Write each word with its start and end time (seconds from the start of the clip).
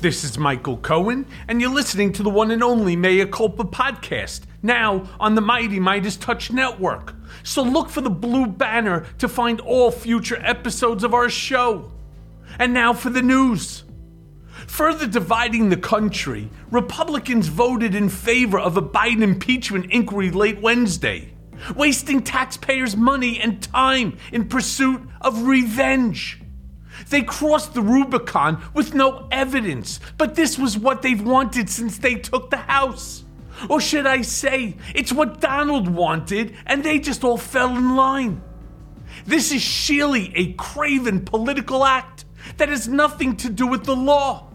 This 0.00 0.24
is 0.24 0.38
Michael 0.38 0.78
Cohen, 0.78 1.26
and 1.46 1.60
you're 1.60 1.68
listening 1.68 2.14
to 2.14 2.22
the 2.22 2.30
one 2.30 2.50
and 2.50 2.62
only 2.62 2.96
Mea 2.96 3.26
Culpa 3.26 3.64
podcast, 3.64 4.44
now 4.62 5.06
on 5.20 5.34
the 5.34 5.42
Mighty 5.42 5.78
Midas 5.78 6.16
Touch 6.16 6.50
Network. 6.50 7.14
So 7.42 7.62
look 7.62 7.90
for 7.90 8.00
the 8.00 8.08
blue 8.08 8.46
banner 8.46 9.04
to 9.18 9.28
find 9.28 9.60
all 9.60 9.90
future 9.90 10.40
episodes 10.42 11.04
of 11.04 11.12
our 11.12 11.28
show. 11.28 11.90
And 12.58 12.72
now 12.72 12.92
for 12.92 13.10
the 13.10 13.22
news. 13.22 13.84
Further 14.66 15.06
dividing 15.06 15.68
the 15.68 15.76
country, 15.76 16.48
Republicans 16.70 17.48
voted 17.48 17.94
in 17.94 18.08
favor 18.08 18.58
of 18.58 18.76
a 18.76 18.82
Biden 18.82 19.22
impeachment 19.22 19.90
inquiry 19.90 20.30
late 20.30 20.60
Wednesday, 20.60 21.34
wasting 21.76 22.22
taxpayers' 22.22 22.96
money 22.96 23.40
and 23.40 23.62
time 23.62 24.16
in 24.32 24.48
pursuit 24.48 25.02
of 25.20 25.46
revenge. 25.46 26.40
They 27.10 27.22
crossed 27.22 27.74
the 27.74 27.82
Rubicon 27.82 28.62
with 28.72 28.94
no 28.94 29.28
evidence, 29.30 30.00
but 30.16 30.34
this 30.34 30.58
was 30.58 30.78
what 30.78 31.02
they've 31.02 31.22
wanted 31.22 31.68
since 31.68 31.98
they 31.98 32.14
took 32.14 32.50
the 32.50 32.56
House. 32.56 33.24
Or 33.68 33.80
should 33.80 34.06
I 34.06 34.22
say, 34.22 34.76
it's 34.94 35.12
what 35.12 35.40
Donald 35.40 35.88
wanted, 35.88 36.56
and 36.66 36.82
they 36.82 36.98
just 36.98 37.24
all 37.24 37.38
fell 37.38 37.76
in 37.76 37.96
line. 37.96 38.42
This 39.26 39.52
is 39.52 39.62
sheerly 39.62 40.32
a 40.34 40.52
craven 40.54 41.24
political 41.24 41.84
act 41.84 42.23
that 42.56 42.68
has 42.68 42.88
nothing 42.88 43.36
to 43.38 43.50
do 43.50 43.66
with 43.66 43.84
the 43.84 43.96
law. 43.96 44.50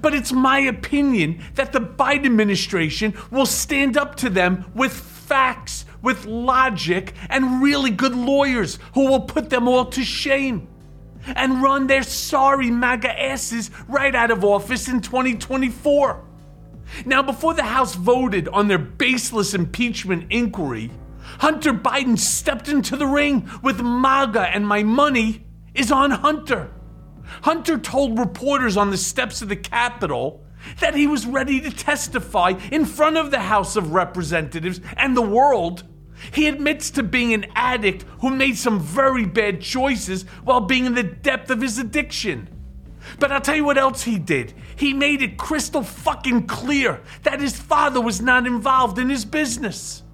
But 0.00 0.14
it's 0.14 0.32
my 0.32 0.60
opinion 0.60 1.42
that 1.54 1.72
the 1.72 1.80
Biden 1.80 2.26
administration 2.26 3.14
will 3.30 3.46
stand 3.46 3.96
up 3.96 4.16
to 4.16 4.30
them 4.30 4.70
with 4.74 4.92
facts, 4.92 5.84
with 6.02 6.24
logic, 6.24 7.14
and 7.28 7.62
really 7.62 7.90
good 7.90 8.14
lawyers 8.14 8.78
who 8.94 9.08
will 9.08 9.22
put 9.22 9.50
them 9.50 9.66
all 9.68 9.86
to 9.86 10.04
shame 10.04 10.68
and 11.26 11.62
run 11.62 11.86
their 11.86 12.02
sorry 12.02 12.70
MAGA 12.70 13.20
asses 13.20 13.70
right 13.88 14.14
out 14.14 14.30
of 14.30 14.44
office 14.44 14.88
in 14.88 15.00
2024. 15.00 16.24
Now, 17.06 17.22
before 17.22 17.54
the 17.54 17.62
House 17.62 17.94
voted 17.94 18.48
on 18.48 18.68
their 18.68 18.78
baseless 18.78 19.54
impeachment 19.54 20.26
inquiry, 20.30 20.90
Hunter 21.38 21.72
Biden 21.72 22.18
stepped 22.18 22.68
into 22.68 22.96
the 22.96 23.06
ring 23.06 23.48
with 23.62 23.80
MAGA, 23.80 24.48
and 24.48 24.66
my 24.66 24.82
money 24.82 25.46
is 25.74 25.90
on 25.90 26.10
Hunter. 26.10 26.70
Hunter 27.42 27.78
told 27.78 28.18
reporters 28.18 28.76
on 28.76 28.90
the 28.90 28.96
steps 28.96 29.42
of 29.42 29.48
the 29.48 29.56
Capitol 29.56 30.44
that 30.80 30.94
he 30.94 31.06
was 31.06 31.26
ready 31.26 31.60
to 31.60 31.70
testify 31.70 32.54
in 32.70 32.84
front 32.84 33.16
of 33.16 33.30
the 33.30 33.40
House 33.40 33.76
of 33.76 33.92
Representatives 33.92 34.80
and 34.96 35.16
the 35.16 35.22
world. 35.22 35.84
He 36.32 36.46
admits 36.46 36.90
to 36.92 37.02
being 37.02 37.34
an 37.34 37.46
addict 37.54 38.04
who 38.20 38.30
made 38.30 38.56
some 38.56 38.78
very 38.78 39.24
bad 39.24 39.60
choices 39.60 40.22
while 40.44 40.60
being 40.60 40.86
in 40.86 40.94
the 40.94 41.02
depth 41.02 41.50
of 41.50 41.60
his 41.60 41.78
addiction. 41.78 42.48
But 43.18 43.32
I'll 43.32 43.40
tell 43.40 43.56
you 43.56 43.64
what 43.64 43.78
else 43.78 44.04
he 44.04 44.18
did. 44.18 44.54
He 44.76 44.92
made 44.92 45.22
it 45.22 45.36
crystal 45.36 45.82
fucking 45.82 46.46
clear 46.46 47.02
that 47.24 47.40
his 47.40 47.56
father 47.56 48.00
was 48.00 48.20
not 48.20 48.46
involved 48.46 48.98
in 48.98 49.08
his 49.08 49.24
business. 49.24 50.04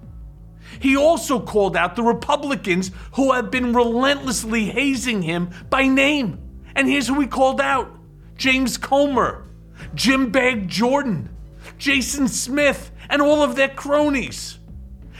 He 0.79 0.95
also 0.95 1.39
called 1.39 1.75
out 1.75 1.95
the 1.95 2.03
Republicans 2.03 2.91
who 3.13 3.33
have 3.33 3.51
been 3.51 3.73
relentlessly 3.73 4.65
hazing 4.65 5.21
him 5.21 5.49
by 5.69 5.87
name. 5.87 6.48
And 6.75 6.87
here's 6.87 7.07
who 7.07 7.15
we 7.15 7.27
called 7.27 7.61
out 7.61 7.91
James 8.37 8.77
Comer, 8.77 9.45
Gym 9.95 10.31
Bag 10.31 10.67
Jordan, 10.67 11.29
Jason 11.77 12.27
Smith, 12.27 12.91
and 13.09 13.21
all 13.21 13.43
of 13.43 13.55
their 13.55 13.69
cronies. 13.69 14.59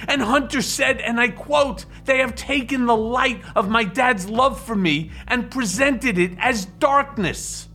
And 0.08 0.22
Hunter 0.22 0.61
said, 0.61 1.02
and 1.02 1.20
I 1.20 1.30
quote, 1.30 1.86
they 2.05 2.20
have 2.20 2.36
taken 2.36 2.86
the 2.86 2.95
light 2.95 3.42
of 3.55 3.70
my 3.70 3.83
dad's 3.83 4.30
love 4.30 4.61
for 4.61 4.76
me 4.76 5.11
and 5.27 5.52
presented 5.52 6.17
it 6.17 6.32
as 6.39 6.65
darkness. 6.65 7.67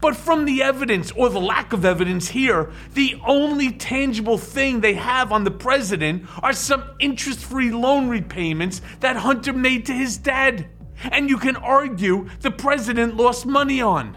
But 0.00 0.16
from 0.16 0.44
the 0.44 0.62
evidence, 0.62 1.12
or 1.12 1.28
the 1.28 1.40
lack 1.40 1.72
of 1.72 1.84
evidence 1.84 2.28
here, 2.28 2.72
the 2.94 3.20
only 3.26 3.72
tangible 3.72 4.38
thing 4.38 4.80
they 4.80 4.94
have 4.94 5.32
on 5.32 5.44
the 5.44 5.50
president 5.50 6.26
are 6.42 6.52
some 6.52 6.84
interest 6.98 7.40
free 7.40 7.70
loan 7.70 8.08
repayments 8.08 8.80
that 9.00 9.16
Hunter 9.16 9.52
made 9.52 9.86
to 9.86 9.92
his 9.92 10.16
dad. 10.16 10.66
And 11.10 11.28
you 11.28 11.38
can 11.38 11.56
argue 11.56 12.28
the 12.40 12.50
president 12.50 13.16
lost 13.16 13.46
money 13.46 13.80
on. 13.80 14.16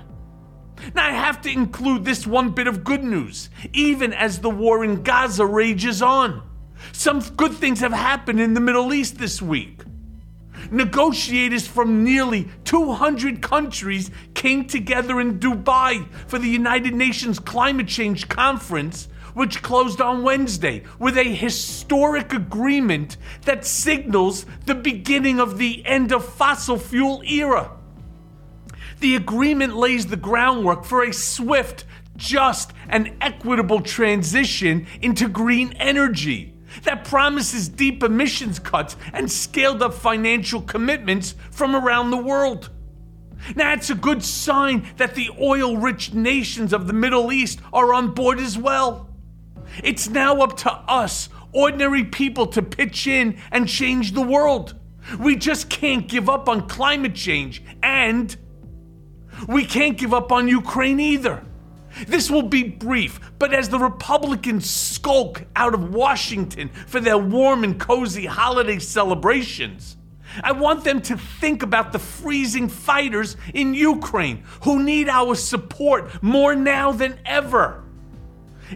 Now, 0.94 1.08
I 1.08 1.12
have 1.12 1.42
to 1.42 1.52
include 1.52 2.06
this 2.06 2.28
one 2.28 2.52
bit 2.52 2.68
of 2.68 2.84
good 2.84 3.04
news, 3.04 3.50
even 3.74 4.14
as 4.14 4.40
the 4.40 4.50
war 4.50 4.84
in 4.84 5.04
Gaza 5.04 5.46
rages 5.46 6.02
on. 6.02 6.44
Some 6.92 7.20
good 7.20 7.54
things 7.54 7.80
have 7.80 7.94
happened 7.94 8.40
in 8.40 8.54
the 8.54 8.60
Middle 8.60 8.94
East 8.94 9.18
this 9.18 9.42
week. 9.42 9.82
Negotiators 10.72 11.68
from 11.68 12.04
nearly 12.04 12.50
200 12.64 13.42
countries 13.42 14.12
came 14.34 14.66
together 14.66 15.22
in 15.22 15.40
Dubai 15.40 16.08
for 16.28 16.40
the 16.40 16.50
United 16.50 16.94
Nations 16.94 17.40
Climate 17.40 17.88
Change 17.88 18.28
Conference, 18.28 19.08
which 19.36 19.62
closed 19.62 20.02
on 20.02 20.24
Wednesday 20.24 20.82
with 20.98 21.18
a 21.18 21.24
historic 21.24 22.34
agreement 22.34 23.18
that 23.44 23.66
signals 23.66 24.46
the 24.66 24.74
beginning 24.74 25.40
of 25.40 25.60
the 25.60 25.86
end 25.86 26.12
of 26.12 26.26
fossil 26.26 26.80
fuel 26.80 27.22
era. 27.24 27.70
The 29.02 29.16
agreement 29.16 29.76
lays 29.76 30.08
the 30.08 30.18
groundwork 30.18 30.86
for 30.86 31.04
a 31.04 31.14
swift, 31.14 31.86
just, 32.16 32.72
and 32.88 33.14
equitable 33.22 33.82
transition 33.82 34.88
into 35.02 35.28
green 35.28 35.74
energy 35.74 36.54
that 36.84 37.06
promises 37.06 37.70
deep 37.70 38.04
emissions 38.04 38.60
cuts 38.60 38.96
and 39.14 39.32
scaled 39.32 39.82
up 39.82 39.94
financial 39.94 40.62
commitments 40.62 41.36
from 41.52 41.76
around 41.76 42.12
the 42.12 42.18
world. 42.18 42.70
Now, 43.56 43.74
it's 43.74 43.90
a 43.90 43.96
good 43.96 44.24
sign 44.24 44.88
that 44.98 45.16
the 45.16 45.30
oil 45.40 45.78
rich 45.78 46.14
nations 46.14 46.74
of 46.74 46.88
the 46.88 46.94
Middle 46.94 47.32
East 47.32 47.60
are 47.72 47.94
on 47.94 48.14
board 48.14 48.40
as 48.40 48.58
well. 48.58 49.10
It's 49.84 50.10
now 50.10 50.42
up 50.42 50.58
to 50.58 50.72
us, 50.72 51.30
ordinary 51.52 52.04
people, 52.04 52.48
to 52.48 52.62
pitch 52.62 53.08
in 53.08 53.38
and 53.52 53.68
change 53.68 54.14
the 54.14 54.22
world. 54.22 54.76
We 55.20 55.36
just 55.36 55.70
can't 55.70 56.08
give 56.08 56.30
up 56.30 56.50
on 56.50 56.68
climate 56.68 57.16
change, 57.16 57.64
and 57.84 58.36
we 59.48 59.66
can't 59.66 59.98
give 59.98 60.14
up 60.14 60.32
on 60.32 60.48
Ukraine 60.48 61.00
either. 61.00 61.44
This 62.08 62.30
will 62.30 62.44
be 62.44 62.64
brief, 62.64 63.20
but 63.40 63.54
as 63.54 63.70
the 63.70 63.80
Republicans 63.80 64.70
skulk 64.70 65.44
out 65.56 65.74
of 65.74 65.94
Washington 65.94 66.70
for 66.88 67.00
their 67.00 67.18
warm 67.18 67.64
and 67.64 67.80
cozy 67.80 68.26
holiday 68.26 68.80
celebrations, 68.80 69.96
I 70.44 70.52
want 70.52 70.84
them 70.84 71.02
to 71.04 71.16
think 71.16 71.64
about 71.64 71.94
the 71.94 72.00
freezing 72.00 72.68
fighters 72.68 73.38
in 73.54 73.74
Ukraine 73.74 74.44
who 74.64 74.84
need 74.84 75.08
our 75.08 75.36
support 75.36 76.22
more 76.22 76.56
now 76.56 76.92
than 76.92 77.18
ever. 77.26 77.85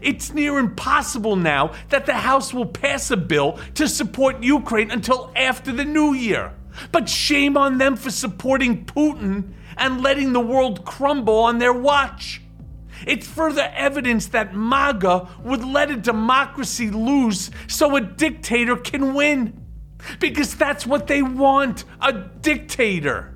It's 0.02 0.34
near 0.34 0.60
impossible 0.60 1.36
now 1.36 1.74
that 1.90 2.06
the 2.06 2.14
House 2.14 2.54
will 2.54 2.66
pass 2.66 3.12
a 3.12 3.18
bill 3.18 3.60
to 3.76 3.88
support 3.88 4.44
Ukraine 4.44 4.92
until 4.92 5.32
after 5.36 5.72
the 5.72 5.86
new 5.86 6.14
year. 6.14 6.54
But 6.92 7.10
shame 7.10 7.58
on 7.58 7.78
them 7.78 7.96
for 7.96 8.12
supporting 8.12 8.86
Putin 8.86 9.54
and 9.78 10.02
letting 10.02 10.34
the 10.34 10.40
world 10.40 10.86
crumble 10.86 11.40
on 11.40 11.58
their 11.58 11.74
watch. 11.74 12.42
It's 13.08 13.28
further 13.28 13.72
evidence 13.76 14.28
that 14.28 14.54
MAGA 14.54 15.30
would 15.44 15.64
let 15.64 15.90
a 15.90 15.96
democracy 15.96 16.90
lose 16.92 17.50
so 17.68 17.96
a 17.96 18.02
dictator 18.02 18.76
can 18.76 19.14
win. 19.14 19.66
Because 20.20 20.56
that's 20.56 20.86
what 20.86 21.08
they 21.08 21.22
want 21.22 21.86
a 22.02 22.14
dictator. 22.14 23.36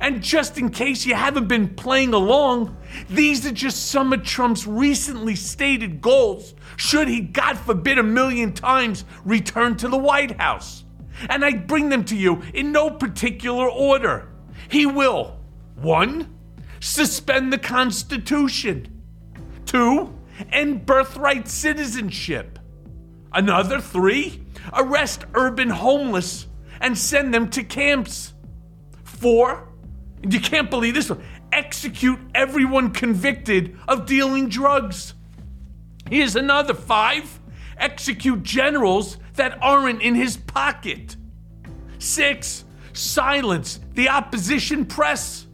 And 0.00 0.22
just 0.22 0.58
in 0.58 0.70
case 0.70 1.04
you 1.04 1.14
haven't 1.14 1.48
been 1.48 1.74
playing 1.74 2.14
along, 2.14 2.76
these 3.08 3.46
are 3.46 3.52
just 3.52 3.90
some 3.90 4.12
of 4.12 4.22
Trump's 4.22 4.66
recently 4.66 5.34
stated 5.34 6.00
goals, 6.00 6.54
should 6.76 7.08
he, 7.08 7.20
God 7.20 7.58
forbid, 7.58 7.98
a 7.98 8.02
million 8.02 8.52
times 8.52 9.04
return 9.24 9.76
to 9.78 9.88
the 9.88 9.98
White 9.98 10.40
House. 10.40 10.84
And 11.28 11.44
I 11.44 11.54
bring 11.54 11.88
them 11.88 12.04
to 12.04 12.16
you 12.16 12.42
in 12.54 12.72
no 12.72 12.90
particular 12.90 13.68
order. 13.68 14.28
He 14.68 14.86
will, 14.86 15.38
one, 15.74 16.34
suspend 16.78 17.52
the 17.52 17.58
Constitution. 17.58 19.02
Two, 19.66 20.14
end 20.52 20.86
birthright 20.86 21.48
citizenship. 21.48 22.58
Another 23.32 23.80
three, 23.80 24.44
arrest 24.72 25.24
urban 25.34 25.70
homeless 25.70 26.46
and 26.80 26.96
send 26.96 27.34
them 27.34 27.50
to 27.50 27.62
camps. 27.62 28.34
Four, 29.04 29.68
you 30.28 30.40
can't 30.40 30.70
believe 30.70 30.94
this 30.94 31.10
one, 31.10 31.22
execute 31.52 32.18
everyone 32.34 32.90
convicted 32.92 33.76
of 33.88 34.06
dealing 34.06 34.48
drugs. 34.48 35.14
Here's 36.10 36.36
another 36.36 36.74
five, 36.74 37.40
execute 37.78 38.42
generals 38.42 39.18
that 39.34 39.58
aren't 39.62 40.02
in 40.02 40.14
his 40.14 40.36
pocket. 40.36 41.16
Six, 41.98 42.64
silence 42.92 43.80
the 43.94 44.08
opposition 44.08 44.86
press. 44.86 45.46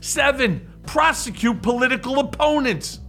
Seven, 0.00 0.66
prosecute 0.86 1.62
political 1.62 2.18
opponents. 2.20 3.00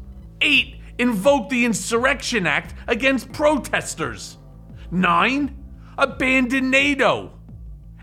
8. 0.42 0.76
Invoke 0.98 1.50
the 1.50 1.66
Insurrection 1.66 2.46
Act 2.46 2.74
against 2.88 3.32
protesters. 3.32 4.38
9. 4.92 5.58
Abandon 5.98 6.70
NATO. 6.70 7.32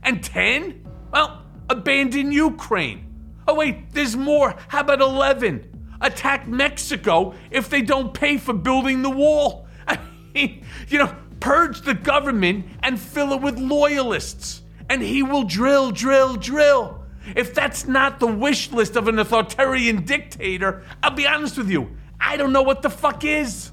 And 0.03 0.23
10? 0.23 0.87
Well, 1.13 1.45
abandon 1.69 2.33
Ukraine. 2.33 3.05
Oh, 3.47 3.55
wait, 3.55 3.93
there's 3.93 4.17
more. 4.17 4.55
How 4.69 4.81
about 4.81 5.01
11? 5.01 5.97
Attack 6.01 6.47
Mexico 6.47 7.35
if 7.51 7.71
they 7.71 7.83
don't 7.83 8.13
pay 8.13 8.37
for 8.37 8.53
building 8.53 9.03
the 9.03 9.11
wall. 9.11 9.67
I 9.89 9.99
mean, 10.35 10.65
you 10.89 10.99
know, 10.99 11.15
purge 11.41 11.81
the 11.83 11.95
government 11.95 12.67
and 12.83 13.01
fill 13.01 13.33
it 13.33 13.41
with 13.41 13.59
loyalists. 13.59 14.63
And 14.91 15.03
he 15.03 15.23
will 15.23 15.45
drill, 15.45 15.91
drill, 15.91 16.37
drill. 16.37 17.05
If 17.37 17.55
that's 17.55 17.87
not 17.87 18.21
the 18.21 18.27
wish 18.27 18.71
list 18.73 18.97
of 18.97 19.09
an 19.09 19.19
authoritarian 19.19 20.05
dictator, 20.05 20.83
I'll 21.03 21.11
be 21.11 21.27
honest 21.27 21.59
with 21.59 21.71
you, 21.71 21.91
I 22.21 22.37
don't 22.37 22.53
know 22.53 22.63
what 22.63 22.83
the 22.83 22.91
fuck 22.91 23.25
is. 23.25 23.71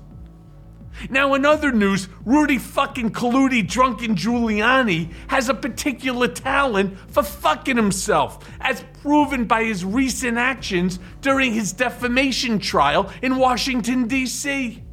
Now, 1.09 1.33
in 1.33 1.45
other 1.45 1.71
news, 1.71 2.07
Rudy 2.23 2.57
fucking 2.57 3.11
Colludi 3.11 3.67
Drunken 3.67 4.15
Giuliani 4.15 5.11
has 5.27 5.49
a 5.49 5.53
particular 5.53 6.27
talent 6.27 6.97
for 7.11 7.23
fucking 7.23 7.75
himself, 7.75 8.49
as 8.61 8.83
proven 9.01 9.45
by 9.45 9.63
his 9.63 9.83
recent 9.83 10.37
actions 10.37 10.99
during 11.21 11.53
his 11.53 11.73
defamation 11.73 12.59
trial 12.59 13.11
in 13.21 13.37
Washington, 13.37 14.07
D.C. 14.07 14.83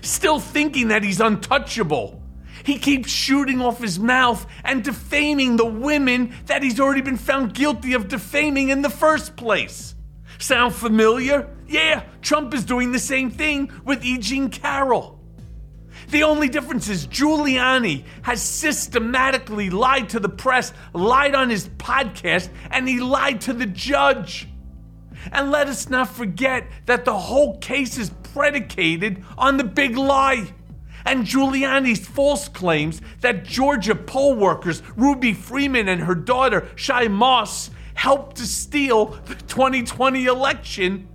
Still 0.00 0.40
thinking 0.40 0.88
that 0.88 1.02
he's 1.02 1.20
untouchable. 1.20 2.22
He 2.64 2.78
keeps 2.78 3.10
shooting 3.10 3.60
off 3.60 3.80
his 3.80 3.98
mouth 3.98 4.46
and 4.64 4.82
defaming 4.82 5.56
the 5.56 5.66
women 5.66 6.34
that 6.46 6.62
he's 6.62 6.80
already 6.80 7.02
been 7.02 7.16
found 7.16 7.54
guilty 7.54 7.92
of 7.92 8.08
defaming 8.08 8.70
in 8.70 8.82
the 8.82 8.90
first 8.90 9.36
place. 9.36 9.95
Sound 10.38 10.74
familiar? 10.74 11.48
Yeah, 11.66 12.04
Trump 12.22 12.54
is 12.54 12.64
doing 12.64 12.92
the 12.92 12.98
same 12.98 13.30
thing 13.30 13.70
with 13.84 14.04
E. 14.04 14.18
Jean 14.18 14.50
Carroll. 14.50 15.16
The 16.08 16.22
only 16.22 16.48
difference 16.48 16.88
is 16.88 17.06
Giuliani 17.06 18.04
has 18.22 18.40
systematically 18.40 19.70
lied 19.70 20.10
to 20.10 20.20
the 20.20 20.28
press, 20.28 20.72
lied 20.92 21.34
on 21.34 21.50
his 21.50 21.68
podcast, 21.68 22.48
and 22.70 22.88
he 22.88 23.00
lied 23.00 23.40
to 23.42 23.52
the 23.52 23.66
judge. 23.66 24.48
And 25.32 25.50
let 25.50 25.66
us 25.66 25.88
not 25.88 26.08
forget 26.08 26.68
that 26.86 27.04
the 27.04 27.16
whole 27.16 27.58
case 27.58 27.98
is 27.98 28.10
predicated 28.32 29.24
on 29.36 29.56
the 29.56 29.64
big 29.64 29.96
lie. 29.96 30.52
And 31.04 31.24
Giuliani's 31.24 32.06
false 32.06 32.48
claims 32.48 33.00
that 33.20 33.44
Georgia 33.44 33.94
poll 33.94 34.34
workers 34.34 34.82
Ruby 34.96 35.32
Freeman 35.32 35.88
and 35.88 36.02
her 36.02 36.14
daughter 36.14 36.62
Shaye 36.76 37.10
Moss 37.10 37.70
helped 37.96 38.36
to 38.36 38.46
steal 38.46 39.06
the 39.06 39.34
2020 39.34 40.26
election. 40.26 41.08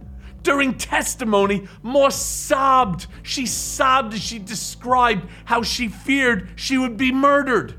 During 0.43 0.73
testimony, 0.73 1.67
Moss 1.83 2.15
sobbed. 2.15 3.07
She 3.23 3.45
sobbed 3.45 4.15
as 4.15 4.21
she 4.21 4.39
described 4.39 5.29
how 5.45 5.61
she 5.61 5.87
feared 5.87 6.49
she 6.55 6.77
would 6.77 6.97
be 6.97 7.11
murdered. 7.11 7.75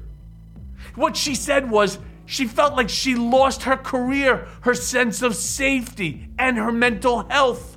What 0.95 1.17
she 1.17 1.35
said 1.35 1.71
was 1.71 1.99
she 2.25 2.47
felt 2.47 2.77
like 2.77 2.89
she 2.89 3.17
lost 3.17 3.65
her 3.65 3.77
career, 3.77 4.47
her 4.63 4.75
sense 4.75 5.21
of 5.21 5.35
safety, 5.35 6.29
and 6.39 6.57
her 6.57 6.73
mental 6.73 7.29
health. 7.29 7.77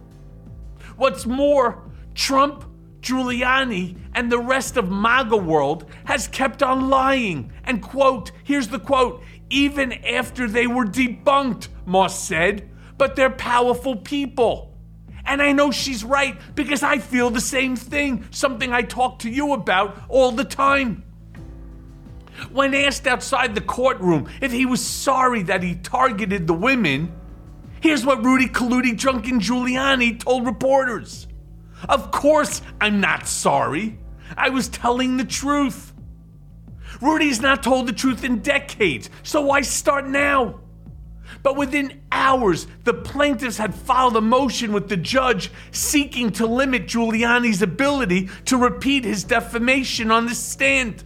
What's 0.95 1.25
more, 1.25 1.83
Trump, 2.13 2.63
Giuliani, 3.01 3.97
and 4.13 4.31
the 4.31 4.39
rest 4.39 4.77
of 4.77 4.89
MAGA 4.89 5.37
world 5.37 5.85
has 6.05 6.27
kept 6.27 6.63
on 6.63 6.89
lying. 6.89 7.51
And 7.63 7.81
quote, 7.81 8.31
here's 8.43 8.67
the 8.67 8.79
quote, 8.79 9.23
even 9.49 9.93
after 10.05 10.47
they 10.47 10.67
were 10.67 10.85
debunked, 10.85 11.67
Moss 11.85 12.19
said, 12.19 12.69
but 12.97 13.15
they're 13.15 13.29
powerful 13.29 13.95
people. 13.95 14.73
And 15.25 15.41
I 15.41 15.51
know 15.51 15.71
she's 15.71 16.03
right 16.03 16.37
because 16.53 16.83
I 16.83 16.99
feel 16.99 17.29
the 17.29 17.41
same 17.41 17.75
thing, 17.75 18.27
something 18.31 18.71
I 18.71 18.83
talk 18.83 19.19
to 19.19 19.29
you 19.29 19.53
about 19.53 19.99
all 20.07 20.31
the 20.31 20.43
time. 20.43 21.03
When 22.51 22.75
asked 22.75 23.07
outside 23.07 23.55
the 23.55 23.61
courtroom 23.61 24.29
if 24.41 24.51
he 24.51 24.65
was 24.65 24.85
sorry 24.85 25.43
that 25.43 25.63
he 25.63 25.75
targeted 25.75 26.47
the 26.47 26.53
women, 26.53 27.13
here's 27.81 28.05
what 28.05 28.23
Rudy 28.23 28.47
Colludi 28.47 28.95
Drunken 28.95 29.39
Giuliani 29.39 30.19
told 30.19 30.45
reporters. 30.45 31.27
Of 31.87 32.11
course, 32.11 32.61
I'm 32.79 32.99
not 32.99 33.27
sorry. 33.27 33.97
I 34.37 34.49
was 34.49 34.67
telling 34.67 35.17
the 35.17 35.25
truth. 35.25 35.93
Rudy's 37.01 37.41
not 37.41 37.63
told 37.63 37.87
the 37.87 37.93
truth 37.93 38.23
in 38.23 38.39
decades, 38.39 39.09
so 39.23 39.41
why 39.41 39.61
start 39.61 40.07
now? 40.07 40.61
But 41.43 41.57
within 41.57 42.01
hours, 42.11 42.67
the 42.83 42.93
plaintiffs 42.93 43.57
had 43.57 43.73
filed 43.73 44.15
a 44.15 44.21
motion 44.21 44.73
with 44.73 44.89
the 44.89 44.97
judge 44.97 45.51
seeking 45.71 46.31
to 46.33 46.45
limit 46.45 46.87
Giuliani's 46.87 47.61
ability 47.61 48.29
to 48.45 48.57
repeat 48.57 49.03
his 49.03 49.23
defamation 49.23 50.11
on 50.11 50.25
the 50.25 50.35
stand. 50.35 51.03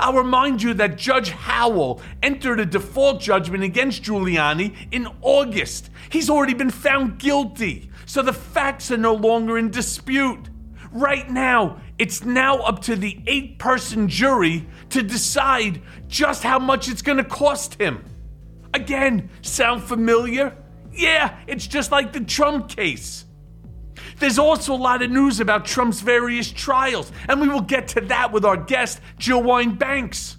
I'll 0.00 0.14
remind 0.14 0.62
you 0.62 0.74
that 0.74 0.98
Judge 0.98 1.30
Howell 1.30 2.02
entered 2.22 2.60
a 2.60 2.66
default 2.66 3.20
judgment 3.20 3.64
against 3.64 4.02
Giuliani 4.02 4.74
in 4.90 5.08
August. 5.22 5.90
He's 6.10 6.28
already 6.28 6.54
been 6.54 6.70
found 6.70 7.18
guilty, 7.18 7.90
so 8.04 8.22
the 8.22 8.32
facts 8.32 8.90
are 8.90 8.98
no 8.98 9.14
longer 9.14 9.56
in 9.56 9.70
dispute. 9.70 10.50
Right 10.90 11.28
now, 11.30 11.80
it's 11.98 12.24
now 12.24 12.58
up 12.58 12.80
to 12.82 12.96
the 12.96 13.20
eight 13.26 13.58
person 13.58 14.08
jury 14.08 14.66
to 14.90 15.02
decide 15.02 15.82
just 16.06 16.42
how 16.42 16.58
much 16.58 16.88
it's 16.88 17.02
going 17.02 17.18
to 17.18 17.24
cost 17.24 17.74
him. 17.74 18.04
Again, 18.74 19.30
sound 19.42 19.82
familiar? 19.82 20.56
Yeah, 20.92 21.38
it's 21.46 21.66
just 21.66 21.90
like 21.90 22.12
the 22.12 22.20
Trump 22.20 22.68
case. 22.68 23.24
There's 24.18 24.38
also 24.38 24.74
a 24.74 24.76
lot 24.76 25.02
of 25.02 25.10
news 25.10 25.40
about 25.40 25.64
Trump's 25.64 26.00
various 26.00 26.50
trials, 26.50 27.12
and 27.28 27.40
we 27.40 27.48
will 27.48 27.60
get 27.60 27.88
to 27.88 28.00
that 28.02 28.32
with 28.32 28.44
our 28.44 28.56
guest, 28.56 29.00
Jill 29.18 29.42
Wine 29.42 29.74
Banks. 29.74 30.36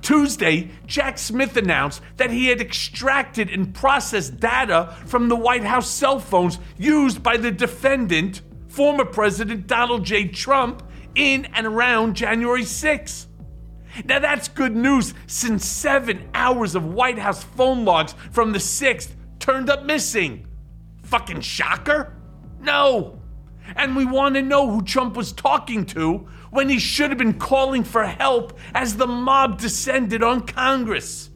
Tuesday, 0.00 0.70
Jack 0.86 1.18
Smith 1.18 1.56
announced 1.56 2.02
that 2.16 2.30
he 2.30 2.46
had 2.46 2.60
extracted 2.60 3.48
and 3.48 3.74
processed 3.74 4.38
data 4.38 4.94
from 5.06 5.28
the 5.28 5.36
White 5.36 5.64
House 5.64 5.88
cell 5.90 6.18
phones 6.18 6.58
used 6.76 7.22
by 7.22 7.36
the 7.36 7.50
defendant, 7.50 8.42
former 8.68 9.04
President 9.04 9.66
Donald 9.66 10.04
J. 10.04 10.28
Trump, 10.28 10.82
in 11.14 11.46
and 11.54 11.66
around 11.66 12.16
January 12.16 12.64
6. 12.64 13.28
Now 14.04 14.18
that's 14.18 14.48
good 14.48 14.74
news 14.74 15.14
since 15.26 15.64
seven 15.64 16.28
hours 16.34 16.74
of 16.74 16.94
White 16.94 17.18
House 17.18 17.44
phone 17.44 17.84
logs 17.84 18.14
from 18.30 18.52
the 18.52 18.58
6th 18.58 19.12
turned 19.38 19.70
up 19.70 19.84
missing. 19.84 20.46
Fucking 21.04 21.42
shocker? 21.42 22.16
No. 22.60 23.20
And 23.76 23.96
we 23.96 24.04
want 24.04 24.34
to 24.34 24.42
know 24.42 24.70
who 24.70 24.82
Trump 24.82 25.16
was 25.16 25.32
talking 25.32 25.86
to 25.86 26.28
when 26.50 26.68
he 26.68 26.78
should 26.78 27.10
have 27.10 27.18
been 27.18 27.38
calling 27.38 27.84
for 27.84 28.04
help 28.04 28.58
as 28.74 28.96
the 28.96 29.06
mob 29.06 29.58
descended 29.58 30.22
on 30.22 30.46
Congress. 30.46 31.30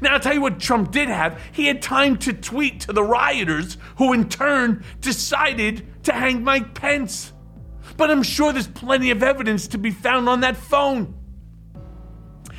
Now, 0.00 0.14
I'll 0.14 0.20
tell 0.20 0.34
you 0.34 0.40
what 0.40 0.58
Trump 0.58 0.90
did 0.90 1.08
have. 1.08 1.40
He 1.52 1.66
had 1.66 1.80
time 1.80 2.16
to 2.18 2.32
tweet 2.32 2.80
to 2.80 2.92
the 2.92 3.04
rioters, 3.04 3.78
who 3.98 4.12
in 4.12 4.28
turn 4.28 4.84
decided 5.00 5.86
to 6.04 6.12
hang 6.12 6.42
Mike 6.42 6.74
Pence. 6.74 7.32
But 7.96 8.10
I'm 8.10 8.22
sure 8.22 8.52
there's 8.52 8.66
plenty 8.66 9.10
of 9.10 9.22
evidence 9.22 9.68
to 9.68 9.78
be 9.78 9.90
found 9.90 10.28
on 10.28 10.40
that 10.40 10.56
phone. 10.56 11.14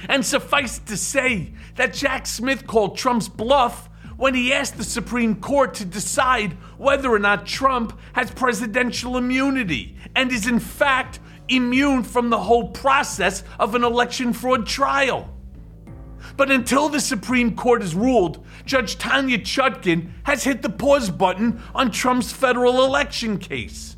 And 0.07 0.25
suffice 0.25 0.79
to 0.79 0.97
say 0.97 1.53
that 1.75 1.93
Jack 1.93 2.25
Smith 2.27 2.67
called 2.67 2.97
Trump's 2.97 3.27
bluff 3.27 3.89
when 4.17 4.33
he 4.33 4.53
asked 4.53 4.77
the 4.77 4.83
Supreme 4.83 5.35
Court 5.35 5.75
to 5.75 5.85
decide 5.85 6.53
whether 6.77 7.11
or 7.11 7.19
not 7.19 7.45
Trump 7.45 7.99
has 8.13 8.31
presidential 8.31 9.17
immunity 9.17 9.95
and 10.15 10.31
is 10.31 10.47
in 10.47 10.59
fact 10.59 11.19
immune 11.49 12.03
from 12.03 12.29
the 12.29 12.39
whole 12.39 12.69
process 12.69 13.43
of 13.59 13.75
an 13.75 13.83
election 13.83 14.33
fraud 14.33 14.65
trial. 14.65 15.33
But 16.35 16.51
until 16.51 16.89
the 16.89 16.99
Supreme 16.99 17.55
Court 17.55 17.81
has 17.81 17.95
ruled, 17.95 18.45
Judge 18.65 18.97
Tanya 18.97 19.37
Chutkan 19.37 20.11
has 20.23 20.43
hit 20.43 20.61
the 20.61 20.69
pause 20.69 21.09
button 21.09 21.61
on 21.73 21.91
Trump's 21.91 22.31
federal 22.31 22.83
election 22.83 23.37
case. 23.37 23.96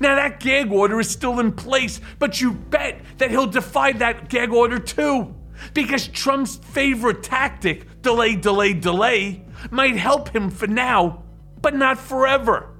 Now, 0.00 0.16
that 0.16 0.40
gag 0.40 0.72
order 0.72 1.00
is 1.00 1.08
still 1.08 1.40
in 1.40 1.52
place, 1.52 2.00
but 2.18 2.40
you 2.40 2.52
bet 2.52 3.00
that 3.18 3.30
he'll 3.30 3.46
defy 3.46 3.92
that 3.92 4.28
gag 4.28 4.50
order 4.50 4.78
too. 4.78 5.34
Because 5.72 6.08
Trump's 6.08 6.56
favorite 6.56 7.22
tactic, 7.22 8.02
delay, 8.02 8.36
delay, 8.36 8.72
delay, 8.72 9.44
might 9.70 9.96
help 9.96 10.34
him 10.34 10.50
for 10.50 10.66
now, 10.66 11.22
but 11.62 11.74
not 11.74 11.98
forever. 11.98 12.70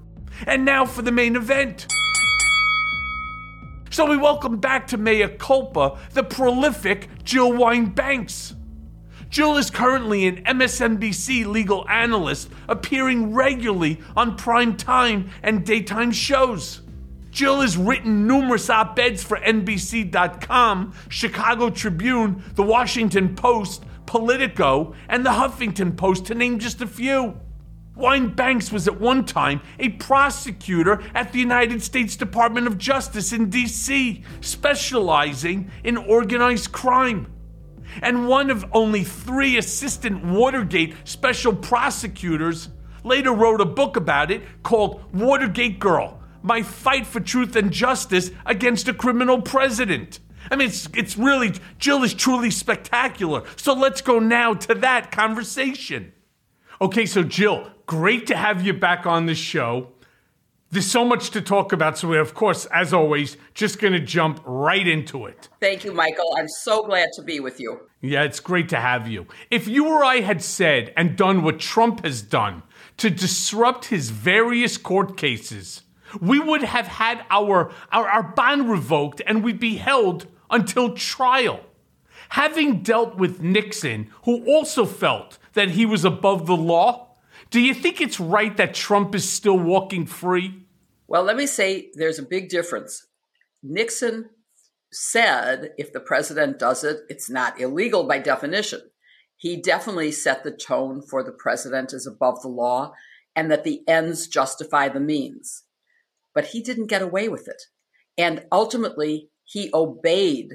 And 0.47 0.65
now 0.65 0.85
for 0.85 1.03
the 1.03 1.13
main 1.13 1.37
event. 1.37 1.87
So 3.91 4.07
we 4.07 4.17
welcome 4.17 4.57
back 4.57 4.89
to 4.89 4.97
Mea 4.97 5.29
Culpa 5.39 5.99
the 6.15 6.25
prolific 6.25 7.09
Jill 7.23 7.53
Wine 7.53 7.87
Banks. 7.87 8.55
Jill 9.31 9.57
is 9.57 9.71
currently 9.71 10.27
an 10.27 10.45
MSNBC 10.45 11.47
legal 11.47 11.89
analyst 11.89 12.51
appearing 12.69 13.33
regularly 13.35 14.01
on 14.17 14.37
prime 14.37 14.77
time 14.77 15.31
and 15.45 15.65
daytime 15.65 16.11
shows. 16.11 16.83
Jill 17.35 17.63
has 17.63 17.77
written 17.77 18.29
numerous 18.29 18.71
op 18.71 18.97
eds 18.97 19.25
for 19.25 19.37
NBC.com, 19.39 20.95
Chicago 21.09 21.69
Tribune, 21.69 22.45
The 22.55 22.63
Washington 22.63 23.35
Post, 23.35 23.83
Politico, 24.07 24.95
and 25.09 25.27
The 25.27 25.31
Huffington 25.31 25.97
Post, 25.97 26.27
to 26.27 26.37
name 26.37 26.61
just 26.61 26.81
a 26.81 26.87
few. 26.87 27.41
Wine 27.97 28.29
Banks 28.29 28.71
was 28.71 28.87
at 28.87 29.01
one 29.01 29.25
time 29.25 29.63
a 29.81 29.89
prosecutor 29.89 31.03
at 31.13 31.33
the 31.33 31.41
United 31.41 31.83
States 31.83 32.15
Department 32.15 32.69
of 32.69 32.79
Justice 32.79 33.33
in 33.33 33.51
D.C., 33.51 34.23
specializing 34.41 35.73
in 35.83 35.97
organized 35.97 36.71
crime. 36.71 37.27
And 38.01 38.29
one 38.29 38.49
of 38.49 38.65
only 38.71 39.03
three 39.03 39.59
assistant 39.59 40.25
Watergate 40.25 40.95
special 41.03 41.53
prosecutors 41.53 42.69
later 43.03 43.33
wrote 43.33 43.61
a 43.61 43.65
book 43.65 43.97
about 43.97 44.31
it 44.31 44.63
called 44.63 45.03
Watergate 45.13 45.81
Girl 45.81 46.21
My 46.45 46.63
Fight 46.63 47.07
for 47.07 47.21
Truth 47.21 47.57
and 47.57 47.71
Justice 47.71 48.31
Against 48.45 48.87
a 48.87 48.93
Criminal 48.93 49.41
President. 49.41 50.21
I 50.51 50.57
mean, 50.57 50.69
it's, 50.69 50.91
it's 50.95 51.17
really, 51.17 51.55
Jill 51.79 52.03
is 52.03 52.13
truly 52.13 52.51
spectacular. 52.51 53.45
So 53.57 53.73
let's 53.73 54.03
go 54.03 54.19
now 54.19 54.53
to 54.53 54.75
that 54.75 55.11
conversation. 55.11 56.13
Okay, 56.83 57.07
so 57.07 57.23
Jill, 57.23 57.71
great 57.87 58.27
to 58.27 58.37
have 58.37 58.61
you 58.61 58.75
back 58.75 59.07
on 59.07 59.25
the 59.25 59.35
show. 59.35 59.93
There's 60.71 60.85
so 60.85 61.03
much 61.03 61.31
to 61.31 61.41
talk 61.41 61.73
about, 61.73 61.97
so 61.97 62.09
we're, 62.09 62.21
of 62.21 62.35
course, 62.35 62.67
as 62.67 62.93
always, 62.93 63.39
just 63.55 63.79
going 63.79 63.95
to 63.95 64.01
jump 64.01 64.43
right 64.45 64.87
into 64.87 65.25
it. 65.25 65.49
Thank 65.61 65.83
you, 65.83 65.95
Michael. 65.95 66.35
I'm 66.37 66.49
so 66.49 66.85
glad 66.85 67.09
to 67.15 67.23
be 67.23 67.41
with 67.41 67.59
you. 67.59 67.89
Yeah, 68.03 68.25
it's 68.25 68.41
great 68.41 68.69
to 68.69 68.81
have 68.81 69.09
you. 69.09 69.27
If 69.51 69.67
you 69.67 69.89
or 69.89 70.05
I 70.05 70.21
had 70.21 70.43
said 70.43 70.93
and 70.95 71.17
done 71.17 71.43
what 71.43 71.59
Trump 71.59 72.05
has 72.05 72.21
done 72.21 72.65
to 72.99 73.09
disrupt 73.09 73.87
his 73.87 74.11
various 74.11 74.77
court 74.77 75.17
cases, 75.17 75.84
we 76.21 76.39
would 76.41 76.63
have 76.63 76.87
had 76.87 77.25
our, 77.31 77.73
our, 77.93 78.09
our 78.09 78.23
bond 78.23 78.71
revoked 78.71 79.21
and 79.27 79.43
we'd 79.43 79.61
be 79.61 79.77
held 79.77 80.27
until 80.51 80.95
trial. 80.95 81.61
Having 82.31 82.83
dealt 82.83 83.17
with 83.17 83.43
Nixon, 83.43 84.11
who 84.25 84.45
also 84.47 84.85
felt 84.87 85.39
that 85.53 85.71
he 85.71 85.87
was 85.87 86.05
above 86.05 86.47
the 86.47 86.57
law, 86.57 87.17
do 87.51 87.61
you 87.61 87.75
think 87.75 88.01
it's 88.01 88.19
right 88.19 88.57
that 88.57 88.75
Trump 88.75 89.15
is 89.15 89.29
still 89.29 89.59
walking 89.59 90.07
free? 90.07 90.65
Well, 91.07 91.23
let 91.23 91.37
me 91.37 91.47
say 91.47 91.91
there's 91.95 92.19
a 92.19 92.25
big 92.25 92.49
difference. 92.49 93.07
Nixon 93.63 94.31
said 94.91 95.73
if 95.77 95.93
the 95.93 96.01
president 96.01 96.59
does 96.59 96.85
it, 96.85 97.01
it's 97.09 97.29
not 97.29 97.61
illegal 97.61 98.05
by 98.05 98.19
definition. 98.19 98.81
He 99.37 99.61
definitely 99.61 100.13
set 100.13 100.45
the 100.45 100.51
tone 100.51 101.03
for 101.03 101.23
the 101.23 101.33
president 101.33 101.93
is 101.93 102.07
above 102.07 102.41
the 102.43 102.49
law 102.49 102.95
and 103.37 103.51
that 103.51 103.65
the 103.65 103.83
ends 103.89 104.29
justify 104.29 104.89
the 104.89 105.01
means. 105.01 105.64
But 106.35 106.47
he 106.47 106.63
didn't 106.63 106.89
get 106.89 107.03
away 107.03 107.29
with 107.29 107.49
it. 107.49 107.63
And 108.19 108.45
ultimately, 108.51 109.31
he 109.45 109.71
obeyed 109.73 110.51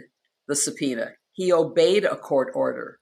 the 0.48 0.56
subpoena. 0.56 1.14
He 1.34 1.54
obeyed 1.54 2.06
a 2.06 2.16
court 2.16 2.52
order. 2.54 3.00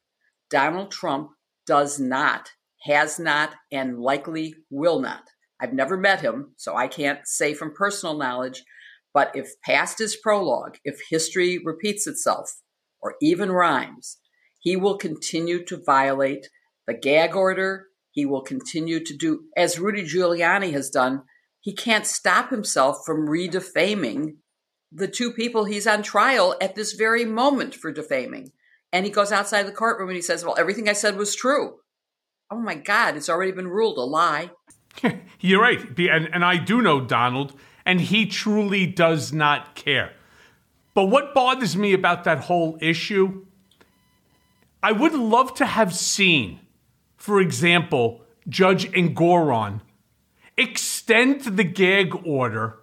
Donald 0.50 0.92
Trump 0.92 1.32
does 1.66 2.00
not, 2.00 2.52
has 2.84 3.20
not, 3.20 3.56
and 3.72 4.00
likely 4.00 4.56
will 4.70 5.00
not. 5.00 5.24
I've 5.60 5.74
never 5.74 5.98
met 5.98 6.22
him, 6.22 6.54
so 6.56 6.76
I 6.76 6.88
can't 6.88 7.28
say 7.28 7.54
from 7.54 7.74
personal 7.74 8.18
knowledge, 8.18 8.64
but 9.14 9.36
if 9.36 9.60
past 9.64 10.00
is 10.00 10.16
prologue, 10.16 10.78
if 10.84 11.00
history 11.10 11.60
repeats 11.64 12.06
itself, 12.06 12.62
or 13.02 13.16
even 13.22 13.52
rhymes, 13.52 14.18
he 14.60 14.76
will 14.76 14.98
continue 14.98 15.64
to 15.66 15.82
violate 15.84 16.50
the 16.86 16.94
gag 16.94 17.36
order. 17.36 17.88
He 18.12 18.26
will 18.26 18.42
continue 18.42 19.04
to 19.04 19.16
do, 19.16 19.46
as 19.56 19.80
Rudy 19.80 20.04
Giuliani 20.04 20.72
has 20.74 20.90
done, 20.90 21.24
he 21.62 21.74
can't 21.74 22.06
stop 22.06 22.50
himself 22.50 23.00
from 23.06 23.28
redefaming 23.28 24.36
the 24.92 25.08
two 25.08 25.32
people 25.32 25.66
he's 25.66 25.88
on 25.88 26.02
trial 26.02 26.56
at 26.62 26.76
this 26.76 26.94
very 26.94 27.26
moment 27.26 27.76
for 27.76 27.92
defaming. 27.92 28.52
And 28.94 29.06
he 29.06 29.12
goes 29.12 29.32
outside 29.32 29.64
the 29.64 29.72
courtroom 29.72 30.10
and 30.10 30.16
he 30.16 30.22
says, 30.22 30.46
Well, 30.46 30.56
everything 30.58 30.88
I 30.88 30.94
said 30.94 31.18
was 31.18 31.36
true. 31.36 31.76
Oh 32.50 32.60
my 32.60 32.76
God, 32.76 33.18
it's 33.18 33.30
already 33.30 33.52
been 33.52 33.68
ruled 33.68 33.98
a 33.98 34.02
lie. 34.02 34.52
You're 35.40 35.62
right. 35.62 35.80
And, 36.00 36.30
and 36.34 36.46
I 36.46 36.58
do 36.58 36.82
know 36.82 37.02
Donald, 37.02 37.54
and 37.86 38.00
he 38.00 38.26
truly 38.26 38.88
does 38.88 39.34
not 39.34 39.76
care. 39.76 40.14
But 40.94 41.06
what 41.06 41.34
bothers 41.34 41.76
me 41.76 41.94
about 41.94 42.24
that 42.24 42.40
whole 42.40 42.78
issue, 42.82 43.46
I 44.82 44.94
would 44.94 45.14
love 45.14 45.54
to 45.56 45.66
have 45.66 45.94
seen, 45.94 46.62
for 47.18 47.42
example, 47.42 48.22
Judge 48.48 48.90
Engoron 48.94 49.82
extend 50.58 51.42
the 51.42 51.64
gag 51.64 52.14
order 52.26 52.80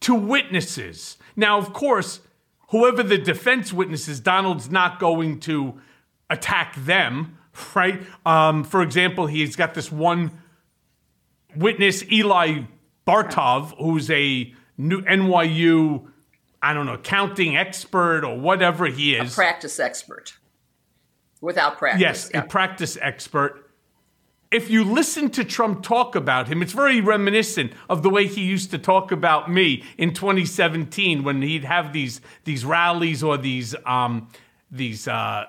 to 0.00 0.14
witnesses. 0.14 1.16
Now, 1.36 1.58
of 1.58 1.72
course, 1.72 2.20
whoever 2.68 3.02
the 3.02 3.18
defense 3.18 3.72
witnesses, 3.72 4.20
Donald's 4.20 4.70
not 4.70 4.98
going 4.98 5.40
to 5.40 5.80
attack 6.28 6.74
them, 6.76 7.38
right? 7.74 8.02
Um, 8.26 8.64
for 8.64 8.82
example, 8.82 9.26
he's 9.26 9.56
got 9.56 9.74
this 9.74 9.92
one 9.92 10.32
witness, 11.54 12.02
Eli 12.10 12.62
Bartov, 13.06 13.74
who's 13.78 14.10
a 14.10 14.52
new 14.76 15.02
NYU, 15.02 16.08
I 16.60 16.74
don't 16.74 16.86
know, 16.86 16.94
accounting 16.94 17.56
expert 17.56 18.24
or 18.24 18.38
whatever 18.38 18.86
he 18.86 19.14
is. 19.14 19.32
A 19.32 19.34
practice 19.34 19.78
expert. 19.78 20.34
Without 21.40 21.78
practice. 21.78 22.00
Yes, 22.00 22.30
yeah. 22.32 22.40
a 22.40 22.46
practice 22.46 22.96
expert 23.00 23.61
if 24.52 24.68
you 24.68 24.84
listen 24.84 25.30
to 25.30 25.44
Trump 25.44 25.82
talk 25.82 26.14
about 26.14 26.46
him, 26.48 26.62
it's 26.62 26.72
very 26.72 27.00
reminiscent 27.00 27.72
of 27.88 28.02
the 28.02 28.10
way 28.10 28.26
he 28.26 28.42
used 28.42 28.70
to 28.70 28.78
talk 28.78 29.10
about 29.10 29.50
me 29.50 29.82
in 29.96 30.12
2017 30.12 31.24
when 31.24 31.40
he'd 31.42 31.64
have 31.64 31.92
these 31.92 32.20
these 32.44 32.64
rallies 32.64 33.22
or 33.22 33.38
these 33.38 33.74
um, 33.86 34.28
these 34.70 35.08
uh, 35.08 35.46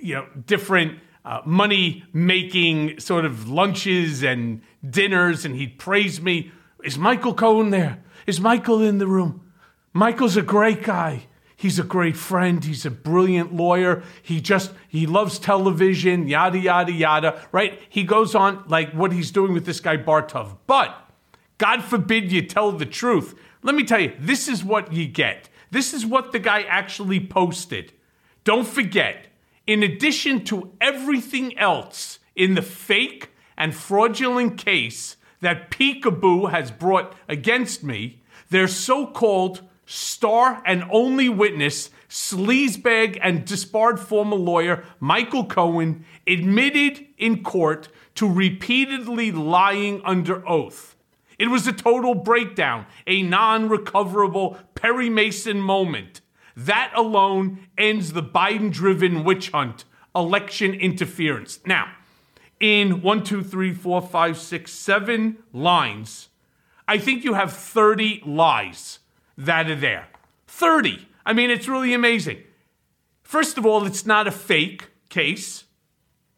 you 0.00 0.14
know 0.14 0.26
different 0.46 0.98
uh, 1.24 1.40
money 1.46 2.04
making 2.12 3.00
sort 3.00 3.24
of 3.24 3.48
lunches 3.48 4.22
and 4.22 4.60
dinners, 4.88 5.44
and 5.44 5.56
he'd 5.56 5.78
praise 5.78 6.20
me. 6.20 6.52
Is 6.84 6.98
Michael 6.98 7.34
Cohen 7.34 7.70
there? 7.70 8.02
Is 8.26 8.40
Michael 8.40 8.82
in 8.82 8.98
the 8.98 9.06
room? 9.06 9.52
Michael's 9.92 10.36
a 10.36 10.42
great 10.42 10.82
guy. 10.82 11.26
He's 11.62 11.78
a 11.78 11.84
great 11.84 12.16
friend. 12.16 12.64
He's 12.64 12.84
a 12.84 12.90
brilliant 12.90 13.54
lawyer. 13.54 14.02
He 14.20 14.40
just, 14.40 14.72
he 14.88 15.06
loves 15.06 15.38
television, 15.38 16.26
yada, 16.26 16.58
yada, 16.58 16.90
yada, 16.90 17.40
right? 17.52 17.80
He 17.88 18.02
goes 18.02 18.34
on 18.34 18.64
like 18.66 18.90
what 18.90 19.12
he's 19.12 19.30
doing 19.30 19.52
with 19.52 19.64
this 19.64 19.78
guy 19.78 19.96
Bartov. 19.96 20.56
But 20.66 20.92
God 21.58 21.84
forbid 21.84 22.32
you 22.32 22.42
tell 22.42 22.72
the 22.72 22.84
truth. 22.84 23.38
Let 23.62 23.76
me 23.76 23.84
tell 23.84 24.00
you, 24.00 24.12
this 24.18 24.48
is 24.48 24.64
what 24.64 24.92
you 24.92 25.06
get. 25.06 25.48
This 25.70 25.94
is 25.94 26.04
what 26.04 26.32
the 26.32 26.40
guy 26.40 26.62
actually 26.62 27.24
posted. 27.24 27.92
Don't 28.42 28.66
forget, 28.66 29.26
in 29.64 29.84
addition 29.84 30.44
to 30.46 30.72
everything 30.80 31.56
else 31.56 32.18
in 32.34 32.54
the 32.54 32.62
fake 32.62 33.30
and 33.56 33.72
fraudulent 33.72 34.58
case 34.58 35.16
that 35.38 35.70
Peekaboo 35.70 36.50
has 36.50 36.72
brought 36.72 37.14
against 37.28 37.84
me, 37.84 38.20
their 38.50 38.66
so 38.66 39.06
called 39.06 39.62
star 39.92 40.62
and 40.64 40.84
only 40.90 41.28
witness, 41.28 41.90
sleazebag 42.08 43.18
and 43.20 43.44
disbarred 43.44 44.00
former 44.00 44.36
lawyer 44.36 44.84
Michael 45.00 45.44
Cohen 45.44 46.04
admitted 46.26 47.06
in 47.18 47.42
court 47.42 47.88
to 48.14 48.30
repeatedly 48.30 49.30
lying 49.30 50.00
under 50.04 50.48
oath. 50.48 50.96
It 51.38 51.48
was 51.48 51.66
a 51.66 51.72
total 51.72 52.14
breakdown, 52.14 52.86
a 53.06 53.22
non 53.22 53.68
recoverable 53.68 54.56
Perry 54.74 55.10
Mason 55.10 55.60
moment. 55.60 56.22
That 56.56 56.92
alone 56.96 57.68
ends 57.76 58.12
the 58.12 58.22
Biden 58.22 58.72
driven 58.72 59.24
witch 59.24 59.50
hunt, 59.50 59.84
election 60.14 60.72
interference. 60.72 61.60
Now, 61.66 61.92
in 62.60 63.02
one, 63.02 63.24
two, 63.24 63.42
three, 63.42 63.74
four, 63.74 64.00
five, 64.00 64.38
six, 64.38 64.72
seven 64.72 65.38
lines, 65.52 66.28
I 66.88 66.98
think 66.98 67.24
you 67.24 67.34
have 67.34 67.52
30 67.52 68.22
lies 68.24 69.00
that 69.36 69.70
are 69.70 69.76
there. 69.76 70.08
30. 70.46 71.08
I 71.24 71.32
mean, 71.32 71.50
it's 71.50 71.68
really 71.68 71.94
amazing. 71.94 72.42
First 73.22 73.56
of 73.56 73.64
all, 73.64 73.86
it's 73.86 74.04
not 74.04 74.26
a 74.26 74.30
fake 74.30 74.88
case, 75.08 75.64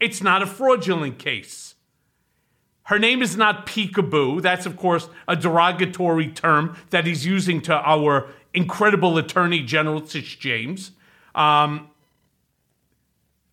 it's 0.00 0.22
not 0.22 0.42
a 0.42 0.46
fraudulent 0.46 1.18
case. 1.18 1.74
Her 2.84 2.98
name 2.98 3.22
is 3.22 3.34
not 3.34 3.66
Peekaboo. 3.66 4.42
That's, 4.42 4.66
of 4.66 4.76
course, 4.76 5.08
a 5.26 5.34
derogatory 5.34 6.28
term 6.28 6.76
that 6.90 7.06
he's 7.06 7.24
using 7.24 7.62
to 7.62 7.74
our 7.74 8.28
incredible 8.52 9.16
Attorney 9.16 9.62
General, 9.62 10.02
Tish 10.02 10.38
James. 10.38 10.90
Um, 11.34 11.88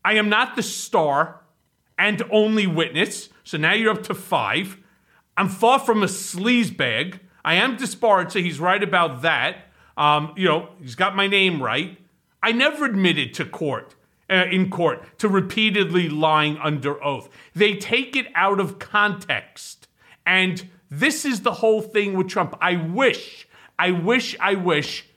I 0.04 0.14
am 0.14 0.28
not 0.28 0.58
the 0.58 0.64
star 0.64 1.42
and 1.98 2.22
only 2.30 2.68
witness, 2.68 3.30
so 3.44 3.58
now 3.58 3.74
you're 3.74 3.94
up 3.94 4.04
to 4.04 4.14
five. 4.14 4.78
I'm 5.38 5.48
far 5.48 5.80
from 5.80 6.04
a 6.04 6.08
sleazebag. 6.08 7.20
I 7.44 7.56
am 7.56 7.78
disbarred, 7.78 8.32
so 8.32 8.40
he's 8.40 8.60
right 8.60 8.82
about 8.82 9.22
that. 9.22 9.68
Um, 9.98 10.34
you 10.38 10.48
know, 10.48 10.70
he's 10.82 10.96
got 10.96 11.16
my 11.16 11.28
name 11.28 11.62
right. 11.62 11.98
I 12.44 12.52
never 12.52 12.86
admitted 12.86 13.34
to 13.36 13.46
court, 13.46 13.96
uh, 14.30 14.46
in 14.52 14.70
court, 14.70 15.20
to 15.20 15.28
repeatedly 15.28 16.10
lying 16.10 16.58
under 16.58 17.04
oath. 17.04 17.30
They 17.54 17.76
take 17.76 18.16
it 18.16 18.28
out 18.36 18.60
of 18.60 18.80
context. 18.80 19.88
And 20.26 20.70
this 20.90 21.26
is 21.26 21.42
the 21.42 21.54
whole 21.54 21.82
thing 21.82 22.14
with 22.14 22.30
Trump. 22.30 22.58
I 22.62 22.76
wish, 22.76 23.48
I 23.78 23.92
wish, 23.92 24.36
I 24.40 24.56
wish 24.56 25.08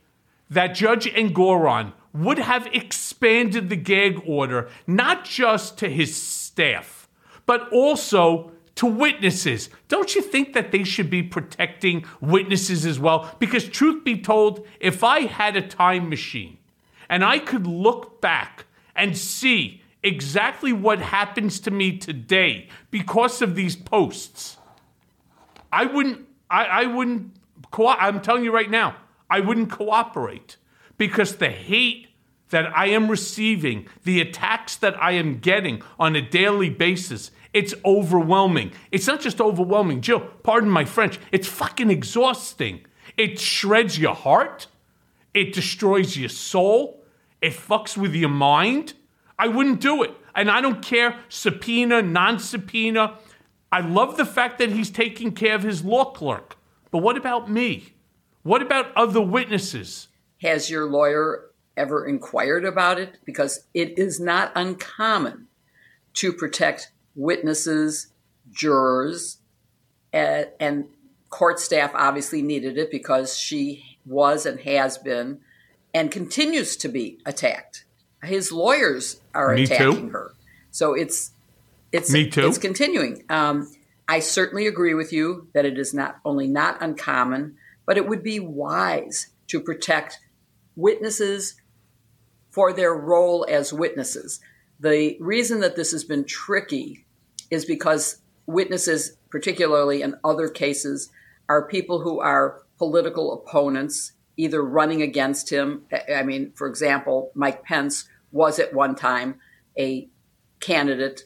that 0.51 0.75
Judge 0.75 1.07
Engoron 1.07 1.93
would 2.13 2.39
have 2.39 2.67
expanded 2.73 3.69
the 3.69 3.77
gag 3.77 4.23
order, 4.27 4.69
not 4.87 5.25
just 5.25 5.79
to 5.79 5.89
his 5.89 6.15
staff, 6.15 7.09
but 7.45 7.69
also 7.73 8.53
to 8.77 8.87
witnesses. 8.87 9.71
Don't 9.89 10.15
you 10.15 10.23
think 10.23 10.53
that 10.53 10.73
they 10.73 10.85
should 10.85 11.11
be 11.11 11.23
protecting 11.23 12.05
witnesses 12.21 12.85
as 12.85 12.99
well? 12.99 13.35
Because, 13.39 13.69
truth 13.69 14.05
be 14.05 14.21
told, 14.21 14.67
if 14.81 15.05
I 15.05 15.23
had 15.23 15.57
a 15.57 15.67
time 15.67 16.09
machine 16.09 16.59
and 17.09 17.25
I 17.25 17.39
could 17.39 17.67
look 17.67 18.21
back 18.21 18.67
and 18.97 19.17
see 19.17 19.83
exactly 20.03 20.73
what 20.73 20.99
happens 21.01 21.61
to 21.61 21.71
me 21.71 21.97
today 21.97 22.69
because 22.91 23.41
of 23.41 23.55
these 23.55 23.77
posts, 23.77 24.57
I 25.73 25.87
wouldn't, 25.87 26.27
I, 26.51 26.65
I 26.65 26.87
wouldn't, 26.87 27.33
co- 27.71 27.89
I'm 27.89 28.21
telling 28.21 28.45
you 28.45 28.53
right 28.53 28.71
now, 28.71 28.97
I 29.31 29.41
wouldn't 29.41 29.71
cooperate 29.71 30.57
because 30.99 31.37
the 31.37 31.49
hate 31.49 32.09
that 32.51 32.77
I 32.77 32.87
am 32.87 33.09
receiving, 33.09 33.89
the 34.05 34.21
attacks 34.21 34.77
that 34.77 35.01
I 35.03 35.13
am 35.13 35.39
getting 35.39 35.83
on 35.99 36.15
a 36.15 36.23
daily 36.23 36.71
basis, 36.71 37.31
it's 37.55 37.73
overwhelming. 37.85 38.73
It's 38.91 39.07
not 39.07 39.21
just 39.21 39.41
overwhelming, 39.41 40.03
Jill, 40.03 40.21
pardon 40.43 40.69
my 40.69 40.85
French, 40.85 41.19
it's 41.33 41.49
fucking 41.49 41.91
exhausting. 41.91 42.85
It 43.17 43.39
shreds 43.39 43.99
your 43.99 44.15
heart, 44.15 44.67
it 45.33 45.55
destroys 45.55 46.17
your 46.17 46.29
soul, 46.29 47.03
it 47.41 47.53
fucks 47.53 47.97
with 47.97 48.15
your 48.15 48.29
mind. 48.29 48.95
I 49.39 49.49
wouldn't 49.49 49.81
do 49.81 50.03
it. 50.03 50.13
And 50.35 50.51
I 50.51 50.61
don't 50.61 50.83
care, 50.83 51.21
subpoena, 51.29 52.03
non 52.03 52.39
subpoena. 52.39 53.19
I 53.71 53.81
love 53.81 54.17
the 54.17 54.27
fact 54.27 54.59
that 54.59 54.71
he's 54.71 54.91
taking 54.91 55.33
care 55.33 55.55
of 55.55 55.63
his 55.63 55.85
law 55.85 56.07
clerk. 56.07 56.57
But 56.91 56.99
what 56.99 57.17
about 57.17 57.51
me? 57.51 57.95
What 58.43 58.63
about 58.63 58.95
other 58.97 59.21
witnesses? 59.21 60.09
Has 60.43 60.71
your 60.71 60.87
lawyer 60.87 61.51
ever 61.77 62.07
inquired 62.07 62.65
about 62.65 62.99
it? 62.99 63.19
Because 63.25 63.65
it 63.75 63.99
is 63.99 64.21
not 64.21 64.53
uncommon 64.55 65.49
to 66.15 66.33
protect 66.33 66.93
witnesses, 67.15 68.09
jurors, 68.51 69.39
and, 70.13 70.49
and 70.61 70.85
court 71.31 71.59
staff 71.59 71.91
obviously 71.95 72.43
needed 72.43 72.79
it 72.79 72.91
because 72.91 73.39
she 73.39 73.99
was 74.07 74.47
and 74.47 74.61
has 74.61 74.99
been 74.99 75.41
and 75.93 76.11
continues 76.11 76.77
to 76.77 76.89
be 76.89 77.19
attacked. 77.27 77.85
His 78.23 78.53
lawyers 78.53 79.21
are 79.35 79.55
Me 79.55 79.67
too. 79.67 79.75
attacking 79.75 80.11
her. 80.11 80.33
So 80.71 80.95
it's 80.95 81.33
it's 81.93 82.11
Me 82.11 82.29
too. 82.29 82.47
it's 82.47 82.59
continuing. 82.59 83.25
Um, 83.29 83.73
I 84.09 84.21
certainly 84.21 84.67
agree 84.67 84.95
with 84.95 85.13
you 85.13 85.49
that 85.55 85.65
it 85.65 85.79
is 85.79 85.95
not 85.95 86.17
only 86.25 86.47
not 86.47 86.83
uncommon, 86.83 87.57
but 87.87 87.97
it 87.97 88.09
would 88.09 88.23
be 88.23 88.41
wise 88.41 89.29
to 89.49 89.61
protect 89.61 90.19
witnesses 90.77 91.55
for 92.51 92.73
their 92.73 92.95
role 92.95 93.47
as 93.49 93.73
witnesses. 93.73 94.41
The 94.81 95.17
reason 95.21 95.61
that 95.61 95.77
this 95.77 95.93
has 95.93 96.05
been 96.05 96.25
tricky 96.25 97.04
is 97.55 97.65
because 97.65 98.19
witnesses, 98.47 99.17
particularly 99.31 100.03
in 100.03 100.17
other 100.23 100.49
cases, 100.49 101.11
are 101.49 101.67
people 101.67 102.01
who 102.01 102.21
are 102.21 102.63
political 102.77 103.33
opponents, 103.33 104.13
either 104.37 104.63
running 104.63 105.01
against 105.01 105.51
him. 105.51 105.87
I- 106.11 106.23
mean, 106.23 106.53
for 106.55 106.67
example, 106.67 107.31
Mike 107.35 107.65
Pence 107.65 108.09
was 108.33 108.59
at 108.59 108.75
one 108.75 108.95
time 108.95 109.37
a 109.79 110.09
candidate 110.61 111.25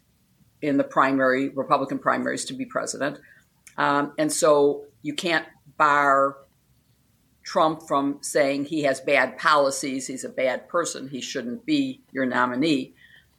in 0.61 0.76
the 0.76 0.85
primary, 0.85 1.49
Republican 1.49 1.99
primaries 1.99 2.44
to 2.47 2.54
be 2.54 2.64
president. 2.64 3.18
Um, 3.76 4.12
and 4.18 4.32
so 4.32 4.85
you 5.02 5.14
can't 5.14 5.47
bar 5.76 6.37
Trump 7.44 7.82
from 7.88 8.18
saying 8.20 8.66
he 8.66 8.82
has 8.82 9.00
bad 9.00 9.38
policies, 9.38 10.06
he's 10.06 10.25
a 10.25 10.28
bad 10.28 10.68
person, 10.68 11.08
he 11.08 11.20
shouldn't 11.20 11.64
be 11.64 12.02
your 12.12 12.26
nominee. 12.26 12.92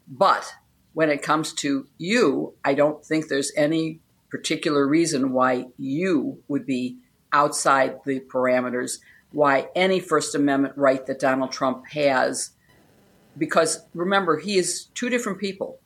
But 0.07 0.51
when 0.99 1.09
it 1.09 1.21
comes 1.21 1.53
to 1.53 1.87
you, 1.97 2.53
I 2.65 2.73
don't 2.73 3.05
think 3.05 3.29
there's 3.29 3.53
any 3.55 4.01
particular 4.29 4.85
reason 4.85 5.31
why 5.31 5.67
you 5.77 6.43
would 6.49 6.65
be 6.65 6.97
outside 7.31 8.01
the 8.05 8.19
parameters, 8.19 8.99
why 9.31 9.69
any 9.75 10.01
First 10.01 10.35
Amendment 10.35 10.73
right 10.75 11.05
that 11.05 11.21
Donald 11.21 11.53
Trump 11.53 11.87
has, 11.91 12.49
because 13.37 13.85
remember, 13.93 14.39
he 14.39 14.57
is 14.57 14.87
two 14.93 15.07
different 15.07 15.39
people. 15.39 15.79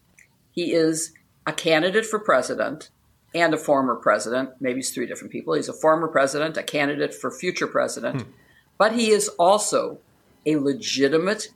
He 0.49 0.73
is 0.73 1.13
a 1.45 1.53
candidate 1.53 2.07
for 2.07 2.17
president 2.17 2.89
and 3.35 3.53
a 3.53 3.57
former 3.57 3.93
president. 3.93 4.49
Maybe 4.59 4.79
he's 4.79 4.95
three 4.95 5.05
different 5.05 5.31
people. 5.31 5.53
He's 5.53 5.69
a 5.69 5.73
former 5.73 6.07
president, 6.07 6.57
a 6.57 6.63
candidate 6.63 7.13
for 7.13 7.29
future 7.29 7.67
president, 7.67 8.23
hmm. 8.23 8.31
but 8.79 8.93
he 8.93 9.11
is 9.11 9.27
also 9.37 9.99
a 10.43 10.55
legitimate 10.55 11.49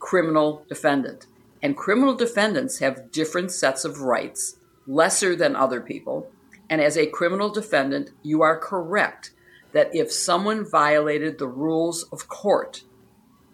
criminal 0.00 0.64
defendant. 0.68 1.28
And 1.62 1.76
criminal 1.76 2.14
defendants 2.14 2.78
have 2.78 3.10
different 3.10 3.50
sets 3.50 3.84
of 3.84 4.00
rights, 4.00 4.56
lesser 4.86 5.36
than 5.36 5.54
other 5.54 5.80
people. 5.80 6.30
And 6.68 6.80
as 6.80 6.96
a 6.96 7.06
criminal 7.06 7.50
defendant, 7.50 8.10
you 8.22 8.42
are 8.42 8.58
correct 8.58 9.32
that 9.72 9.94
if 9.94 10.10
someone 10.10 10.68
violated 10.68 11.38
the 11.38 11.48
rules 11.48 12.04
of 12.04 12.28
court, 12.28 12.82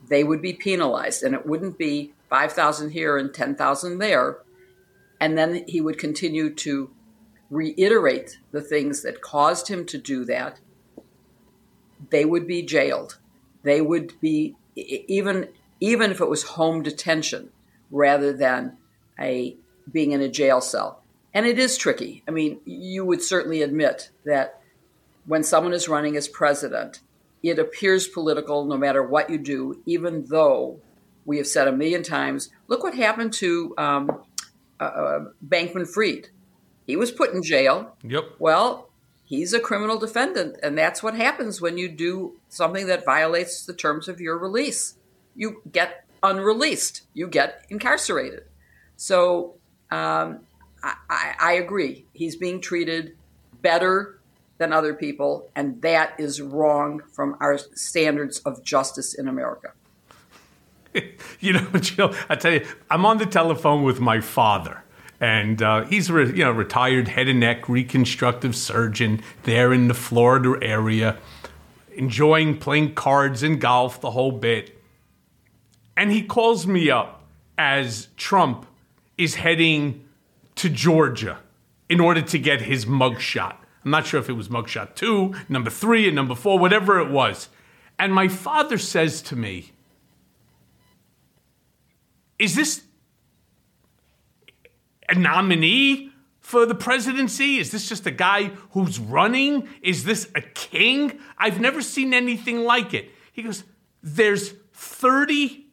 they 0.09 0.23
would 0.23 0.41
be 0.41 0.53
penalized. 0.53 1.23
And 1.23 1.35
it 1.35 1.47
wouldn't 1.47 1.79
be 1.79 2.13
5,000 2.31 2.91
here 2.91 3.17
and 3.17 3.35
10,000 3.35 3.99
there. 3.99 4.39
And 5.21 5.37
then 5.37 5.65
he 5.67 5.81
would 5.81 5.99
continue 5.99 6.55
to 6.55 6.91
reiterate 7.51 8.39
the 8.53 8.61
things 8.61 9.03
that 9.03 9.21
caused 9.21 9.69
him 9.69 9.85
to 9.87 9.99
do 9.99 10.25
that. 10.25 10.61
They 12.11 12.25
would 12.25 12.47
be 12.47 12.63
jailed. 12.63 13.19
They 13.63 13.81
would 13.81 14.21
be 14.21 14.55
even 14.77 15.49
even 15.81 16.11
if 16.11 16.21
it 16.21 16.29
was 16.29 16.43
home 16.43 16.83
detention 16.83 17.51
rather 17.91 18.33
than 18.33 18.77
a 19.19 19.57
being 19.91 20.13
in 20.13 20.21
a 20.21 20.29
jail 20.29 20.61
cell. 20.61 21.03
And 21.33 21.47
it 21.47 21.59
is 21.59 21.77
tricky. 21.77 22.23
I 22.27 22.31
mean, 22.31 22.61
you 22.65 23.05
would 23.05 23.23
certainly 23.23 23.63
admit 23.63 24.11
that 24.25 24.61
when 25.27 25.43
someone 25.43 25.73
is 25.73 25.89
running 25.89 26.17
as 26.17 26.29
president, 26.29 27.01
it 27.43 27.59
appears 27.59 28.09
political 28.09 28.65
no 28.65 28.77
matter 28.77 29.03
what 29.03 29.29
you 29.29 29.39
do, 29.39 29.83
even 29.87 30.25
though 30.27 30.81
we 31.25 31.37
have 31.37 31.47
said 31.47 31.69
a 31.69 31.73
million 31.73 32.03
times 32.03 32.51
look 32.69 32.83
what 32.83 32.95
happened 32.95 33.33
to 33.35 33.75
um, 33.77 34.23
uh, 34.81 35.21
Bankman 35.47 35.87
Fried. 35.87 36.29
He 36.87 36.97
was 36.97 37.11
put 37.11 37.35
in 37.35 37.43
jail. 37.43 37.97
Yep. 38.05 38.37
Well, 38.39 38.89
he's 39.25 39.53
a 39.53 39.61
criminal 39.61 39.99
defendant, 39.99 40.57
and 40.63 40.79
that's 40.79 41.03
what 41.03 41.15
happens 41.15 41.61
when 41.61 41.77
you 41.77 41.89
do 41.89 42.39
something 42.49 42.87
that 42.87 43.05
violates 43.05 43.67
the 43.67 43.75
terms 43.75 44.09
of 44.09 44.21
your 44.21 44.39
release. 44.39 44.97
You 45.35 45.63
get 45.71 46.06
unreleased, 46.23 47.03
you 47.15 47.29
get 47.29 47.65
incarcerated. 47.69 48.45
So 48.97 49.55
um, 49.91 50.41
I, 50.83 51.35
I, 51.39 51.53
agree. 51.53 52.07
He's 52.13 52.37
being 52.37 52.61
treated 52.61 53.17
better 53.63 54.21
than 54.59 54.73
other 54.73 54.95
people, 54.95 55.51
and 55.55 55.81
that 55.83 56.19
is 56.19 56.41
wrong 56.41 57.03
from 57.13 57.37
our 57.41 57.59
standards 57.59 58.39
of 58.41 58.65
justice 58.65 59.15
in 59.15 59.29
America. 59.29 59.73
you 61.41 61.53
know, 61.53 61.67
Jill, 61.81 62.15
I 62.29 62.37
tell 62.37 62.53
you, 62.53 62.67
I'm 62.91 63.05
on 63.05 63.19
the 63.19 63.27
telephone 63.27 63.83
with 63.83 64.01
my 64.01 64.21
father, 64.21 64.83
and 65.21 65.63
uh, 65.63 65.85
he's 65.85 66.11
a 66.11 66.25
you 66.25 66.45
know 66.45 66.53
retired 66.53 67.09
head 67.09 67.29
and 67.29 67.41
neck 67.41 67.69
reconstructive 67.69 68.57
surgeon 68.57 69.23
there 69.45 69.73
in 69.73 69.89
the 69.89 69.95
Florida 69.95 70.57
area, 70.63 71.19
enjoying 71.95 72.59
playing 72.59 72.95
cards 72.95 73.43
and 73.43 73.61
golf 73.61 74.01
the 74.01 74.13
whole 74.13 74.33
bit. 74.33 74.76
And 75.97 76.13
he 76.13 76.23
calls 76.23 76.67
me 76.67 76.91
up 76.91 77.23
as 77.57 78.09
Trump 78.17 78.67
is 79.17 79.37
heading 79.37 80.05
to 80.57 80.69
Georgia 80.69 81.39
in 81.89 82.01
order 82.01 82.21
to 82.21 82.39
get 82.39 82.63
his 82.63 82.85
mugshot. 82.85 83.57
I'm 83.85 83.91
not 83.91 84.07
sure 84.07 84.21
if 84.21 84.29
it 84.29 84.33
was 84.33 84.49
mugshot 84.49 84.95
two, 84.95 85.35
number 85.49 85.71
three, 85.71 86.07
and 86.07 86.17
number 86.17 86.35
four, 86.35 86.59
whatever 86.59 87.01
it 87.01 87.11
was. 87.11 87.49
And 87.99 88.13
my 88.13 88.29
father 88.29 88.79
says 88.79 89.23
to 89.23 89.37
me, 89.37 89.73
is 92.39 92.55
this 92.55 92.83
a 95.09 95.15
nominee 95.15 96.13
for 96.41 96.67
the 96.67 96.75
presidency? 96.75 97.59
Is 97.59 97.71
this 97.71 97.89
just 97.89 98.07
a 98.07 98.11
guy 98.11 98.51
who's 98.73 98.99
running? 98.99 99.69
Is 99.83 100.05
this 100.05 100.31
a 100.35 100.41
king? 100.41 101.19
I've 101.39 101.61
never 101.61 101.81
seen 101.81 102.13
anything 102.13 102.65
like 102.65 102.93
it. 102.93 103.11
He 103.33 103.43
goes, 103.43 103.65
There's 104.03 104.53
30 104.73 105.66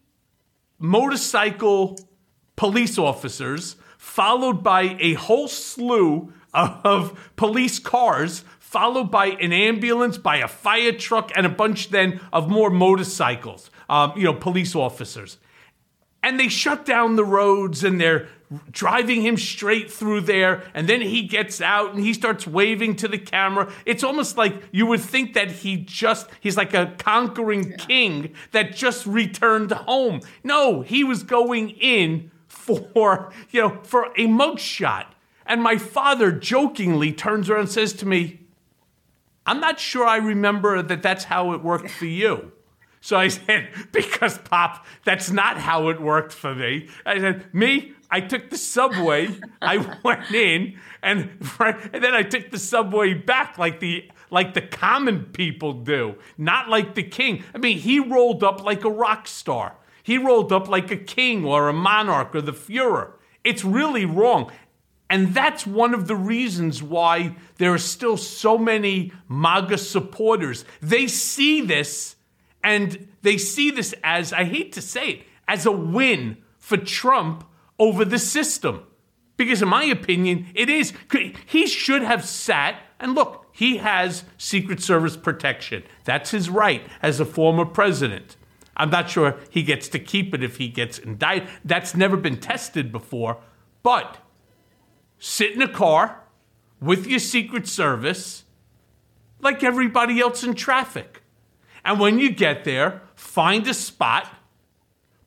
motorcycle 0.84 1.98
police 2.58 2.98
officers, 2.98 3.78
followed 3.98 4.62
by 4.62 4.98
a 5.00 5.14
whole 5.14 5.48
slew 5.48 6.34
of 6.54 7.32
police 7.38 7.80
cars, 7.80 8.44
followed 8.60 9.10
by 9.10 9.28
an 9.28 9.54
ambulance, 9.54 10.18
by 10.18 10.38
a 10.38 10.48
fire 10.48 10.92
truck, 10.92 11.32
and 11.36 11.46
a 11.46 11.50
bunch 11.50 11.90
then 11.90 12.20
of 12.34 12.50
more 12.50 12.70
motorcycles, 12.70 13.72
um, 13.90 14.12
you 14.18 14.26
know, 14.26 14.34
police 14.34 14.76
officers. 14.76 15.38
And 16.22 16.38
they 16.38 16.50
shut 16.50 16.86
down 16.86 17.16
the 17.16 17.26
roads 17.26 17.84
and 17.84 18.00
they're 18.00 18.28
driving 18.72 19.22
him 19.22 19.38
straight 19.38 19.92
through 19.92 20.22
there 20.22 20.64
and 20.74 20.88
then 20.88 21.02
he 21.02 21.24
gets 21.24 21.62
out 21.62 21.94
and 21.94 22.04
he 22.04 22.14
starts 22.14 22.48
waving 22.48 22.96
to 22.98 23.08
the 23.08 23.18
camera. 23.18 23.72
It's 23.86 24.04
almost 24.04 24.38
like 24.38 24.56
you 24.72 24.86
would 24.88 25.02
think 25.02 25.34
that 25.34 25.52
he 25.52 25.78
just 25.78 26.28
he's 26.40 26.58
like 26.58 26.74
a 26.74 26.94
conquering 26.98 27.74
king 27.78 28.34
that 28.52 28.76
just 28.76 29.06
returned 29.06 29.72
home. 29.72 30.22
No 30.44 30.82
he 30.82 31.04
was 31.04 31.24
going 31.24 31.72
in 31.72 32.32
for 32.48 33.32
you 33.52 33.62
know 33.62 33.80
for 33.84 34.06
a 34.18 34.28
mugshot. 34.28 35.06
And 35.46 35.62
my 35.62 35.78
father 35.78 36.32
jokingly 36.32 37.12
turns 37.12 37.50
around 37.50 37.62
and 37.62 37.70
says 37.70 37.94
to 37.94 38.06
me, 38.06 38.40
I'm 39.46 39.60
not 39.60 39.80
sure 39.80 40.06
I 40.06 40.18
remember 40.18 40.82
that 40.82 41.04
that's 41.04 41.26
how 41.26 41.52
it 41.54 41.62
worked 41.62 41.90
for 41.90 42.06
you. 42.06 42.54
So 43.02 43.18
I 43.18 43.28
said, 43.28 43.68
because 43.92 44.38
Pop, 44.38 44.86
that's 45.04 45.30
not 45.30 45.58
how 45.58 45.90
it 45.90 46.02
worked 46.02 46.32
for 46.32 46.56
me. 46.56 46.88
I 47.06 47.20
said, 47.20 47.54
me, 47.54 47.94
I 48.14 48.20
took 48.20 48.52
the 48.52 48.60
subway, 48.60 49.28
I 49.60 49.78
went 50.04 50.30
in, 50.32 50.78
and, 51.02 51.32
and 51.60 52.04
then 52.04 52.14
I 52.14 52.22
took 52.22 52.52
the 52.52 52.60
subway 52.60 53.16
back 53.16 53.58
like 53.58 53.80
the 53.80 54.08
like 54.30 54.54
the 54.54 54.62
common 54.62 55.26
people 55.26 55.74
do, 55.74 56.16
not 56.38 56.70
like 56.70 56.94
the 56.94 57.02
king. 57.02 57.44
I 57.56 57.58
mean, 57.58 57.80
he 57.80 58.00
rolled 58.00 58.44
up 58.44 58.64
like 58.64 58.84
a 58.84 58.90
rock 58.90 59.28
star. 59.28 59.78
He 60.04 60.20
rolled 60.20 60.52
up 60.52 60.68
like 60.68 60.92
a 60.92 60.98
king 60.98 61.44
or 61.44 61.70
a 61.70 61.74
monarch 61.74 62.36
or 62.36 62.42
the 62.42 62.54
Fuhrer. 62.54 63.14
It's 63.44 63.64
really 63.64 64.06
wrong. 64.06 64.52
And 65.10 65.34
that's 65.34 65.66
one 65.66 65.96
of 65.96 66.08
the 66.08 66.16
reasons 66.16 66.84
why 66.84 67.36
there 67.58 67.74
are 67.74 67.80
still 67.80 68.18
so 68.18 68.60
many 68.60 69.12
MAGA 69.28 69.80
supporters. 69.80 70.66
They 70.82 71.08
see 71.08 71.62
this 71.62 72.16
and 72.64 73.08
they 73.24 73.38
see 73.38 73.72
this 73.72 73.94
as, 74.04 74.34
I 74.34 74.44
hate 74.44 74.72
to 74.74 74.82
say 74.82 75.10
it, 75.10 75.24
as 75.48 75.66
a 75.66 75.72
win 75.72 76.38
for 76.60 76.78
Trump 76.78 77.46
over 77.84 78.06
the 78.06 78.20
system. 78.20 78.86
Because, 79.36 79.62
in 79.62 79.68
my 79.68 79.84
opinion, 79.84 80.48
it 80.54 80.70
is. 80.70 80.94
He 81.46 81.66
should 81.68 82.04
have 82.04 82.24
sat, 82.24 82.80
and 83.00 83.16
look, 83.16 83.48
he 83.52 83.78
has 83.78 84.24
Secret 84.38 84.82
Service 84.82 85.18
protection. 85.18 85.84
That's 86.06 86.32
his 86.32 86.50
right 86.50 86.84
as 87.02 87.20
a 87.20 87.26
former 87.26 87.66
president. 87.66 88.38
I'm 88.78 88.90
not 88.90 89.10
sure 89.10 89.38
he 89.50 89.64
gets 89.64 89.88
to 89.90 90.00
keep 90.00 90.34
it 90.34 90.44
if 90.44 90.58
he 90.58 90.68
gets 90.68 90.98
indicted. 90.98 91.50
That's 91.66 91.96
never 91.96 92.16
been 92.16 92.40
tested 92.40 92.92
before. 92.92 93.38
But 93.82 94.18
sit 95.20 95.52
in 95.52 95.62
a 95.62 95.68
car 95.68 96.22
with 96.80 97.06
your 97.08 97.20
Secret 97.20 97.68
Service 97.68 98.44
like 99.40 99.64
everybody 99.64 100.20
else 100.20 100.44
in 100.44 100.54
traffic. 100.54 101.22
And 101.84 102.00
when 102.00 102.18
you 102.18 102.32
get 102.32 102.64
there, 102.64 103.02
find 103.16 103.68
a 103.68 103.74
spot, 103.74 104.30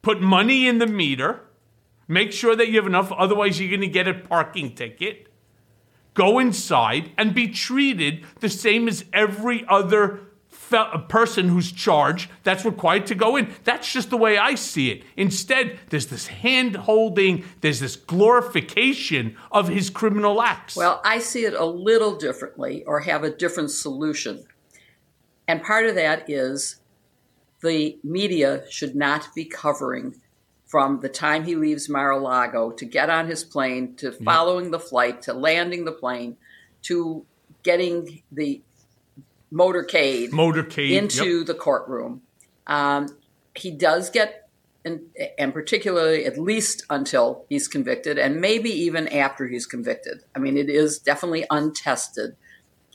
put 0.00 0.20
money 0.20 0.66
in 0.66 0.78
the 0.78 0.86
meter, 0.86 1.42
make 2.08 2.32
sure 2.32 2.56
that 2.56 2.68
you 2.68 2.76
have 2.76 2.86
enough, 2.86 3.12
otherwise, 3.12 3.60
you're 3.60 3.70
going 3.70 3.80
to 3.80 3.86
get 3.88 4.08
a 4.08 4.14
parking 4.14 4.74
ticket. 4.74 5.28
Go 6.14 6.38
inside 6.38 7.10
and 7.18 7.34
be 7.34 7.48
treated 7.48 8.24
the 8.40 8.48
same 8.48 8.88
as 8.88 9.04
every 9.12 9.64
other 9.68 10.20
person 11.08 11.48
who's 11.48 11.70
charged 11.70 12.30
that's 12.42 12.64
required 12.64 13.06
to 13.06 13.14
go 13.14 13.36
in. 13.36 13.52
That's 13.64 13.92
just 13.92 14.10
the 14.10 14.16
way 14.16 14.38
I 14.38 14.54
see 14.54 14.90
it. 14.90 15.04
Instead, 15.16 15.78
there's 15.90 16.06
this 16.06 16.26
hand 16.26 16.76
holding, 16.76 17.44
there's 17.60 17.80
this 17.80 17.96
glorification 17.96 19.36
of 19.52 19.68
his 19.68 19.90
criminal 19.90 20.42
acts. 20.42 20.74
Well, 20.74 21.00
I 21.04 21.18
see 21.18 21.44
it 21.44 21.54
a 21.54 21.64
little 21.64 22.16
differently 22.16 22.82
or 22.84 23.00
have 23.00 23.22
a 23.22 23.30
different 23.30 23.70
solution. 23.70 24.46
And 25.46 25.62
part 25.62 25.86
of 25.86 25.94
that 25.94 26.28
is 26.28 26.80
the 27.62 27.98
media 28.02 28.64
should 28.70 28.96
not 28.96 29.28
be 29.34 29.44
covering 29.44 30.16
from 30.66 31.00
the 31.00 31.08
time 31.08 31.44
he 31.44 31.54
leaves 31.54 31.88
Mar 31.88 32.10
a 32.10 32.18
Lago 32.18 32.70
to 32.72 32.84
get 32.84 33.08
on 33.08 33.28
his 33.28 33.44
plane 33.44 33.94
to 33.96 34.12
following 34.12 34.70
the 34.72 34.80
flight 34.80 35.22
to 35.22 35.32
landing 35.32 35.84
the 35.84 35.92
plane 35.92 36.36
to 36.82 37.24
getting 37.62 38.22
the 38.30 38.60
motorcade, 39.52 40.30
motorcade 40.30 40.90
into 40.90 41.38
yep. 41.38 41.46
the 41.46 41.54
courtroom. 41.54 42.22
Um, 42.66 43.06
he 43.54 43.70
does 43.70 44.10
get, 44.10 44.48
and, 44.84 45.02
and 45.38 45.52
particularly 45.52 46.26
at 46.26 46.36
least 46.36 46.84
until 46.90 47.44
he's 47.48 47.68
convicted, 47.68 48.18
and 48.18 48.40
maybe 48.40 48.70
even 48.70 49.08
after 49.08 49.46
he's 49.48 49.66
convicted. 49.66 50.24
I 50.34 50.40
mean, 50.40 50.56
it 50.56 50.68
is 50.68 50.98
definitely 50.98 51.46
untested 51.50 52.36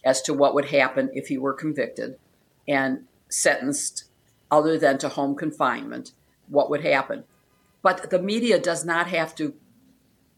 as 0.03 0.21
to 0.23 0.34
what 0.34 0.53
would 0.55 0.65
happen 0.65 1.10
if 1.13 1.27
he 1.27 1.38
were 1.38 1.53
convicted 1.53 2.17
and 2.67 3.05
sentenced, 3.29 4.05
other 4.49 4.77
than 4.77 4.97
to 4.97 5.10
home 5.10 5.36
confinement, 5.36 6.12
what 6.47 6.69
would 6.69 6.84
happen. 6.84 7.23
But 7.81 8.09
the 8.09 8.21
media 8.21 8.59
does 8.59 8.85
not 8.85 9.07
have 9.07 9.35
to 9.35 9.53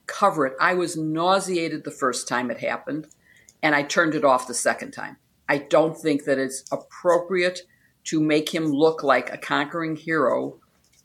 cover 0.05 0.45
it. 0.45 0.53
I 0.59 0.73
was 0.73 0.97
nauseated 0.97 1.83
the 1.83 1.91
first 1.91 2.27
time 2.27 2.51
it 2.51 2.59
happened, 2.59 3.07
and 3.61 3.75
I 3.75 3.83
turned 3.83 4.15
it 4.15 4.25
off 4.25 4.47
the 4.47 4.53
second 4.53 4.91
time. 4.91 5.17
I 5.47 5.57
don't 5.57 5.97
think 5.97 6.23
that 6.25 6.39
it's 6.39 6.63
appropriate 6.71 7.61
to 8.05 8.21
make 8.21 8.53
him 8.53 8.65
look 8.65 9.03
like 9.03 9.31
a 9.31 9.37
conquering 9.37 9.95
hero 9.95 10.59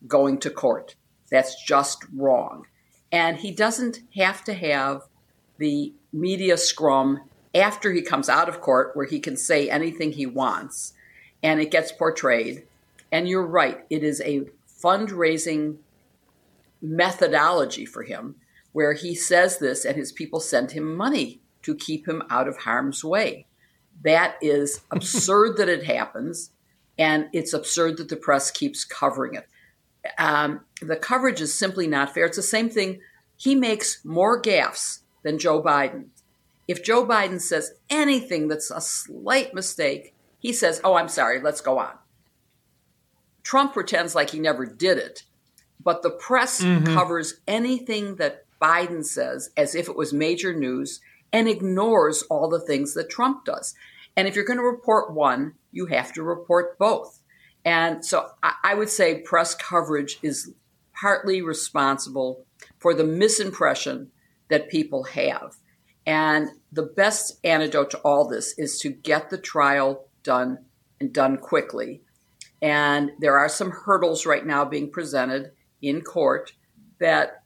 going 0.07 0.39
to 0.39 0.51
court. 0.51 0.95
That's 1.31 1.63
just 1.63 2.05
wrong. 2.15 2.67
And 3.11 3.39
he 3.39 3.51
doesn't 3.51 4.01
have 4.17 4.45
to 4.45 4.55
have 4.55 5.03
the 5.59 5.93
media 6.13 6.57
scrum 6.57 7.21
after 7.55 7.93
he 7.93 8.03
comes 8.03 8.29
out 8.29 8.49
of 8.49 8.61
court 8.61 8.95
where 8.95 9.07
he 9.07 9.19
can 9.19 9.37
say 9.37 9.69
anything 9.69 10.13
he 10.13 10.27
wants 10.27 10.95
and 11.43 11.61
it 11.61 11.71
gets 11.71 11.93
portrayed. 11.93 12.65
And 13.11 13.29
you're 13.29 13.47
right, 13.47 13.85
it 13.91 14.03
is 14.03 14.21
a 14.21 14.43
fundraising 14.83 15.79
methodology 16.81 17.85
for 17.85 18.03
him 18.03 18.37
where 18.73 18.93
he 18.93 19.15
says 19.15 19.59
this 19.59 19.85
and 19.85 19.97
his 19.97 20.13
people 20.13 20.41
send 20.41 20.71
him 20.71 20.97
money 20.97 21.41
to 21.63 21.75
keep 21.75 22.07
him 22.07 22.23
out 22.31 22.49
of 22.49 22.59
harm's 22.59 23.05
way. 23.05 23.47
That 24.03 24.37
is 24.41 24.83
absurd 24.91 25.57
that 25.57 25.69
it 25.69 25.85
happens, 25.85 26.51
and 26.99 27.29
it's 27.33 27.53
absurd 27.53 27.97
that 27.99 28.09
the 28.09 28.17
press 28.17 28.51
keeps 28.51 28.85
covering 28.85 29.35
it. 29.35 29.49
Um, 30.19 30.61
the 30.81 30.97
coverage 30.97 31.41
is 31.41 31.53
simply 31.53 31.87
not 31.87 32.15
fair. 32.15 32.27
It's 32.27 32.37
the 32.37 32.43
same 32.43 32.71
thing. 32.71 33.01
He 33.37 33.55
makes 33.55 34.05
more 34.05 34.41
gaffes 34.41 35.01
than 35.23 35.39
Joe 35.39 35.63
Biden. 35.63 36.07
If 36.67 36.85
Joe 36.85 37.07
Biden 37.07 37.41
says 37.41 37.73
anything 37.89 38.49
that's 38.49 38.71
a 38.71 38.81
slight 38.81 39.55
mistake, 39.55 40.15
he 40.39 40.53
says, 40.53 40.81
Oh, 40.85 40.95
I'm 40.95 41.09
sorry, 41.09 41.41
let's 41.41 41.61
go 41.61 41.79
on. 41.79 41.95
Trump 43.43 43.73
pretends 43.73 44.15
like 44.15 44.31
he 44.31 44.39
never 44.39 44.67
did 44.67 44.99
it, 44.99 45.25
but 45.83 46.03
the 46.03 46.11
press 46.11 46.63
mm-hmm. 46.63 46.95
covers 46.95 47.41
anything 47.47 48.17
that 48.17 48.45
Biden 48.61 49.05
says 49.05 49.51
as 49.57 49.75
if 49.75 49.89
it 49.89 49.97
was 49.97 50.13
major 50.13 50.53
news 50.53 51.01
and 51.33 51.49
ignores 51.49 52.23
all 52.23 52.49
the 52.49 52.61
things 52.61 52.95
that 52.95 53.11
Trump 53.11 53.45
does. 53.45 53.75
And 54.17 54.27
if 54.27 54.35
you're 54.35 54.45
going 54.45 54.59
to 54.59 54.65
report 54.65 55.13
one, 55.13 55.55
you 55.71 55.87
have 55.87 56.13
to 56.15 56.23
report 56.23 56.79
both. 56.79 57.21
And 57.65 58.05
so 58.05 58.31
I 58.43 58.75
would 58.75 58.89
say 58.89 59.21
press 59.21 59.55
coverage 59.55 60.19
is 60.23 60.53
partly 60.99 61.43
responsible 61.43 62.45
for 62.79 62.95
the 62.95 63.05
misimpression 63.05 64.09
that 64.49 64.71
people 64.71 65.05
have. 65.05 65.57
And 66.07 66.49
the 66.73 66.83
best 66.83 67.39
antidote 67.45 67.91
to 67.91 67.99
all 67.99 68.27
this 68.27 68.59
is 68.59 68.79
to 68.81 68.89
get 68.89 69.29
the 69.29 69.39
trial 69.39 70.07
done 70.23 70.59
and 70.99 71.13
done 71.13 71.37
quickly. 71.37 72.01
And 72.63 73.13
there 73.19 73.39
are 73.39 73.49
some 73.49 73.71
hurdles 73.71 74.25
right 74.25 74.45
now 74.45 74.65
being 74.65 74.91
presented 74.91 75.53
in 75.83 76.03
court 76.03 76.53
that 77.01 77.43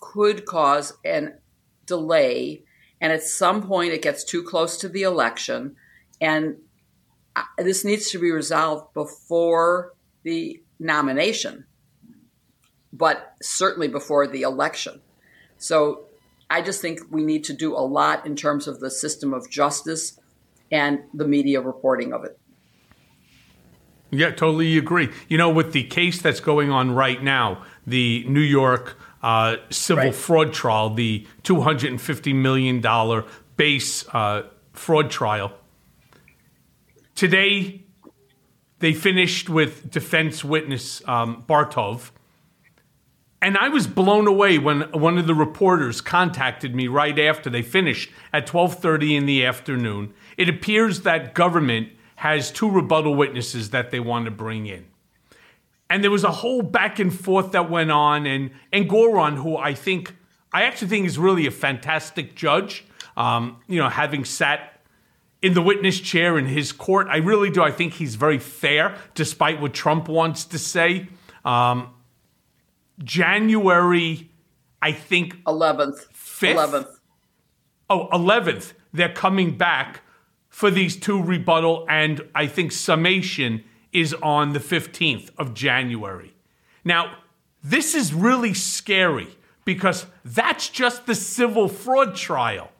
could 0.00 0.44
cause 0.46 0.94
an 1.04 1.38
delay. 1.86 2.62
And 3.00 3.12
at 3.12 3.22
some 3.22 3.66
point 3.66 3.92
it 3.92 4.02
gets 4.02 4.24
too 4.24 4.42
close 4.42 4.76
to 4.78 4.88
the 4.88 5.02
election. 5.02 5.76
And 6.20 6.56
uh, 7.34 7.42
this 7.58 7.84
needs 7.84 8.10
to 8.10 8.18
be 8.18 8.30
resolved 8.30 8.94
before 8.94 9.94
the 10.22 10.62
nomination 10.78 11.66
but 12.92 13.34
certainly 13.40 13.88
before 13.88 14.26
the 14.26 14.42
election. 14.42 15.00
So 15.58 16.06
i 16.50 16.60
just 16.60 16.82
think 16.82 17.00
we 17.10 17.24
need 17.24 17.44
to 17.44 17.54
do 17.54 17.74
a 17.74 17.80
lot 17.80 18.26
in 18.26 18.36
terms 18.36 18.68
of 18.68 18.78
the 18.78 18.90
system 18.90 19.32
of 19.32 19.48
justice 19.48 20.20
and 20.70 20.98
the 21.14 21.26
media 21.26 21.62
reporting 21.62 22.12
of 22.12 22.24
it 22.24 22.38
yeah 24.12 24.30
totally 24.30 24.78
agree 24.78 25.08
you 25.28 25.36
know 25.36 25.50
with 25.50 25.72
the 25.72 25.82
case 25.82 26.22
that's 26.22 26.40
going 26.40 26.70
on 26.70 26.92
right 26.92 27.22
now 27.22 27.64
the 27.86 28.24
new 28.28 28.40
york 28.40 28.96
uh, 29.22 29.56
civil 29.70 30.06
right. 30.06 30.14
fraud 30.14 30.52
trial, 30.52 30.90
the 30.90 31.26
$250 31.44 32.34
million 32.34 33.24
base 33.56 34.06
uh, 34.08 34.42
fraud 34.72 35.10
trial. 35.10 35.52
Today, 37.14 37.82
they 38.80 38.92
finished 38.92 39.48
with 39.48 39.90
defense 39.90 40.44
witness 40.44 41.06
um, 41.06 41.44
Bartov. 41.48 42.10
And 43.40 43.56
I 43.58 43.68
was 43.68 43.86
blown 43.86 44.26
away 44.26 44.58
when 44.58 44.82
one 44.92 45.18
of 45.18 45.26
the 45.26 45.34
reporters 45.34 46.00
contacted 46.00 46.74
me 46.74 46.86
right 46.88 47.18
after 47.18 47.50
they 47.50 47.62
finished 47.62 48.10
at 48.32 48.46
12:30 48.46 49.16
in 49.16 49.26
the 49.26 49.44
afternoon. 49.44 50.14
It 50.36 50.48
appears 50.48 51.00
that 51.00 51.34
government 51.34 51.88
has 52.22 52.50
two 52.50 52.70
rebuttal 52.70 53.14
witnesses 53.14 53.70
that 53.70 53.90
they 53.90 54.00
want 54.00 54.24
to 54.24 54.30
bring 54.30 54.66
in 54.66 54.86
and 55.92 56.02
there 56.02 56.10
was 56.10 56.24
a 56.24 56.30
whole 56.30 56.62
back 56.62 56.98
and 56.98 57.14
forth 57.14 57.52
that 57.52 57.68
went 57.68 57.90
on. 57.90 58.24
And 58.24 58.50
Engoron, 58.72 59.36
who 59.36 59.58
I 59.58 59.74
think, 59.74 60.16
I 60.50 60.62
actually 60.62 60.88
think 60.88 61.06
is 61.06 61.18
really 61.18 61.46
a 61.46 61.50
fantastic 61.50 62.34
judge, 62.34 62.86
um, 63.14 63.58
you 63.68 63.78
know, 63.78 63.90
having 63.90 64.24
sat 64.24 64.80
in 65.42 65.52
the 65.52 65.60
witness 65.60 66.00
chair 66.00 66.38
in 66.38 66.46
his 66.46 66.72
court, 66.72 67.08
I 67.10 67.18
really 67.18 67.50
do. 67.50 67.62
I 67.62 67.72
think 67.72 67.92
he's 67.92 68.14
very 68.14 68.38
fair, 68.38 68.96
despite 69.14 69.60
what 69.60 69.74
Trump 69.74 70.08
wants 70.08 70.46
to 70.46 70.58
say. 70.58 71.08
Um, 71.44 71.90
January, 73.04 74.30
I 74.80 74.92
think 74.92 75.44
11th. 75.44 76.06
5th. 76.14 76.54
11th. 76.54 76.88
oh, 77.90 78.08
11th, 78.12 78.72
they're 78.94 79.12
coming 79.12 79.58
back 79.58 80.01
for 80.52 80.70
these 80.70 80.96
two 80.96 81.20
rebuttal, 81.20 81.86
and 81.88 82.20
I 82.34 82.46
think 82.46 82.72
summation 82.72 83.64
is 83.90 84.14
on 84.22 84.52
the 84.52 84.60
15th 84.60 85.30
of 85.38 85.54
January. 85.54 86.34
Now, 86.84 87.16
this 87.64 87.94
is 87.94 88.12
really 88.12 88.52
scary 88.52 89.38
because 89.64 90.04
that's 90.24 90.68
just 90.68 91.06
the 91.06 91.14
civil 91.14 91.68
fraud 91.68 92.14
trial. 92.14 92.70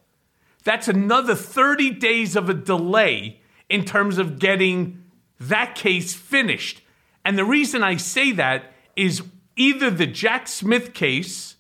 That's 0.65 0.87
another 0.87 1.35
30 1.35 1.93
days 1.93 2.37
of 2.37 2.51
a 2.51 2.55
delay 2.55 3.41
in 3.71 3.87
terms 3.87 4.19
of 4.19 4.39
getting 4.39 5.03
that 5.41 5.75
case 5.75 6.13
finished. 6.13 6.83
And 7.25 7.39
the 7.39 7.45
reason 7.45 7.83
I 7.83 7.97
say 7.97 8.33
that 8.33 8.75
is 8.97 9.23
either 9.57 9.91
the 9.91 10.07
Jack 10.07 10.47
Smith 10.47 10.93
case 10.93 11.57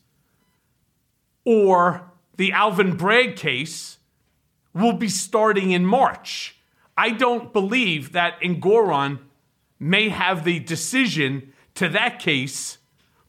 or 1.46 2.10
the 2.36 2.52
Alvin 2.52 2.96
Bragg 2.96 3.34
case 3.34 3.96
will 4.74 4.92
be 4.92 5.08
starting 5.08 5.70
in 5.70 5.84
March. 5.86 6.56
I 6.96 7.10
don't 7.10 7.52
believe 7.52 8.12
that 8.12 8.40
Engoron 8.40 9.18
may 9.78 10.08
have 10.08 10.44
the 10.44 10.60
decision 10.60 11.52
to 11.74 11.88
that 11.88 12.18
case 12.18 12.78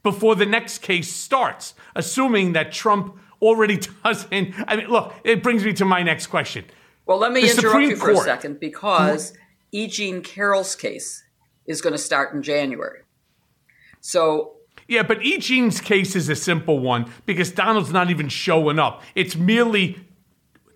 before 0.03 0.35
the 0.35 0.45
next 0.45 0.79
case 0.79 1.11
starts, 1.11 1.73
assuming 1.95 2.53
that 2.53 2.71
Trump 2.71 3.17
already 3.41 3.77
doesn't. 4.03 4.53
I 4.67 4.75
mean, 4.75 4.87
look, 4.87 5.13
it 5.23 5.41
brings 5.41 5.63
me 5.65 5.73
to 5.73 5.85
my 5.85 6.03
next 6.03 6.27
question. 6.27 6.65
Well, 7.05 7.17
let 7.17 7.31
me 7.31 7.41
The 7.41 7.51
interrupt 7.51 7.61
Supreme 7.61 7.89
you 7.89 7.95
for 7.95 8.11
a 8.11 8.17
second 8.17 8.59
because 8.59 9.33
E. 9.71 9.87
Jean 9.87 10.21
Carroll's 10.21 10.75
case 10.75 11.23
is 11.65 11.81
going 11.81 11.93
to 11.93 11.99
start 11.99 12.33
in 12.33 12.43
January. 12.43 13.01
So 14.01 14.53
Yeah, 14.87 15.03
but 15.03 15.23
E. 15.23 15.37
Jean's 15.37 15.81
case 15.81 16.15
is 16.15 16.29
a 16.29 16.35
simple 16.35 16.79
one 16.79 17.11
because 17.25 17.51
Donald's 17.51 17.91
not 17.91 18.09
even 18.09 18.29
showing 18.29 18.79
up. 18.79 19.01
It's 19.15 19.35
merely 19.35 19.97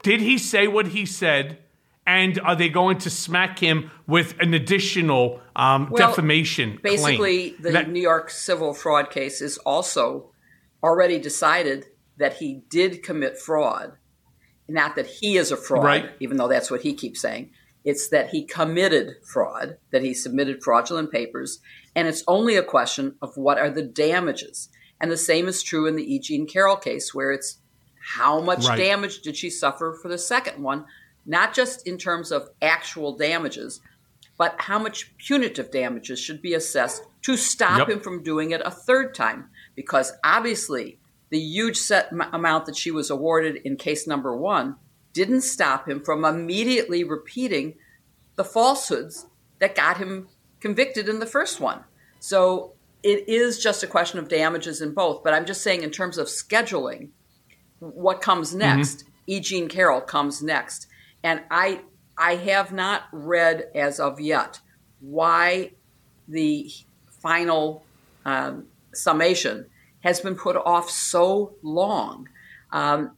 did 0.07 0.21
he 0.21 0.37
say 0.37 0.67
what 0.67 0.87
he 0.87 1.05
said? 1.05 1.57
And 2.05 2.39
are 2.39 2.55
they 2.55 2.69
going 2.69 2.99
to 2.99 3.09
smack 3.09 3.59
him 3.59 3.91
with 4.07 4.39
an 4.39 4.53
additional 4.53 5.41
um, 5.57 5.89
Well, 5.91 6.07
defamation 6.07 6.79
basically, 6.81 7.49
claim? 7.51 7.61
the 7.61 7.71
That- 7.71 7.89
New 7.89 7.99
York 8.01 8.29
civil 8.29 8.73
fraud 8.73 9.09
case 9.11 9.41
is 9.41 9.57
also 9.59 10.31
already 10.81 11.19
decided 11.19 11.87
that 12.15 12.35
he 12.37 12.61
did 12.69 13.03
commit 13.03 13.37
fraud. 13.37 13.97
Not 14.69 14.95
that 14.95 15.07
he 15.07 15.35
is 15.35 15.51
a 15.51 15.57
fraud, 15.57 15.83
Right. 15.83 16.09
even 16.21 16.37
though 16.37 16.47
that's 16.47 16.71
what 16.71 16.81
he 16.83 16.93
keeps 16.93 17.19
saying. 17.19 17.51
It's 17.83 18.07
that 18.07 18.29
he 18.29 18.45
committed 18.45 19.15
fraud, 19.25 19.77
that 19.91 20.03
he 20.03 20.13
submitted 20.13 20.63
fraudulent 20.63 21.11
papers, 21.11 21.59
and 21.95 22.07
it's 22.07 22.23
only 22.29 22.55
a 22.55 22.63
question 22.63 23.15
of 23.21 23.35
what 23.35 23.57
are 23.57 23.69
the 23.69 23.83
damages. 23.83 24.69
And 25.01 25.11
the 25.11 25.17
same 25.17 25.47
is 25.49 25.61
true 25.63 25.85
in 25.85 25.97
the 25.97 26.13
E. 26.15 26.19
Jean 26.19 26.47
Carroll 26.47 26.77
case, 26.77 27.13
where 27.13 27.31
it's 27.31 27.59
how 28.15 28.39
much 28.39 28.65
Right. 28.65 28.77
damage 28.77 29.21
did 29.21 29.35
she 29.35 29.49
suffer 29.49 29.93
for 30.01 30.07
the 30.07 30.17
second 30.17 30.63
one, 30.63 30.85
not 31.25 31.53
just 31.53 31.85
in 31.85 31.97
terms 31.97 32.31
of 32.31 32.49
actual 32.61 33.17
damages, 33.17 33.81
but 34.37 34.55
how 34.59 34.79
much 34.79 35.15
punitive 35.17 35.71
damages 35.71 36.17
should 36.19 36.41
be 36.41 36.53
assessed 36.53 37.03
to 37.23 37.35
stop 37.35 37.79
Yep. 37.79 37.89
him 37.89 37.99
from 37.99 38.23
doing 38.23 38.51
it 38.51 38.61
a 38.63 38.71
third 38.71 39.13
time. 39.13 39.49
Because 39.75 40.13
obviously, 40.23 40.99
the 41.29 41.39
huge 41.39 41.75
set 41.77 42.07
m- 42.13 42.21
amount 42.31 42.65
that 42.67 42.77
she 42.77 42.91
was 42.91 43.09
awarded 43.09 43.57
in 43.65 43.75
case 43.75 44.07
number 44.07 44.33
one 44.35 44.77
didn't 45.11 45.41
stop 45.41 45.89
him 45.89 45.99
from 46.01 46.23
immediately 46.23 47.03
repeating 47.03 47.75
the 48.37 48.45
falsehoods 48.45 49.25
that 49.59 49.75
got 49.75 49.97
him 49.97 50.29
convicted 50.61 51.09
in 51.09 51.19
the 51.19 51.25
first 51.25 51.59
one. 51.59 51.83
So 52.19 52.71
it 53.03 53.27
is 53.27 53.59
just 53.61 53.83
a 53.83 53.87
question 53.87 54.17
of 54.19 54.29
damages 54.29 54.81
in 54.81 54.93
both. 54.93 55.23
But 55.23 55.33
I'm 55.33 55.45
just 55.45 55.61
saying, 55.61 55.81
in 55.83 55.91
terms 55.91 56.17
of 56.17 56.27
scheduling, 56.27 57.09
what 57.79 58.21
comes 58.21 58.53
next? 58.55 59.05
E. 59.27 59.39
Jean 59.39 59.67
Carroll 59.67 60.01
comes 60.01 60.41
next, 60.41 60.87
and 61.23 61.41
I 61.51 61.81
I 62.17 62.35
have 62.35 62.71
not 62.71 63.03
read 63.11 63.67
as 63.75 63.99
of 63.99 64.19
yet 64.19 64.59
why 64.99 65.71
the 66.27 66.71
final 67.07 67.83
um, 68.25 68.65
summation 68.93 69.65
has 70.01 70.19
been 70.19 70.35
put 70.35 70.55
off 70.55 70.89
so 70.89 71.53
long. 71.61 72.27
Um, 72.71 73.11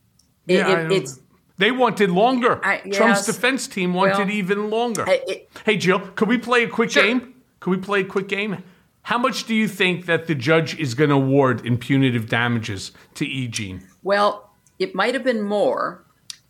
it- 0.48 0.56
Yeah, 0.56 0.80
it- 0.86 0.92
it's 0.92 1.20
They 1.58 1.72
wanted 1.72 2.10
longer. 2.12 2.60
I- 2.64 2.78
Trump's 2.92 3.26
defense 3.26 3.68
team 3.68 3.94
wanted 3.94 4.18
Well, 4.28 4.32
even 4.32 4.70
longer. 4.70 5.04
I- 5.08 5.22
it- 5.28 5.50
hey, 5.66 5.78
Jill, 5.78 6.00
could 6.16 6.28
we 6.28 6.38
play 6.38 6.64
a 6.64 6.70
quick 6.70 6.92
Sure. 6.92 7.04
game? 7.04 7.36
Could 7.60 7.72
we 7.72 7.78
play 7.78 8.02
a 8.02 8.06
quick 8.06 8.28
game? 8.28 8.64
How 9.04 9.18
much 9.18 9.46
do 9.46 9.54
you 9.56 9.68
think 9.68 10.06
that 10.06 10.28
the 10.28 10.36
judge 10.36 10.78
is 10.80 10.94
going 10.94 11.10
to 11.10 11.16
award 11.16 11.66
in 11.66 11.78
punitive 11.78 12.30
damages 12.30 12.92
to 13.16 13.26
E. 13.26 13.48
Jean? 13.48 13.88
Well, 14.04 14.49
it 14.80 14.96
might 14.96 15.14
have 15.14 15.24
been 15.24 15.42
more, 15.42 16.04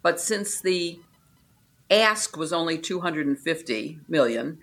but 0.04 0.20
since 0.20 0.62
the 0.62 1.00
ask 1.92 2.38
was 2.38 2.54
only 2.54 2.78
250 2.78 4.00
million, 4.08 4.60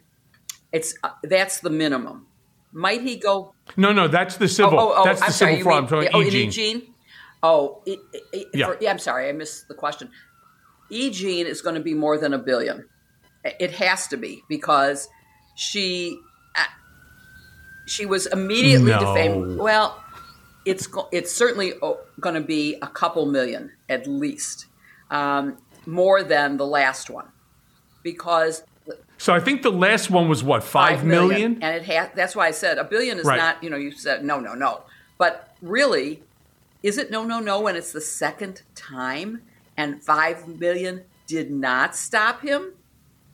it's 0.73 0.95
uh, 1.03 1.11
that's 1.25 1.61
the 1.61 1.71
minimum. 1.71 2.27
Might 2.73 3.03
he 3.03 3.17
go? 3.17 3.55
No, 3.77 3.93
no, 3.93 4.07
that's 4.09 4.37
the 4.37 4.49
civil. 4.49 4.79
Oh, 4.79 4.91
oh, 4.91 4.95
oh 4.99 5.05
that's 5.05 5.21
the 5.21 5.27
I'm 5.27 5.33
civil 5.33 5.49
sorry. 5.55 5.59
you 5.59 5.65
fraud. 5.65 5.93
I'm 5.93 6.01
mean- 6.01 6.11
oh, 6.15 6.23
E. 6.23 6.45
in 6.45 6.51
Jean. 6.51 6.77
E. 6.79 6.91
Oh, 7.43 7.83
e- 7.87 7.97
e- 8.35 8.45
Yeah. 8.55 8.67
for- 8.67 8.79
yeah. 8.81 8.91
I'm 8.91 8.99
sorry, 8.99 9.29
I 9.29 9.33
missed 9.33 9.69
the 9.69 9.75
question. 9.75 10.11
E. 10.91 11.11
Jean 11.11 11.47
is 11.47 11.61
going 11.63 11.75
to 11.75 11.81
be 11.81 11.95
more 11.95 12.19
than 12.19 12.33
a 12.35 12.39
billion. 12.39 12.87
It 13.45 13.73
has 13.73 14.09
to 14.09 14.17
be 14.17 14.43
because 14.49 15.09
she 15.55 16.19
uh, 16.57 16.65
she 17.87 18.05
was 18.07 18.27
immediately 18.27 18.91
No. 18.91 18.99
defamed. 19.01 19.59
Well, 19.59 20.03
it's 20.67 20.89
it's 21.13 21.33
certainly 21.33 21.73
going 22.21 22.35
to 22.35 22.41
be 22.43 22.77
a 22.83 22.89
couple 22.89 23.25
million 23.25 23.71
at 23.89 24.07
least, 24.07 24.67
um, 25.11 25.57
more 25.87 26.23
than 26.23 26.57
the 26.59 26.67
last 26.67 27.09
one, 27.09 27.29
because 28.03 28.65
So 29.17 29.33
I 29.33 29.41
think 29.41 29.63
the 29.63 29.71
last 29.73 30.11
one 30.11 30.29
was 30.29 30.43
what 30.45 30.63
five 30.63 31.05
million. 31.05 31.59
and 31.63 31.75
it 31.77 31.85
has. 31.85 32.11
That's 32.15 32.37
why 32.37 32.49
I 32.49 32.51
said 32.51 32.77
a 32.79 32.85
billion 32.85 33.19
is 33.19 33.25
Right. 33.27 33.39
not. 33.39 33.63
You 33.63 33.71
know, 33.71 33.77
you 33.79 33.93
said 33.93 34.25
no, 34.25 34.41
no, 34.41 34.55
no, 34.55 34.83
but 35.19 35.55
really, 35.63 36.23
is 36.83 36.99
it 36.99 37.11
no, 37.11 37.25
no, 37.25 37.39
no 37.41 37.61
when 37.61 37.77
it's 37.77 37.93
the 37.93 38.01
second 38.01 38.63
time 38.75 39.43
and 39.77 40.03
five 40.03 40.47
million 40.49 41.05
did 41.27 41.51
not 41.51 41.95
stop 41.97 42.43
him? 42.43 42.73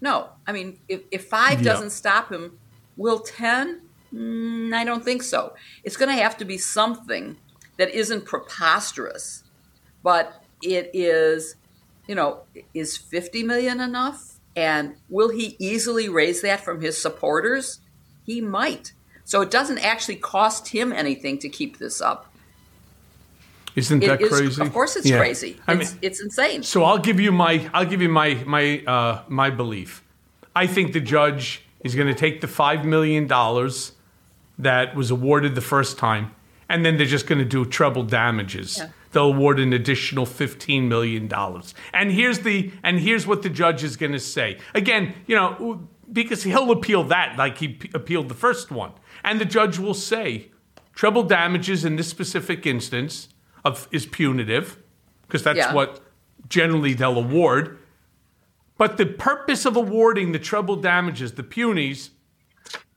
No, 0.01 0.31
I 0.47 0.53
mean, 0.53 0.79
if, 0.89 1.01
if 1.11 1.27
five 1.29 1.63
Yeah. 1.63 1.73
doesn't 1.73 1.91
stop 1.91 2.31
him, 2.31 2.59
will 2.97 3.21
ten? 3.21 3.81
Mm, 4.15 4.75
I 4.75 4.85
don't 4.85 5.05
think 5.05 5.23
so. 5.23 5.55
It's 5.85 5.97
going 5.97 6.15
to 6.15 6.23
have 6.23 6.37
to 6.39 6.45
be 6.45 6.59
something 6.59 7.37
that 7.79 7.91
isn't 7.91 8.25
preposterous, 8.27 9.43
but 10.03 10.43
it 10.63 10.91
is, 10.93 11.57
you 12.07 12.15
know, 12.15 12.41
is 12.75 12.97
50 12.97 13.43
million 13.43 13.81
enough? 13.81 14.35
And 14.55 14.97
will 15.09 15.31
he 15.31 15.57
easily 15.59 16.09
raise 16.11 16.43
that 16.43 16.61
from 16.61 16.83
his 16.83 17.01
supporters? 17.01 17.81
He 18.27 18.41
might. 18.43 18.93
So 19.25 19.41
it 19.41 19.51
doesn't 19.51 19.79
actually 19.79 20.17
cost 20.17 20.69
him 20.69 20.93
anything 20.93 21.39
to 21.39 21.49
keep 21.49 21.79
this 21.79 22.03
up. 22.03 22.29
Isn't 23.75 24.01
that 24.01 24.21
is- 24.21 24.29
crazy? 24.29 24.61
Of 24.61 24.73
course, 24.75 24.97
it's 24.97 25.09
Yeah. 25.09 25.19
crazy. 25.19 25.59
I 25.67 25.73
It's, 25.75 25.91
mean, 25.93 25.99
it's 26.03 26.21
insane. 26.23 26.63
So 26.63 26.85
I'll 26.85 26.99
give 26.99 27.19
you 27.19 27.33
my 27.33 27.71
I'll 27.73 27.87
give 27.87 28.03
you 28.03 28.11
my 28.11 28.35
my 28.45 28.83
uh, 28.87 29.23
my 29.29 29.49
belief. 29.49 30.03
I 30.55 30.67
think 30.67 30.93
the 30.93 31.01
judge 31.01 31.63
is 31.81 31.95
going 31.95 32.09
to 32.09 32.15
take 32.15 32.43
the 32.43 32.49
five 32.49 32.85
million 32.85 33.27
dollars 33.27 33.93
that 34.59 34.95
was 34.95 35.11
awarded 35.11 35.55
the 35.55 35.61
first 35.61 35.99
time, 35.99 36.33
and 36.69 36.85
then 36.85 36.97
they're 36.97 37.07
just 37.07 37.27
going 37.27 37.39
to 37.39 37.45
do 37.45 37.65
treble 37.65 38.03
damages. 38.05 38.79
Yeah. 38.79 38.89
They'll 39.13 39.33
award 39.35 39.61
an 39.61 39.73
additional 39.73 40.25
fifteen 40.27 40.89
million 40.89 41.29
dollars. 41.29 41.75
And 41.93 42.11
here's 42.13 42.41
the 42.41 42.73
and 42.83 42.99
here's 43.01 43.27
what 43.27 43.43
the 43.43 43.51
judge 43.51 43.85
is 43.85 43.97
going 43.97 44.13
to 44.13 44.19
say. 44.21 44.59
Again, 44.75 45.15
you 45.27 45.37
know, 45.37 45.87
because 46.11 46.43
he'll 46.45 46.71
appeal 46.71 47.05
that 47.05 47.37
like 47.37 47.59
he 47.59 47.69
p- 47.69 47.91
appealed 47.95 48.29
the 48.31 48.35
first 48.35 48.71
one, 48.71 48.93
and 49.23 49.41
the 49.41 49.45
judge 49.45 49.79
will 49.79 49.95
say 49.95 50.51
treble 50.95 51.23
damages 51.25 51.85
in 51.85 51.97
this 51.97 52.09
specific 52.09 52.67
instance 52.67 53.29
of 53.65 53.87
is 53.91 54.07
punitive 54.07 54.79
because 55.27 55.43
that's 55.43 55.59
Yeah. 55.59 55.75
what 55.75 56.01
generally 56.49 56.95
they'll 56.95 57.19
award. 57.19 57.79
But 58.79 58.97
the 58.97 59.07
purpose 59.07 59.65
of 59.67 59.77
awarding 59.77 60.33
the 60.33 60.39
treble 60.39 60.77
damages, 60.77 61.33
the 61.33 61.43
punies, 61.43 62.11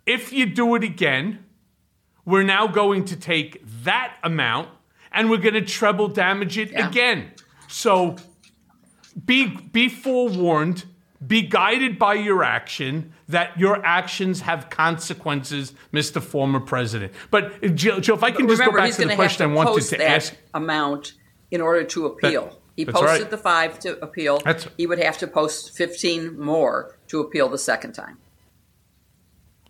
if 0.05 0.33
you 0.33 0.45
do 0.45 0.75
it 0.75 0.83
again, 0.83 1.44
we're 2.25 2.43
now 2.43 2.67
going 2.67 3.05
to 3.05 3.15
take 3.15 3.61
that 3.83 4.15
amount 4.23 4.69
and 5.11 5.29
we're 5.29 5.37
going 5.37 5.53
to 5.53 5.61
treble 5.61 6.07
damage 6.07 6.57
it 6.57 6.71
Yeah. 6.71 6.89
again. 6.89 7.31
So 7.67 8.15
be 9.25 9.47
be 9.47 9.87
forewarned, 9.89 10.85
be 11.25 11.41
guided 11.43 11.97
by 11.97 12.15
your 12.15 12.43
action 12.43 13.13
that 13.29 13.57
your 13.59 13.83
actions 13.85 14.41
have 14.41 14.69
consequences, 14.69 15.73
Mr. 15.93 16.21
Former 16.21 16.59
President. 16.59 17.13
But 17.31 17.45
uh, 17.63 17.67
Joe, 17.69 17.73
Jill, 17.73 17.99
Jill 18.01 18.15
if 18.17 18.23
I 18.23 18.31
can 18.31 18.47
just 18.47 18.59
Remember, 18.59 18.79
go 18.79 18.83
back 18.83 18.91
to 18.91 18.97
the 18.97 19.03
going 19.05 19.07
to 19.07 19.13
have 19.13 19.17
question 19.17 19.47
to 19.47 19.53
I 19.53 19.55
wanted 19.55 19.83
to 19.83 19.97
that 19.97 20.01
ask. 20.01 20.35
amount 20.53 21.13
in 21.51 21.61
order 21.61 21.83
to 21.83 22.07
appeal. 22.07 22.59
he 22.75 22.85
posted 22.85 23.05
right. 23.05 23.29
the 23.29 23.37
five 23.37 23.79
to 23.79 23.97
appeal. 24.03 24.39
That's- 24.39 24.67
he 24.77 24.85
would 24.87 24.99
have 24.99 25.17
to 25.19 25.27
post 25.27 25.75
15 25.77 26.37
more 26.39 26.97
to 27.07 27.21
appeal 27.21 27.47
the 27.49 27.57
second 27.57 27.93
time. 27.93 28.17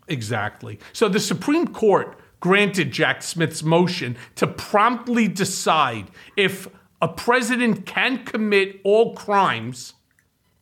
Exactly. 0.07 0.79
So 0.93 1.07
the 1.09 1.19
Supreme 1.19 1.67
Court 1.67 2.17
granted 2.45 2.91
Jack 2.91 3.23
Smith's 3.23 3.63
motion 3.63 4.15
to 4.35 4.45
promptly 4.45 5.27
decide 5.27 6.11
if 6.37 6.67
a 7.01 7.07
president 7.07 7.87
can 7.87 8.23
commit 8.23 8.79
all 8.83 9.15
crimes, 9.15 9.95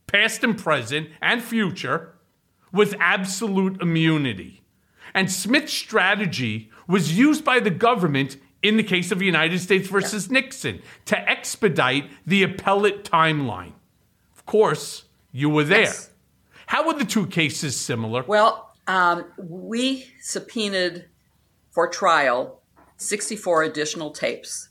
past 0.07 0.45
and 0.45 0.57
present 0.57 1.09
and 1.21 1.43
future, 1.43 2.13
with 2.71 2.95
absolute 3.01 3.81
immunity. 3.81 4.61
And 5.13 5.29
Smith's 5.29 5.73
strategy 5.73 6.71
was 6.87 7.17
used 7.17 7.43
by 7.43 7.59
the 7.59 7.69
government 7.69 8.37
in 8.61 8.77
the 8.77 8.83
case 8.83 9.11
of 9.11 9.21
United 9.21 9.59
States 9.59 9.89
versus 9.89 10.31
Nixon 10.31 10.81
to 11.03 11.29
expedite 11.29 12.09
the 12.25 12.43
appellate 12.43 13.03
timeline. 13.03 13.73
Of 14.33 14.45
course, 14.45 15.03
you 15.33 15.49
were 15.49 15.65
there. 15.65 15.81
Yes. 15.81 16.11
How 16.65 16.87
were 16.87 16.93
the 16.93 17.03
two 17.03 17.27
cases 17.27 17.77
similar? 17.77 18.23
Well, 18.23 18.73
um, 18.87 19.25
we 19.37 20.07
subpoenaed 20.21 21.09
for 21.73 21.87
trial 21.87 22.61
64 22.97 23.63
additional 23.63 24.11
tapes, 24.11 24.69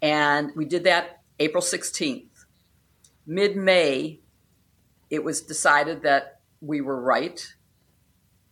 and 0.00 0.52
we 0.54 0.66
did 0.66 0.84
that 0.84 1.22
April 1.40 1.62
16th. 1.62 2.44
Mid 3.26 3.56
May, 3.56 4.20
it 5.10 5.24
was 5.24 5.40
decided 5.40 6.02
that 6.02 6.40
we 6.60 6.80
were 6.80 7.00
right. 7.00 7.54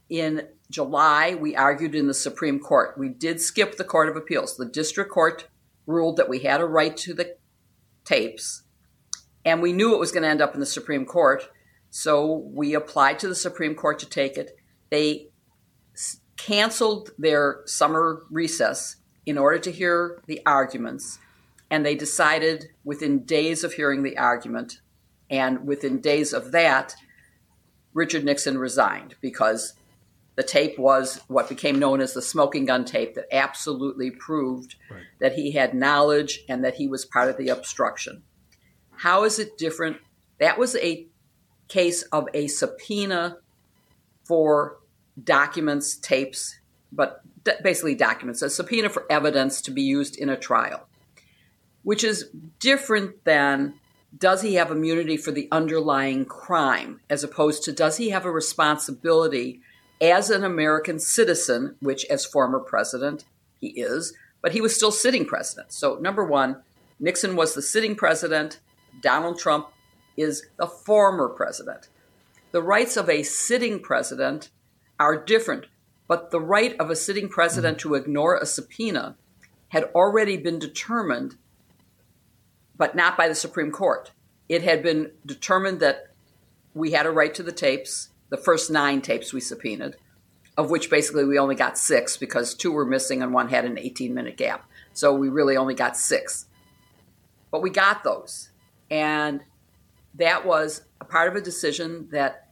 In 0.09 0.49
July, 0.71 1.35
we 1.35 1.55
argued 1.55 1.95
in 1.95 2.07
the 2.07 2.15
Supreme 2.15 2.59
Court. 2.59 2.97
We 2.97 3.11
did 3.11 3.41
skip 3.41 3.77
the 3.77 3.85
Court 3.85 4.09
of 4.09 4.17
Appeals. 4.17 4.57
The 4.57 4.65
district 4.65 5.11
court 5.11 5.49
ruled 5.87 6.17
that 6.17 6.29
we 6.29 6.41
had 6.41 6.61
a 6.61 6.67
right 6.67 6.97
to 6.97 7.13
the 7.13 7.37
tapes, 8.05 8.63
and 9.45 9.61
we 9.61 9.73
knew 9.73 9.95
it 9.95 10.01
was 10.01 10.13
going 10.13 10.23
to 10.23 10.29
end 10.29 10.41
up 10.41 10.55
in 10.55 10.61
the 10.61 10.67
Supreme 10.67 11.05
Court. 11.05 11.49
So 11.91 12.49
we 12.53 12.73
applied 12.73 13.19
to 13.19 13.29
the 13.29 13.35
Supreme 13.35 13.75
Court 13.75 13.99
to 13.99 14.09
take 14.09 14.39
it. 14.39 14.57
They 14.89 15.29
canceled 16.47 17.11
their 17.19 17.61
summer 17.67 18.23
recess 18.31 18.97
in 19.25 19.39
order 19.39 19.59
to 19.59 19.71
hear 19.71 20.21
the 20.27 20.41
arguments, 20.45 21.19
and 21.71 21.87
they 21.87 21.95
decided 21.95 22.67
within 22.85 23.25
days 23.25 23.63
of 23.63 23.75
hearing 23.75 24.03
the 24.03 24.19
argument, 24.19 24.81
and 25.31 25.67
within 25.67 26.01
days 26.01 26.33
of 26.33 26.51
that, 26.51 26.95
Richard 27.95 28.25
Nixon 28.25 28.59
resigned 28.59 29.15
because 29.21 29.75
the 30.35 30.43
tape 30.43 30.79
was 30.79 31.21
what 31.29 31.49
became 31.49 31.79
known 31.79 32.01
as 32.01 32.15
the 32.15 32.23
smoking 32.23 32.65
gun 32.65 32.85
tape 32.85 33.15
that 33.15 33.33
absolutely 33.33 34.11
proved 34.11 34.75
that 35.21 35.35
he 35.35 35.53
had 35.53 35.75
knowledge 35.75 36.41
and 36.49 36.65
that 36.65 36.75
he 36.75 36.89
was 36.89 37.05
part 37.05 37.29
of 37.29 37.37
the 37.37 37.49
obstruction. 37.49 38.23
How 38.97 39.25
is 39.25 39.39
it 39.39 39.59
different? 39.59 39.99
That 40.41 40.59
was 40.59 40.75
a 40.77 41.07
case 41.69 42.03
of 42.05 42.27
a 42.35 42.49
subpoena 42.49 43.39
for 44.25 44.79
documents, 45.22 45.96
tapes, 45.96 46.59
but 46.90 47.22
d- 47.44 47.53
basically 47.62 47.94
documents, 47.94 48.42
a 48.42 48.51
subpoena 48.51 48.88
for 48.88 49.07
evidence 49.11 49.61
to 49.62 49.70
be 49.70 49.83
used 49.83 50.16
in 50.16 50.29
a 50.29 50.37
trial, 50.37 50.87
which 51.83 52.05
is 52.05 52.31
different 52.59 53.25
than 53.25 53.75
does 54.16 54.42
he 54.42 54.55
have 54.55 54.70
immunity 54.70 55.16
for 55.16 55.31
the 55.31 55.48
underlying 55.51 56.25
crime, 56.25 57.01
as 57.09 57.25
opposed 57.25 57.64
to 57.64 57.72
does 57.72 57.96
he 57.96 58.11
have 58.11 58.27
a 58.27 58.31
responsibility 58.31 59.61
as 60.01 60.31
an 60.31 60.44
American 60.44 60.98
citizen, 60.98 61.77
which 61.81 62.05
as 62.07 62.27
former 62.27 62.59
president 62.59 63.25
he 63.61 63.68
is, 63.68 64.14
but 64.42 64.53
he 64.53 64.61
was 64.61 64.75
still 64.75 64.90
sitting 64.90 65.25
president. 65.25 65.72
So, 65.72 65.94
number 65.96 66.25
one, 66.25 66.62
Nixon 67.01 67.37
was 67.37 67.55
the 67.55 67.62
sitting 67.62 67.94
president, 67.94 68.61
Donald 69.01 69.38
Trump 69.38 69.68
is 70.16 70.46
the 70.57 70.66
former 70.66 71.29
president. 71.29 71.88
The 72.51 72.62
rights 72.62 72.96
of 72.96 73.09
a 73.09 73.22
sitting 73.22 73.81
president 73.81 74.51
are 75.03 75.17
different, 75.23 75.67
but 76.09 76.31
the 76.31 76.41
right 76.41 76.79
of 76.79 76.91
a 76.91 76.97
sitting 76.97 77.29
president 77.29 77.79
to 77.79 77.95
ignore 77.95 78.37
a 78.37 78.47
subpoena 78.47 79.17
had 79.69 79.85
already 79.95 80.37
been 80.37 80.59
determined, 80.59 81.37
but 82.77 82.95
not 82.95 83.17
by 83.17 83.29
the 83.29 83.35
Supreme 83.35 83.71
Court. 83.71 84.11
It 84.49 84.62
had 84.62 84.83
been 84.83 85.12
determined 85.25 85.81
that 85.81 86.09
we 86.75 86.93
had 86.93 87.07
a 87.07 87.11
right 87.11 87.35
to 87.35 87.43
the 87.43 87.53
tapes, 87.53 88.11
the 88.29 88.37
first 88.37 88.71
nine 88.71 89.01
tapes 89.01 89.33
we 89.33 89.41
subpoenaed, 89.41 89.97
of 90.57 90.71
which 90.71 90.91
basically 90.91 91.25
we 91.25 91.38
only 91.38 91.55
got 91.55 91.79
six 91.79 92.17
because 92.17 92.55
two 92.55 92.73
were 92.73 92.85
missing 92.85 93.23
and 93.23 93.33
one 93.33 93.49
had 93.49 93.65
an 93.65 93.79
18 93.79 94.12
minute 94.12 94.37
gap. 94.37 94.69
So 94.93 95.15
we 95.15 95.29
really 95.29 95.57
only 95.57 95.75
got 95.75 95.97
six. 95.97 96.47
But 97.51 97.62
we 97.62 97.71
got 97.71 98.05
those. 98.05 98.51
And 98.91 99.43
that 100.15 100.45
was 100.45 100.83
a 101.01 101.05
part 101.05 101.29
of 101.29 101.37
a 101.37 101.41
decision 101.41 102.09
that 102.11 102.52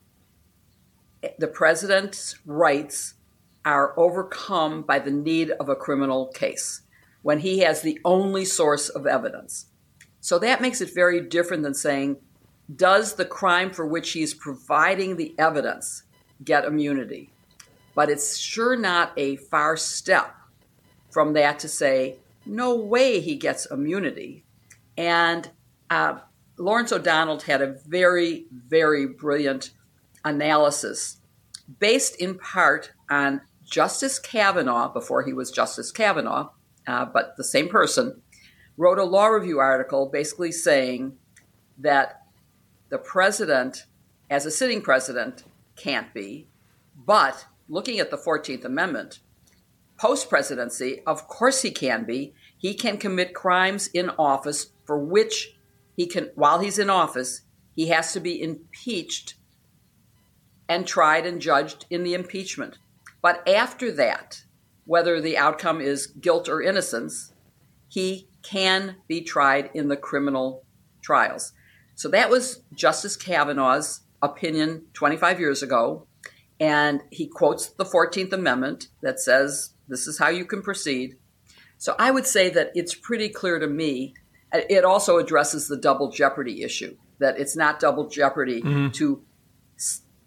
the 1.39 1.49
president's 1.49 2.37
rights 2.47 3.15
are 3.65 3.99
overcome 3.99 4.83
by 4.83 4.99
the 4.99 5.11
need 5.11 5.51
of 5.53 5.69
a 5.69 5.77
criminal 5.77 6.29
case 6.29 6.83
when 7.23 7.41
he 7.41 7.59
has 7.59 7.83
the 7.83 8.01
only 8.05 8.45
source 8.45 8.89
of 8.89 9.07
evidence. 9.07 9.67
So 10.21 10.39
that 10.39 10.61
makes 10.61 10.81
it 10.81 10.95
very 10.95 11.21
different 11.21 11.63
than 11.63 11.75
saying, 11.75 12.17
does 12.75 13.15
the 13.15 13.25
crime 13.25 13.71
for 13.71 13.87
which 13.87 14.13
he's 14.13 14.33
providing 14.33 15.17
the 15.17 15.35
evidence 15.39 16.05
get 16.45 16.65
immunity? 16.65 17.31
But 17.95 18.09
it's 18.09 18.39
sure 18.39 18.77
not 18.77 19.13
a 19.17 19.37
far 19.37 19.77
step 19.77 20.35
from 21.11 21.33
that 21.35 21.59
to 21.61 21.69
say, 21.69 22.19
no 22.47 22.77
way 22.77 23.21
he 23.21 23.35
gets 23.35 23.67
immunity. 23.67 24.45
And 24.97 25.51
uh, 25.91 26.19
Lawrence 26.57 26.93
O'Donnell 26.93 27.41
had 27.41 27.61
a 27.61 27.77
very, 27.87 28.47
very 28.53 29.07
brilliant 29.07 29.71
analysis 30.25 31.19
based 31.79 32.17
in 32.17 32.37
part 32.37 32.93
on 33.09 33.41
Justice 33.65 34.19
Kavanaugh, 34.19 34.93
before 34.93 35.23
he 35.23 35.33
was 35.33 35.51
Justice 35.51 35.93
Kavanaugh, 35.93 36.51
uh, 36.87 37.05
but 37.05 37.37
the 37.37 37.45
same 37.45 37.69
person, 37.69 38.21
wrote 38.77 38.99
a 38.99 39.05
law 39.05 39.27
review 39.27 39.59
article 39.59 40.07
basically 40.07 40.51
saying 40.51 41.17
that 41.79 42.23
the 42.89 42.99
president, 42.99 43.85
as 44.29 44.47
a 44.47 44.51
sitting 44.51 44.81
president, 44.81 45.45
can't 45.77 46.13
be, 46.13 46.49
but 46.97 47.47
looking 47.69 48.01
at 48.01 48.11
the 48.11 48.17
14th 48.17 48.65
Amendment, 48.65 49.21
post 49.97 50.29
presidency, 50.29 51.03
of 51.07 51.29
course 51.29 51.63
he 51.63 51.71
can 51.71 52.05
be. 52.05 52.35
He 52.57 52.75
can 52.75 52.97
commit 52.97 53.35
crimes 53.35 53.89
in 53.89 54.11
office 54.19 54.71
for 54.85 54.99
which 54.99 55.55
he 55.97 56.07
can, 56.07 56.31
while 56.35 56.59
he's 56.59 56.79
in 56.79 56.91
office, 56.91 57.43
he 57.77 57.89
has 57.89 58.13
to 58.15 58.21
be 58.21 58.43
impeached 58.43 59.35
and 60.71 60.87
tried 60.87 61.27
and 61.27 61.43
judged 61.43 61.85
in 61.91 62.05
the 62.05 62.15
impeachment. 62.15 62.79
But 63.21 63.47
after 63.47 63.91
that, 63.93 64.45
whether 64.87 65.21
the 65.21 65.37
outcome 65.37 65.81
is 65.81 66.07
guilt 66.07 66.49
or 66.49 66.63
innocence, 66.63 67.35
he 67.89 68.29
can 68.43 68.97
be 69.09 69.21
tried 69.21 69.71
in 69.75 69.89
the 69.89 69.97
criminal 69.97 70.65
trials. 71.03 71.53
So 71.97 72.09
that 72.11 72.31
was 72.31 72.63
Justice 72.73 73.17
Kavanaugh's 73.17 74.03
opinion 74.23 74.87
25 74.95 75.41
years 75.41 75.63
ago. 75.63 76.07
And 76.61 77.03
he 77.11 77.27
quotes 77.27 77.71
the 77.71 77.85
14th 77.85 78.33
Amendment 78.33 78.89
that 79.03 79.19
says 79.19 79.75
this 79.89 80.07
is 80.07 80.19
how 80.19 80.29
you 80.29 80.45
can 80.45 80.63
proceed. 80.63 81.17
So 81.79 81.97
I 81.99 82.13
would 82.13 82.27
say 82.27 82.49
that 82.51 82.71
it's 82.75 82.95
pretty 82.95 83.29
clear 83.29 83.59
to 83.59 83.67
me. 83.67 84.15
It 84.53 84.85
also 84.85 85.19
addresses 85.19 85.67
the 85.67 85.77
double 85.77 86.13
jeopardy 86.13 86.63
issue, 86.63 86.97
that 87.19 87.41
it's 87.41 87.57
not 87.57 87.81
double 87.81 88.09
jeopardy 88.09 88.63
mm-hmm. 88.63 88.91
to 88.91 89.23
s- 89.23 89.30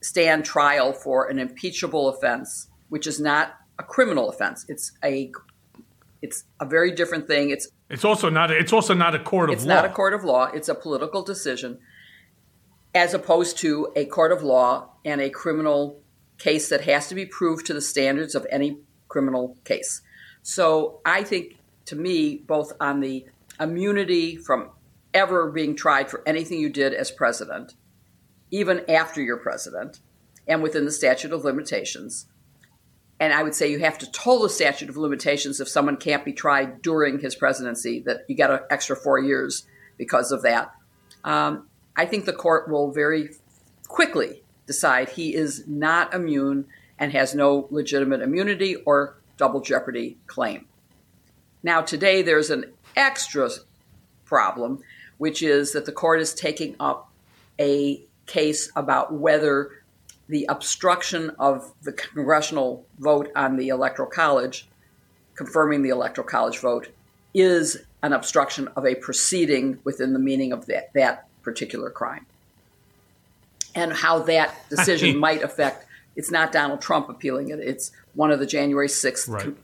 stand 0.03 0.45
trial 0.45 0.93
for 0.93 1.27
an 1.29 1.39
impeachable 1.39 2.09
offense, 2.09 2.67
which 2.89 3.07
is 3.07 3.19
not 3.19 3.55
a 3.79 3.83
criminal 3.83 4.29
offense. 4.29 4.65
It's 4.67 4.91
a 5.03 5.31
it's 6.21 6.45
a 6.59 6.65
very 6.65 6.91
different 6.91 7.27
thing. 7.27 7.49
It's 7.49 7.67
It's 7.89 8.05
also 8.05 8.29
not. 8.29 8.51
A, 8.51 8.57
it's 8.57 8.71
also 8.71 8.93
not 8.93 9.15
a 9.15 9.19
court 9.19 9.49
of 9.49 9.55
it's 9.55 9.65
law. 9.65 9.73
It's 9.73 9.83
not 9.83 9.91
a 9.91 9.93
court 9.93 10.13
of 10.13 10.23
law. 10.23 10.45
It's 10.45 10.69
a 10.69 10.75
political 10.75 11.21
decision, 11.21 11.79
as 12.93 13.13
opposed 13.13 13.57
to 13.59 13.91
a 13.95 14.05
court 14.05 14.31
of 14.31 14.43
law 14.43 14.89
and 15.03 15.19
a 15.19 15.29
criminal 15.29 15.99
case 16.37 16.69
that 16.69 16.81
has 16.81 17.07
to 17.07 17.15
be 17.15 17.25
proved 17.25 17.65
to 17.67 17.73
the 17.73 17.81
standards 17.81 18.35
of 18.35 18.45
any 18.49 18.77
criminal 19.07 19.57
case. 19.63 20.01
So 20.41 21.01
I 21.05 21.23
think, 21.23 21.57
to 21.85 21.95
me, 21.95 22.37
both 22.37 22.73
on 22.79 22.99
the 23.01 23.25
immunity 23.59 24.35
from 24.35 24.69
ever 25.13 25.51
being 25.51 25.75
tried 25.75 26.09
for 26.09 26.23
anything 26.25 26.59
you 26.59 26.69
did 26.69 26.93
as 26.93 27.11
president, 27.11 27.75
even 28.53 28.87
after 28.87 29.19
you're 29.19 29.35
president, 29.35 29.99
and 30.47 30.61
within 30.61 30.85
the 30.85 30.91
statute 30.91 31.33
of 31.33 31.43
limitations. 31.43 32.27
And 33.19 33.33
I 33.33 33.41
would 33.41 33.55
say 33.55 33.71
you 33.71 33.79
have 33.79 33.97
to 33.97 34.11
toll 34.11 34.43
the 34.43 34.49
statute 34.49 34.89
of 34.89 34.95
limitations 34.95 35.59
if 35.59 35.67
someone 35.67 35.97
can't 35.97 36.23
be 36.23 36.33
tried 36.33 36.83
during 36.83 37.17
his 37.17 37.33
presidency, 37.33 38.01
that 38.01 38.25
you 38.27 38.35
got 38.35 38.51
an 38.51 38.59
extra 38.69 38.95
four 38.95 39.17
years 39.17 39.65
because 39.97 40.31
of 40.31 40.43
that. 40.43 40.71
Um, 41.23 41.67
I 41.95 42.05
think 42.05 42.25
the 42.25 42.33
court 42.33 42.69
will 42.69 42.91
very 42.91 43.31
quickly 43.87 44.43
decide 44.67 45.09
he 45.09 45.33
is 45.33 45.63
not 45.67 46.13
immune 46.13 46.67
and 46.99 47.11
has 47.11 47.33
no 47.33 47.67
legitimate 47.71 48.21
immunity 48.21 48.75
or 48.75 49.17
double 49.35 49.61
jeopardy 49.61 50.17
claim. 50.27 50.67
Now, 51.63 51.81
today 51.81 52.21
there's 52.21 52.51
an 52.51 52.71
extra 52.95 53.49
problem, 54.25 54.83
which 55.17 55.41
is 55.41 55.71
that 55.71 55.87
the 55.87 55.91
court 55.91 56.21
is 56.21 56.35
taking 56.35 56.75
up 56.79 57.09
a 57.59 58.05
case 58.25 58.71
about 58.75 59.13
whether 59.13 59.71
the 60.29 60.45
obstruction 60.49 61.31
of 61.39 61.71
the 61.83 61.91
congressional 61.91 62.85
vote 62.99 63.31
on 63.35 63.57
the 63.57 63.69
electoral 63.69 64.09
college, 64.09 64.67
confirming 65.35 65.81
the 65.83 65.89
electoral 65.89 66.25
college 66.27 66.59
vote, 66.59 66.87
is 67.33 67.77
an 68.01 68.13
obstruction 68.13 68.67
of 68.75 68.85
a 68.85 68.95
proceeding 68.95 69.79
within 69.83 70.13
the 70.13 70.19
meaning 70.19 70.51
of 70.51 70.65
that, 70.67 70.91
that 70.93 71.27
particular 71.41 71.89
crime. 71.89 72.25
And 73.75 73.91
how 73.91 74.19
that 74.19 74.69
decision 74.69 75.17
might 75.27 75.41
affect 75.43 75.87
it's 76.15 76.29
not 76.29 76.51
Donald 76.51 76.79
Trump 76.79 77.09
appealing 77.09 77.49
it, 77.49 77.59
it's 77.59 77.91
one 78.13 78.29
of 78.31 78.39
the 78.39 78.45
January 78.45 78.87
6th 78.87 79.27
Right. 79.27 79.55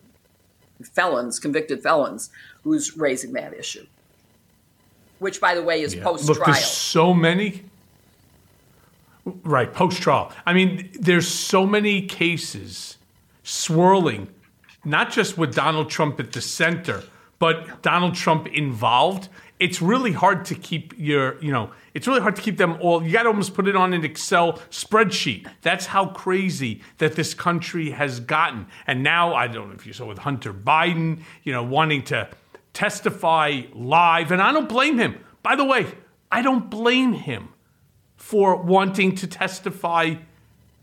felons, 0.93 1.37
convicted 1.39 1.83
felons, 1.83 2.31
who's 2.63 2.97
raising 2.97 3.33
that 3.33 3.53
issue. 3.53 3.85
Which, 5.19 5.39
by 5.39 5.53
the 5.53 5.61
way, 5.61 5.81
is 5.83 5.93
Yeah. 5.93 6.03
post 6.03 6.25
trial. 6.25 6.43
there's 6.45 6.65
so 6.65 7.13
many. 7.13 7.65
Right, 9.43 9.73
post 9.73 10.01
trial. 10.01 10.31
I 10.45 10.53
mean, 10.53 10.89
there's 10.93 11.27
so 11.27 11.65
many 11.65 12.05
cases 12.05 12.97
swirling, 13.43 14.27
not 14.85 15.11
just 15.11 15.37
with 15.37 15.53
Donald 15.55 15.89
Trump 15.89 16.19
at 16.19 16.31
the 16.31 16.41
center, 16.41 17.03
but 17.39 17.81
Donald 17.81 18.15
Trump 18.15 18.47
involved. 18.47 19.29
It's 19.59 19.81
really 19.81 20.11
hard 20.11 20.45
to 20.45 20.55
keep 20.55 20.93
your, 20.97 21.41
you 21.41 21.51
know, 21.51 21.71
it's 21.93 22.07
really 22.07 22.21
hard 22.21 22.35
to 22.37 22.41
keep 22.41 22.57
them 22.57 22.77
all. 22.79 23.03
You 23.03 23.11
got 23.11 23.23
to 23.23 23.29
almost 23.29 23.53
put 23.53 23.67
it 23.67 23.75
on 23.75 23.93
an 23.93 24.05
Excel 24.05 24.53
spreadsheet. 24.69 25.47
That's 25.61 25.87
how 25.87 26.07
crazy 26.07 26.81
that 26.99 27.15
this 27.15 27.33
country 27.33 27.89
has 27.89 28.19
gotten. 28.19 28.67
And 28.87 29.03
now, 29.03 29.33
I 29.33 29.47
don't 29.47 29.69
know 29.69 29.75
if 29.75 29.85
you 29.85 29.91
saw 29.93 30.05
with 30.05 30.19
Hunter 30.19 30.53
Biden, 30.53 31.21
you 31.43 31.51
know, 31.51 31.63
wanting 31.63 32.03
to 32.03 32.29
testify 32.73 33.63
live. 33.73 34.31
And 34.31 34.41
I 34.41 34.53
don't 34.53 34.69
blame 34.69 34.97
him. 34.97 35.17
By 35.43 35.55
the 35.55 35.65
way, 35.65 35.87
I 36.31 36.41
don't 36.41 36.69
blame 36.69 37.13
him 37.13 37.49
for 38.29 38.55
wanting 38.55 39.15
to 39.15 39.25
testify 39.25 40.13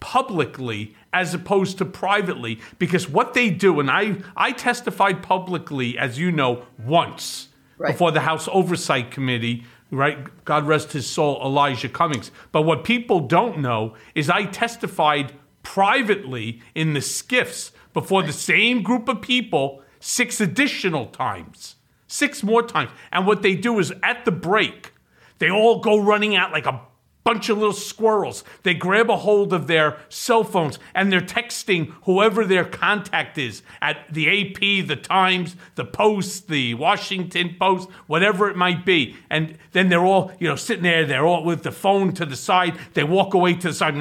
publicly 0.01 0.97
as 1.13 1.33
opposed 1.33 1.79
to 1.79 1.85
privately 1.85 2.59
because 2.81 3.09
what 3.09 3.35
they 3.35 3.51
do 3.51 3.79
and 3.79 3.89
I 3.89 4.17
I 4.37 4.51
testified 4.51 5.23
publicly 5.23 5.97
as 5.97 6.19
you 6.19 6.33
know 6.33 6.67
once 6.77 7.47
Right. 7.79 7.93
before 7.93 8.11
the 8.11 8.23
House 8.23 8.49
Oversight 8.51 9.13
Committee 9.13 9.63
right? 9.93 10.19
God 10.45 10.67
rest 10.67 10.91
his 10.91 11.07
soul 11.09 11.41
Elijah 11.41 11.89
Cummings. 11.89 12.33
But 12.51 12.63
what 12.63 12.83
people 12.83 13.21
don't 13.21 13.59
know 13.61 13.95
is 14.17 14.29
I 14.29 14.47
testified 14.47 15.33
privately 15.63 16.61
in 16.75 16.95
the 16.95 17.01
SCIFs 17.01 17.71
before 17.93 18.25
the 18.25 18.33
same 18.33 18.83
group 18.83 19.09
of 19.09 19.23
people 19.23 19.83
six 20.01 20.41
additional 20.41 21.07
times 21.07 21.77
six 22.09 22.43
more 22.43 22.63
times. 22.63 22.91
And 23.13 23.25
what 23.25 23.43
they 23.43 23.55
do 23.55 23.79
is 23.79 23.93
at 24.03 24.25
the 24.25 24.33
break 24.33 24.93
they 25.39 25.49
all 25.51 25.79
go 25.79 25.97
running 25.97 26.35
out 26.35 26.51
like 26.51 26.67
a 26.67 26.81
bunch 27.27 27.49
of 27.49 27.59
little 27.59 27.73
squirrels. 27.73 28.45
They 28.63 28.73
grab 28.73 29.11
a 29.11 29.17
hold 29.17 29.53
of 29.53 29.67
their 29.67 29.99
cell 30.09 30.45
phones 30.45 30.79
and 30.95 31.13
they're 31.13 31.21
texting 31.21 31.93
whoever 32.05 32.45
their 32.45 32.65
contact 32.65 33.37
is 33.37 33.63
at 33.83 33.99
the 34.13 34.29
AP, 34.29 34.87
the 34.87 34.95
Times, 34.95 35.57
the 35.75 35.85
Post, 35.85 36.47
the 36.47 36.75
Washington 36.75 37.57
Post, 37.59 37.91
whatever 38.07 38.49
it 38.49 38.57
might 38.57 38.87
be. 38.87 39.17
And 39.29 39.59
then 39.73 39.89
they're 39.89 40.05
all, 40.07 40.31
you 40.39 40.47
know, 40.47 40.55
sitting 40.55 40.85
there, 40.85 41.05
they're 41.05 41.27
all 41.27 41.43
with 41.43 41.65
the 41.65 41.73
phone 41.73 42.13
to 42.15 42.25
the 42.25 42.37
side. 42.37 42.79
They 42.95 43.03
walk 43.03 43.35
away 43.35 43.55
to 43.55 43.69
the 43.69 43.75
side, 43.75 43.97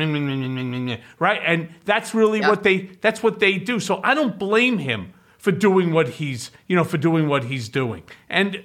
right? 1.18 1.42
And 1.44 1.70
that's 1.84 2.14
really 2.14 2.42
Yeah. 2.42 2.50
what 2.50 2.62
they 2.62 2.90
that's 3.02 3.24
what 3.24 3.40
they 3.40 3.58
do. 3.58 3.80
So 3.80 4.02
I 4.04 4.14
don't 4.14 4.38
blame 4.38 4.78
him 4.78 5.14
for 5.40 5.52
doing 5.52 5.92
what 5.94 6.10
he's, 6.10 6.52
you 6.68 6.76
know, 6.76 6.84
for 6.84 6.98
doing 7.00 7.28
what 7.28 7.46
he's 7.46 7.70
doing. 7.70 8.04
And 8.30 8.62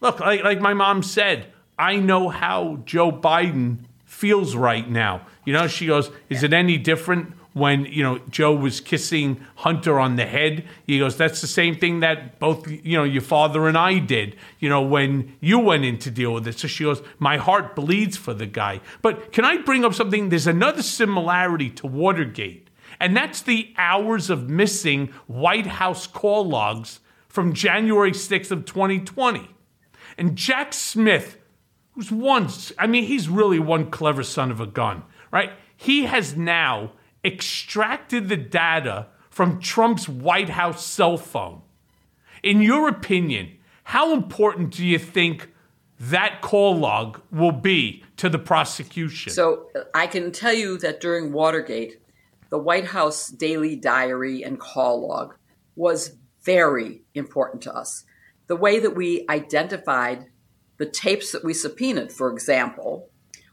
look, 0.00 0.20
like, 0.20 0.44
like 0.44 0.60
my 0.60 0.74
mom 0.74 1.02
said, 1.02 1.46
I 1.80 1.96
know 1.96 2.28
how 2.28 2.80
Joe 2.84 3.10
Biden 3.10 3.78
feels 4.04 4.54
right 4.54 4.88
now. 4.88 5.26
You 5.46 5.54
know, 5.54 5.66
she 5.66 5.86
goes, 5.86 6.10
Is 6.28 6.42
it 6.42 6.52
any 6.52 6.76
different 6.76 7.32
when, 7.54 7.86
you 7.86 8.02
know, 8.02 8.18
Joe 8.28 8.54
was 8.54 8.80
kissing 8.80 9.44
Hunter 9.56 9.98
on 9.98 10.16
the 10.16 10.26
head? 10.26 10.66
He 10.86 10.98
goes, 10.98 11.16
That's 11.16 11.40
the 11.40 11.46
same 11.46 11.74
thing 11.74 12.00
that 12.00 12.38
both, 12.38 12.68
you 12.68 12.98
know, 12.98 13.04
your 13.04 13.22
father 13.22 13.66
and 13.66 13.78
I 13.78 13.98
did, 13.98 14.36
you 14.58 14.68
know, 14.68 14.82
when 14.82 15.34
you 15.40 15.58
went 15.58 15.86
in 15.86 15.98
to 16.00 16.10
deal 16.10 16.34
with 16.34 16.46
it. 16.46 16.58
So 16.58 16.68
she 16.68 16.84
goes, 16.84 17.00
My 17.18 17.38
heart 17.38 17.74
bleeds 17.74 18.18
for 18.18 18.34
the 18.34 18.46
guy. 18.46 18.82
But 19.00 19.32
can 19.32 19.46
I 19.46 19.56
bring 19.56 19.82
up 19.82 19.94
something? 19.94 20.28
There's 20.28 20.46
another 20.46 20.82
similarity 20.82 21.70
to 21.70 21.86
Watergate, 21.86 22.68
and 23.00 23.16
that's 23.16 23.40
the 23.40 23.72
hours 23.78 24.28
of 24.28 24.50
missing 24.50 25.06
White 25.26 25.66
House 25.66 26.06
call 26.06 26.46
logs 26.46 27.00
from 27.26 27.54
January 27.54 28.12
6th 28.12 28.50
of 28.50 28.66
2020. 28.66 29.48
And 30.18 30.36
Jack 30.36 30.74
Smith, 30.74 31.38
who's 32.00 32.10
one, 32.10 32.48
I 32.78 32.86
mean, 32.86 33.04
he's 33.04 33.28
really 33.28 33.58
one 33.58 33.90
clever 33.90 34.22
son 34.22 34.50
of 34.50 34.58
a 34.58 34.66
gun, 34.66 35.02
right? 35.30 35.52
He 35.76 36.04
has 36.06 36.34
now 36.34 36.92
extracted 37.22 38.30
the 38.30 38.38
data 38.38 39.08
from 39.28 39.60
Trump's 39.60 40.08
White 40.08 40.48
House 40.48 40.82
cell 40.82 41.18
phone. 41.18 41.60
In 42.42 42.62
your 42.62 42.88
opinion, 42.88 43.58
how 43.84 44.14
important 44.14 44.70
do 44.70 44.86
you 44.86 44.98
think 44.98 45.50
that 45.98 46.40
call 46.40 46.74
log 46.74 47.20
will 47.30 47.52
be 47.52 48.02
to 48.16 48.30
the 48.30 48.38
prosecution? 48.38 49.30
So 49.30 49.68
I 49.92 50.06
can 50.06 50.32
tell 50.32 50.54
you 50.54 50.78
that 50.78 51.02
during 51.02 51.34
Watergate, 51.34 52.00
the 52.48 52.58
White 52.58 52.86
House 52.86 53.28
daily 53.28 53.76
diary 53.76 54.42
and 54.42 54.58
call 54.58 55.06
log 55.06 55.34
was 55.76 56.16
very 56.44 57.02
important 57.14 57.62
to 57.64 57.74
us. 57.74 58.06
The 58.46 58.56
way 58.56 58.78
that 58.78 58.96
we 58.96 59.26
identified 59.28 60.29
the 60.80 60.86
tapes 60.86 61.30
that 61.32 61.44
we 61.44 61.52
subpoenaed, 61.52 62.10
for 62.10 62.32
example, 62.32 63.06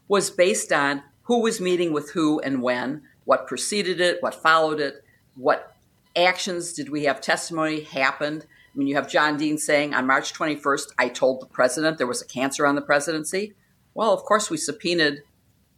was 0.07 0.29
based 0.29 0.71
on 0.71 1.03
who 1.23 1.41
was 1.41 1.59
meeting 1.59 1.91
with 1.91 2.11
who 2.11 2.39
and 2.39 2.61
when, 2.61 3.01
what 3.25 3.47
preceded 3.47 3.99
it, 3.99 4.23
what 4.23 4.33
followed 4.33 4.79
it, 4.79 5.03
what 5.35 5.75
actions 6.15 6.71
did 6.71 6.87
we 6.87 7.03
have 7.03 7.19
testimony 7.19 7.81
happened. 7.81 8.45
I 8.73 8.77
mean, 8.77 8.87
you 8.87 8.95
have 8.95 9.09
John 9.09 9.35
Dean 9.35 9.57
saying 9.57 9.93
on 9.93 10.07
March 10.07 10.31
21st, 10.31 10.93
I 10.97 11.09
told 11.09 11.41
the 11.41 11.47
president 11.47 11.97
there 11.97 12.07
was 12.07 12.21
a 12.21 12.25
cancer 12.25 12.65
on 12.65 12.75
the 12.75 12.81
presidency. 12.81 13.55
Well, 13.93 14.13
of 14.13 14.23
course, 14.23 14.49
we 14.49 14.55
subpoenaed, 14.55 15.21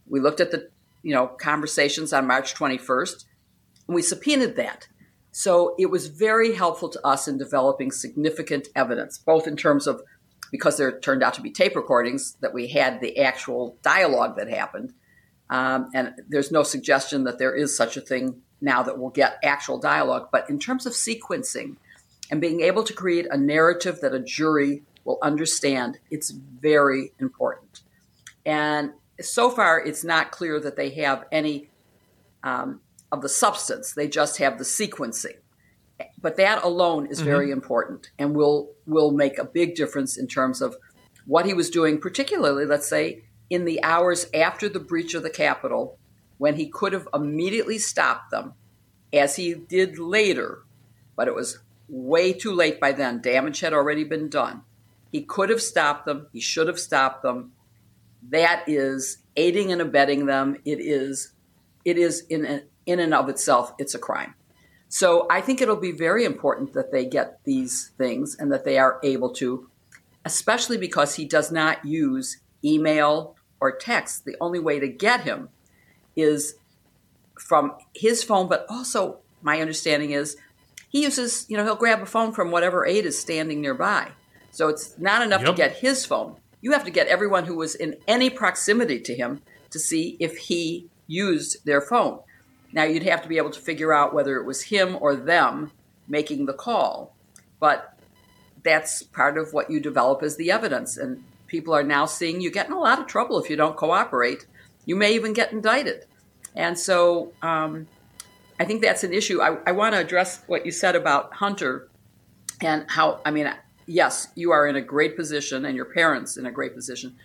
we 0.08 0.20
looked 0.20 0.40
at 0.40 0.52
the 0.52 0.70
you 1.02 1.16
know 1.16 1.26
conversations 1.26 2.14
on 2.14 2.28
March 2.28 2.54
21st, 2.54 3.26
and 3.88 3.96
we 3.96 4.04
subpoenaed 4.04 4.56
that. 4.58 4.88
So 5.32 5.74
it 5.80 5.88
was 5.88 6.10
very 6.10 6.54
helpful 6.54 6.90
to 6.90 7.04
us 7.04 7.28
in 7.28 7.40
developing 7.40 7.92
significant 7.92 8.68
evidence, 8.76 9.18
both 9.18 9.48
in 9.48 9.58
terms 9.58 9.88
of 9.88 10.04
because 10.52 10.78
there 10.78 11.00
turned 11.00 11.24
out 11.24 11.34
to 11.36 11.42
be 11.42 11.52
tape 11.52 11.76
recordings 11.76 12.38
that 12.42 12.54
we 12.54 12.68
had 12.68 13.02
the 13.02 13.20
actual 13.20 13.78
dialogue 13.82 14.36
that 14.38 14.50
happened. 14.50 14.94
Um, 15.50 15.90
and 15.94 16.14
there's 16.28 16.52
no 16.52 16.64
suggestion 16.64 17.24
that 17.24 17.40
there 17.40 17.56
is 17.56 17.76
such 17.76 17.98
a 17.98 18.02
thing 18.02 18.42
now 18.62 18.84
that 18.84 18.98
we'll 19.00 19.10
get 19.10 19.40
actual 19.44 19.80
dialogue. 19.80 20.30
But 20.32 20.50
in 20.50 20.60
terms 20.60 20.86
of 20.86 20.94
sequencing 20.94 21.78
and 22.30 22.42
being 22.42 22.62
able 22.62 22.84
to 22.84 22.94
create 22.94 23.28
a 23.30 23.38
narrative 23.38 24.02
that 24.02 24.14
a 24.14 24.20
jury 24.20 24.84
will 25.06 25.20
understand, 25.22 26.00
it's 26.12 26.30
very 26.30 27.14
important. 27.20 27.82
And 28.46 28.92
so 29.22 29.50
far, 29.50 29.80
it's 29.80 30.04
not 30.04 30.32
clear 30.32 30.60
that 30.60 30.76
they 30.76 30.92
have 30.92 31.26
any 31.32 31.70
um, 32.44 32.82
of 33.12 33.22
the 33.22 33.30
substance. 33.30 33.94
They 33.94 34.08
just 34.08 34.38
have 34.38 34.58
the 34.58 34.64
sequencing. 34.64 35.38
But 36.22 36.38
that 36.38 36.64
alone 36.64 37.08
is 37.08 37.22
very 37.22 37.48
mm-hmm. 37.48 37.54
important 37.54 38.12
and 38.18 38.36
will 38.36 38.72
will 38.86 39.12
make 39.12 39.38
a 39.38 39.46
big 39.46 39.76
difference 39.76 40.18
in 40.18 40.28
terms 40.28 40.62
of 40.62 40.76
what 41.26 41.46
he 41.46 41.54
was 41.54 41.70
doing, 41.70 42.00
particularly, 42.00 42.66
let's 42.66 42.90
say, 42.90 43.24
in 43.50 43.66
the 43.66 43.84
hours 43.84 44.26
after 44.34 44.68
the 44.70 44.80
breach 44.80 45.14
of 45.14 45.24
the 45.24 45.30
Capitol, 45.30 45.98
when 46.38 46.56
he 46.56 46.68
could 46.68 46.94
have 46.94 47.08
immediately 47.14 47.78
stopped 47.78 48.32
them, 48.32 48.54
as 49.14 49.36
he 49.36 49.54
did 49.54 50.00
later, 50.00 50.64
but 51.16 51.28
it 51.28 51.36
was 51.36 51.60
way 51.88 52.34
too 52.34 52.52
late 52.52 52.80
by 52.80 52.92
then. 52.92 53.22
Damage 53.22 53.60
had 53.60 53.74
already 53.74 54.04
been 54.04 54.30
done. 54.30 54.62
He 55.12 55.24
could 55.24 55.50
have 55.50 55.62
stopped 55.62 56.06
them. 56.06 56.28
He 56.32 56.40
should 56.40 56.68
have 56.68 56.80
stopped 56.80 57.24
them. 57.24 57.52
That 58.30 58.64
is 58.68 59.20
aiding 59.36 59.72
and 59.72 59.82
abetting 59.82 60.26
them. 60.26 60.58
It 60.66 60.80
is, 60.80 61.34
it 61.86 61.98
is 61.98 62.26
in 62.30 62.64
in 62.86 63.00
and 63.00 63.14
of 63.14 63.30
itself, 63.30 63.74
it's 63.78 63.94
a 63.94 64.00
crime. 64.00 64.34
So 64.90 65.28
I 65.30 65.40
think 65.40 65.62
it'll 65.62 65.76
be 65.76 65.92
very 65.92 66.26
important 66.26 66.74
that 66.74 66.92
they 66.92 67.06
get 67.06 67.40
these 67.44 67.92
things 67.98 68.36
and 68.38 68.52
that 68.52 68.66
they 68.66 68.80
are 68.80 69.00
able 69.04 69.30
to, 69.36 69.70
especially 70.26 70.78
because 70.78 71.16
he 71.16 71.26
does 71.26 71.52
not 71.52 71.86
use 71.86 72.42
email 72.66 73.36
or 73.62 73.72
text. 73.72 74.26
The 74.26 74.36
only 74.42 74.60
way 74.60 74.80
to 74.80 74.88
get 74.88 75.22
him 75.22 75.50
is 76.16 76.56
from 77.38 77.76
his 77.94 78.24
phone, 78.24 78.50
but 78.50 78.66
also 78.68 79.20
my 79.44 79.62
understanding 79.62 80.12
is 80.12 80.38
he 80.90 81.04
uses, 81.04 81.46
you 81.48 81.56
know, 81.56 81.64
he'll 81.64 81.76
grab 81.76 82.02
a 82.02 82.08
phone 82.08 82.32
from 82.32 82.50
whatever 82.50 82.86
aide 82.86 83.06
is 83.06 83.18
standing 83.18 83.62
nearby. 83.62 84.10
So 84.52 84.70
it's 84.70 84.98
not 84.98 85.22
enough 85.22 85.44
to 85.44 85.54
get 85.54 85.78
his 85.78 86.04
phone. 86.04 86.36
You 86.62 86.72
have 86.72 86.84
to 86.86 86.92
get 86.92 87.08
everyone 87.08 87.46
who 87.46 87.56
was 87.56 87.76
in 87.76 87.96
any 88.08 88.32
proximity 88.32 89.00
to 89.02 89.16
him 89.16 89.42
to 89.70 89.80
see 89.80 90.18
if 90.20 90.36
he 90.36 90.90
used 91.06 91.64
their 91.64 91.80
phone. 91.80 92.20
Now 92.72 92.84
you'd 92.84 93.04
have 93.04 93.22
to 93.24 93.30
be 93.30 93.38
able 93.38 93.50
to 93.52 93.60
figure 93.60 93.94
out 93.94 94.14
whether 94.14 94.38
it 94.38 94.46
was 94.46 94.64
him 94.64 94.98
or 95.00 95.16
them 95.16 95.72
making 96.08 96.46
the 96.46 96.54
call. 96.54 97.16
But 97.60 97.98
that's 98.64 99.04
part 99.04 99.38
of 99.38 99.54
what 99.54 99.70
you 99.70 99.80
develop 99.80 100.22
as 100.24 100.38
the 100.38 100.52
evidence. 100.52 100.98
And 100.98 101.24
people 101.48 101.74
are 101.74 101.84
now 101.84 102.06
seeing 102.06 102.42
you 102.42 102.52
get 102.52 102.68
in 102.68 102.74
a 102.74 102.80
lot 102.80 103.00
of 103.00 103.08
trouble 103.08 103.40
if 103.40 103.50
you 103.50 103.56
don't 103.56 103.76
cooperate. 103.76 104.46
You 104.86 104.96
may 104.96 105.14
even 105.14 105.34
get 105.34 105.52
indicted. 105.52 106.06
And 106.56 106.78
so 106.78 107.32
um, 107.42 107.88
I 108.60 108.66
think 108.66 108.82
that's 108.82 109.04
an 109.04 109.14
issue. 109.14 109.42
I, 109.42 109.58
I 109.66 109.72
want 109.72 109.96
to 109.96 110.02
address 110.02 110.44
what 110.48 110.66
you 110.66 110.72
said 110.72 110.96
about 110.96 111.34
Hunter 111.34 111.88
and 112.62 112.86
how, 112.90 113.22
I 113.26 113.32
mean, 113.32 113.52
yes, 113.86 114.28
you 114.36 114.52
are 114.52 114.68
in 114.68 114.76
a 114.76 114.82
great 114.82 115.16
position, 115.16 115.66
and 115.66 115.76
your 115.76 115.86
parents 115.86 116.38
in 116.38 116.46
a 116.46 116.52
great 116.52 116.76
position 116.76 117.16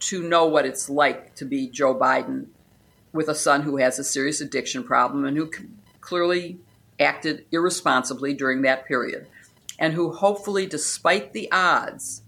to 0.00 0.22
know 0.22 0.46
what 0.46 0.64
it's 0.64 0.88
like 0.88 1.34
to 1.34 1.44
be 1.44 1.68
Joe 1.68 1.94
Biden 1.94 2.46
with 3.12 3.28
a 3.28 3.34
son 3.34 3.62
who 3.62 3.76
has 3.78 3.98
a 3.98 4.04
serious 4.04 4.40
addiction 4.40 4.84
problem 4.84 5.24
and 5.24 5.36
who 5.36 5.50
clearly 6.00 6.58
acted 6.98 7.44
irresponsibly 7.50 8.34
during 8.34 8.62
that 8.62 8.86
period, 8.86 9.26
and 9.78 9.94
who 9.94 10.12
hopefully, 10.12 10.66
despite 10.66 11.32
the 11.32 11.50
odds, 11.50 12.22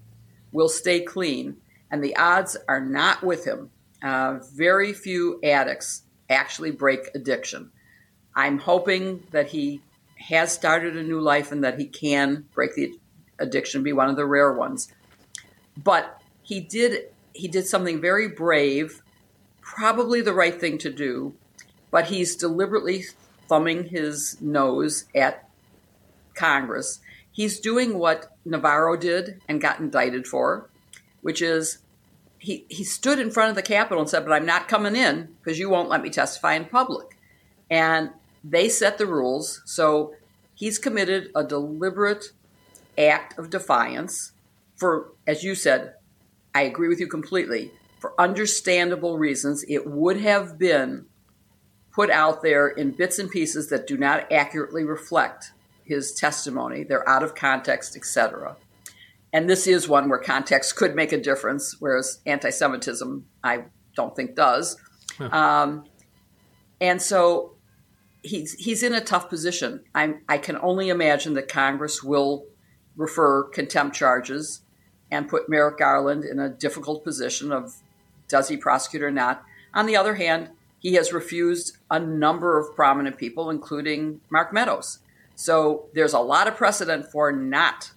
will 0.50 0.68
stay 0.68 1.00
clean. 1.00 1.56
And 1.90 2.02
the 2.02 2.16
odds 2.16 2.56
are 2.68 2.80
not 2.80 3.22
with 3.22 3.44
him. 3.44 3.70
Uh, 4.02 4.38
very 4.54 4.92
few 4.94 5.38
addicts 5.44 6.02
actually 6.30 6.70
break 6.70 7.10
addiction. 7.14 7.70
I'm 8.34 8.58
hoping 8.58 9.26
that 9.30 9.48
he 9.48 9.82
has 10.16 10.52
started 10.52 10.96
a 10.96 11.02
new 11.02 11.20
life 11.20 11.52
and 11.52 11.62
that 11.64 11.78
he 11.78 11.84
can 11.84 12.46
break 12.54 12.74
the 12.74 12.94
addiction, 13.38 13.82
be 13.82 13.92
one 13.92 14.08
of 14.08 14.16
the 14.16 14.24
rare 14.24 14.52
ones. 14.52 14.90
But 15.76 16.20
he 16.42 16.60
did 16.60 17.08
he 17.34 17.48
did 17.48 17.66
something 17.66 18.00
very 18.00 18.28
brave, 18.28 19.01
probably 19.74 20.20
the 20.20 20.34
right 20.34 20.60
thing 20.60 20.76
to 20.78 20.90
do, 20.90 21.34
but 21.90 22.06
he's 22.06 22.36
deliberately 22.36 23.04
thumbing 23.48 23.84
his 23.88 24.40
nose 24.40 25.06
at 25.14 25.48
Congress. 26.34 27.00
He's 27.30 27.58
doing 27.58 27.98
what 27.98 28.36
Navarro 28.44 28.96
did 28.96 29.40
and 29.48 29.60
got 29.60 29.80
indicted 29.80 30.26
for, 30.26 30.68
which 31.22 31.40
is 31.40 31.78
he, 32.38 32.66
he 32.68 32.84
stood 32.84 33.18
in 33.18 33.30
front 33.30 33.50
of 33.50 33.56
the 33.56 33.62
Capitol 33.62 34.00
and 34.00 34.10
said, 34.10 34.24
But 34.24 34.34
I'm 34.34 34.44
not 34.44 34.68
coming 34.68 34.94
in 34.94 35.34
because 35.42 35.58
you 35.58 35.70
won't 35.70 35.88
let 35.88 36.02
me 36.02 36.10
testify 36.10 36.54
in 36.54 36.66
public. 36.66 37.16
And 37.70 38.10
they 38.44 38.68
set 38.68 38.98
the 38.98 39.06
rules. 39.06 39.62
So 39.64 40.14
he's 40.54 40.78
committed 40.78 41.30
a 41.34 41.44
deliberate 41.44 42.26
act 42.98 43.38
of 43.38 43.48
defiance 43.48 44.32
for, 44.76 45.12
as 45.26 45.44
you 45.44 45.54
said, 45.54 45.94
I 46.54 46.62
agree 46.62 46.88
with 46.88 47.00
you 47.00 47.06
completely. 47.06 47.70
For 48.02 48.20
understandable 48.20 49.16
reasons, 49.16 49.64
it 49.68 49.86
would 49.86 50.20
have 50.20 50.58
been 50.58 51.06
put 51.94 52.10
out 52.10 52.42
there 52.42 52.66
in 52.66 52.90
bits 52.90 53.20
and 53.20 53.30
pieces 53.30 53.68
that 53.68 53.86
do 53.86 53.96
not 53.96 54.32
accurately 54.32 54.82
reflect 54.82 55.52
his 55.84 56.12
testimony. 56.12 56.82
They're 56.82 57.08
out 57.08 57.22
of 57.22 57.36
context, 57.36 57.94
etc. 57.94 58.56
And 59.32 59.48
this 59.48 59.68
is 59.68 59.88
one 59.88 60.08
where 60.08 60.18
context 60.18 60.74
could 60.74 60.96
make 60.96 61.12
a 61.12 61.16
difference, 61.16 61.76
whereas 61.78 62.18
anti-Semitism, 62.26 63.24
I 63.44 63.66
don't 63.94 64.16
think 64.16 64.34
does. 64.34 64.76
Huh. 65.16 65.28
Um, 65.30 65.84
and 66.80 67.00
so 67.00 67.54
he's 68.24 68.54
he's 68.54 68.82
in 68.82 68.94
a 68.94 69.00
tough 69.00 69.28
position. 69.28 69.84
i 69.94 70.14
I 70.28 70.38
can 70.38 70.58
only 70.60 70.88
imagine 70.88 71.34
that 71.34 71.46
Congress 71.46 72.02
will 72.02 72.46
refer 72.96 73.44
contempt 73.44 73.94
charges 73.94 74.62
and 75.08 75.28
put 75.28 75.48
Merrick 75.48 75.78
Garland 75.78 76.24
in 76.24 76.40
a 76.40 76.48
difficult 76.48 77.04
position 77.04 77.52
of 77.52 77.76
does 78.32 78.48
he 78.48 78.56
prosecute 78.56 79.02
or 79.02 79.10
not. 79.12 79.44
On 79.74 79.86
the 79.86 79.94
other 79.94 80.16
hand, 80.16 80.48
he 80.80 80.94
has 80.94 81.12
refused 81.12 81.76
a 81.90 82.00
number 82.00 82.58
of 82.58 82.74
prominent 82.74 83.16
people, 83.16 83.50
including 83.50 84.20
Mark 84.30 84.52
Meadows. 84.52 84.98
So 85.36 85.86
there's 85.94 86.14
a 86.14 86.18
lot 86.18 86.48
of 86.48 86.56
precedent 86.56 87.12
for 87.12 87.30
not 87.30 87.92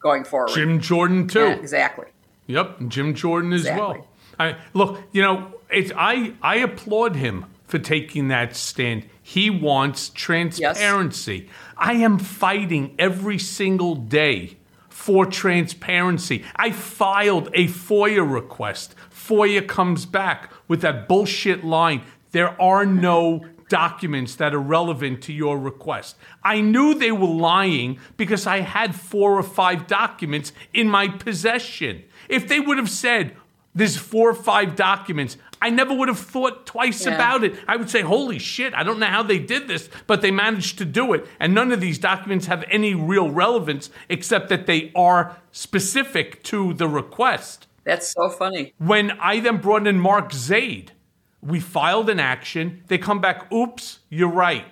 going 0.00 0.24
forward. 0.24 0.54
Jim 0.54 0.80
Jordan 0.80 1.28
too. 1.28 1.40
Yeah, 1.40 1.52
exactly. 1.52 2.06
Yep, 2.46 2.88
Jim 2.88 3.14
Jordan 3.14 3.52
as 3.52 3.60
exactly. 3.60 3.98
well. 3.98 4.08
I, 4.40 4.56
look, 4.72 5.02
you 5.12 5.22
know, 5.22 5.52
it's 5.70 5.92
I 5.94 6.32
I 6.42 6.56
applaud 6.56 7.14
him 7.14 7.44
for 7.66 7.78
taking 7.78 8.28
that 8.28 8.56
stand. 8.56 9.04
He 9.22 9.50
wants 9.50 10.08
transparency. 10.08 11.36
Yes. 11.36 11.54
I 11.76 11.92
am 11.94 12.18
fighting 12.18 12.94
every 12.98 13.38
single 13.38 13.94
day 13.94 14.56
for 14.88 15.26
transparency. 15.26 16.44
I 16.56 16.72
filed 16.72 17.48
a 17.54 17.66
FOIA 17.66 18.30
request. 18.30 18.94
FOIA 19.28 19.66
comes 19.66 20.06
back 20.06 20.52
with 20.68 20.80
that 20.80 21.06
bullshit 21.06 21.64
line 21.64 22.02
there 22.32 22.60
are 22.60 22.84
no 22.84 23.44
documents 23.68 24.34
that 24.36 24.54
are 24.54 24.60
relevant 24.60 25.22
to 25.22 25.32
your 25.32 25.58
request. 25.58 26.16
I 26.42 26.60
knew 26.60 26.94
they 26.94 27.12
were 27.12 27.26
lying 27.26 27.98
because 28.16 28.46
I 28.46 28.60
had 28.60 28.94
four 28.94 29.38
or 29.38 29.42
five 29.42 29.86
documents 29.86 30.52
in 30.72 30.88
my 30.88 31.08
possession. 31.08 32.04
If 32.28 32.48
they 32.48 32.60
would 32.60 32.78
have 32.78 32.90
said, 32.90 33.36
there's 33.74 33.96
four 33.96 34.30
or 34.30 34.34
five 34.34 34.74
documents. 34.74 35.36
I 35.60 35.70
never 35.70 35.94
would 35.94 36.08
have 36.08 36.18
thought 36.18 36.66
twice 36.66 37.04
yeah. 37.04 37.14
about 37.14 37.44
it. 37.44 37.56
I 37.66 37.76
would 37.76 37.90
say, 37.90 38.00
holy 38.00 38.38
shit, 38.38 38.74
I 38.74 38.82
don't 38.82 38.98
know 38.98 39.06
how 39.06 39.22
they 39.22 39.38
did 39.38 39.68
this, 39.68 39.90
but 40.06 40.22
they 40.22 40.30
managed 40.30 40.78
to 40.78 40.84
do 40.84 41.12
it. 41.12 41.26
And 41.38 41.54
none 41.54 41.72
of 41.72 41.80
these 41.80 41.98
documents 41.98 42.46
have 42.46 42.64
any 42.70 42.94
real 42.94 43.30
relevance 43.30 43.90
except 44.08 44.48
that 44.48 44.66
they 44.66 44.90
are 44.94 45.36
specific 45.52 46.42
to 46.44 46.74
the 46.74 46.88
request. 46.88 47.67
That's 47.88 48.12
so 48.12 48.28
funny. 48.28 48.74
When 48.76 49.12
I 49.12 49.40
then 49.40 49.62
brought 49.62 49.86
in 49.86 49.98
Mark 49.98 50.34
Zaid, 50.34 50.92
we 51.40 51.58
filed 51.58 52.10
an 52.10 52.20
action. 52.20 52.84
They 52.88 52.98
come 52.98 53.18
back, 53.18 53.50
oops, 53.50 54.00
you're 54.10 54.28
right. 54.28 54.66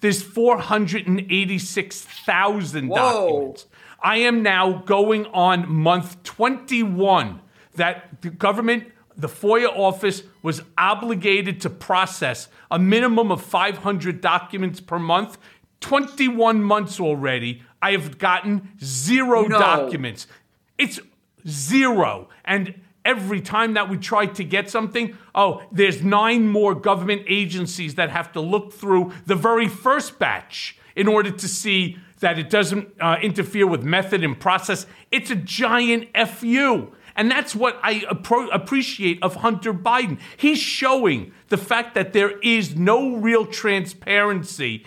There's 0.00 0.20
486,000 0.20 2.88
documents. 2.88 3.66
I 4.02 4.16
am 4.16 4.42
now 4.42 4.82
going 4.84 5.26
on 5.26 5.72
month 5.72 6.24
21 6.24 7.40
that 7.76 8.20
the 8.22 8.30
government, 8.30 8.90
the 9.16 9.28
FOIA 9.28 9.68
office, 9.68 10.24
was 10.42 10.60
obligated 10.76 11.60
to 11.60 11.70
process 11.70 12.48
a 12.68 12.80
minimum 12.80 13.30
of 13.30 13.42
500 13.42 14.20
documents 14.20 14.80
per 14.80 14.98
month. 14.98 15.38
21 15.82 16.64
months 16.64 16.98
already, 16.98 17.62
I 17.80 17.92
have 17.92 18.18
gotten 18.18 18.72
zero 18.82 19.44
no. 19.44 19.56
documents. 19.56 20.26
It's 20.78 20.98
zero. 21.48 22.28
And 22.44 22.74
every 23.04 23.40
time 23.40 23.74
that 23.74 23.88
we 23.88 23.96
try 23.96 24.26
to 24.26 24.44
get 24.44 24.68
something, 24.68 25.16
oh, 25.34 25.62
there's 25.70 26.02
nine 26.02 26.48
more 26.48 26.74
government 26.74 27.22
agencies 27.28 27.94
that 27.94 28.10
have 28.10 28.32
to 28.32 28.40
look 28.40 28.72
through 28.72 29.12
the 29.26 29.36
very 29.36 29.68
first 29.68 30.18
batch 30.18 30.78
in 30.94 31.06
order 31.08 31.30
to 31.30 31.48
see 31.48 31.98
that 32.20 32.38
it 32.38 32.50
doesn't 32.50 32.88
uh, 33.00 33.16
interfere 33.22 33.66
with 33.66 33.82
method 33.82 34.24
and 34.24 34.38
process. 34.40 34.86
It's 35.12 35.30
a 35.30 35.36
giant 35.36 36.08
FU. 36.28 36.92
And 37.14 37.30
that's 37.30 37.54
what 37.54 37.78
I 37.82 38.00
appro- 38.00 38.48
appreciate 38.52 39.22
of 39.22 39.36
Hunter 39.36 39.72
Biden. 39.72 40.18
He's 40.36 40.58
showing 40.58 41.32
the 41.48 41.56
fact 41.56 41.94
that 41.94 42.12
there 42.12 42.38
is 42.40 42.76
no 42.76 43.16
real 43.16 43.46
transparency 43.46 44.84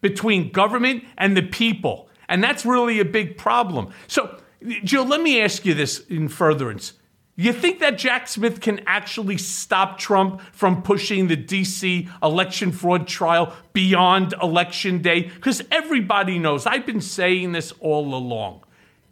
between 0.00 0.50
government 0.50 1.04
and 1.16 1.36
the 1.36 1.42
people. 1.42 2.08
And 2.28 2.44
that's 2.44 2.64
really 2.64 3.00
a 3.00 3.04
big 3.04 3.36
problem. 3.36 3.92
So, 4.06 4.38
Jill, 4.84 5.06
let 5.06 5.20
me 5.20 5.40
ask 5.40 5.64
you 5.64 5.74
this 5.74 6.00
in 6.00 6.28
furtherance. 6.28 6.94
You 7.36 7.54
think 7.54 7.78
that 7.80 7.96
Jack 7.96 8.28
Smith 8.28 8.60
can 8.60 8.80
actually 8.86 9.38
stop 9.38 9.98
Trump 9.98 10.42
from 10.52 10.82
pushing 10.82 11.28
the 11.28 11.36
DC 11.36 12.08
election 12.22 12.70
fraud 12.70 13.08
trial 13.08 13.54
beyond 13.72 14.34
election 14.42 15.00
day? 15.00 15.22
Because 15.22 15.62
everybody 15.70 16.38
knows, 16.38 16.66
I've 16.66 16.84
been 16.84 17.00
saying 17.00 17.52
this 17.52 17.72
all 17.80 18.14
along. 18.14 18.64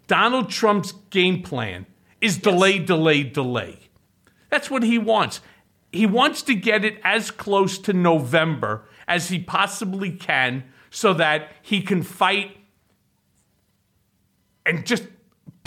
Donald 0.09 0.51
Trump's 0.51 0.93
game 1.11 1.43
plan 1.43 1.87
is 2.21 2.37
delay, 2.37 2.77
yes. 2.77 2.87
delay, 2.87 3.23
delay. 3.23 3.79
That's 4.51 4.71
what 4.71 4.83
he 4.83 4.99
wants. 4.99 5.41
He 5.91 6.05
wants 6.05 6.43
to 6.43 6.55
get 6.55 6.85
it 6.85 7.01
as 7.03 7.31
close 7.31 7.79
to 7.79 7.95
November 7.95 8.85
as 9.07 9.31
he 9.31 9.39
possibly 9.39 10.11
can 10.13 10.65
so 10.91 11.15
that 11.15 11.51
he 11.63 11.81
can 11.81 12.03
fight 12.03 12.57
and 14.67 14.85
just 14.85 15.05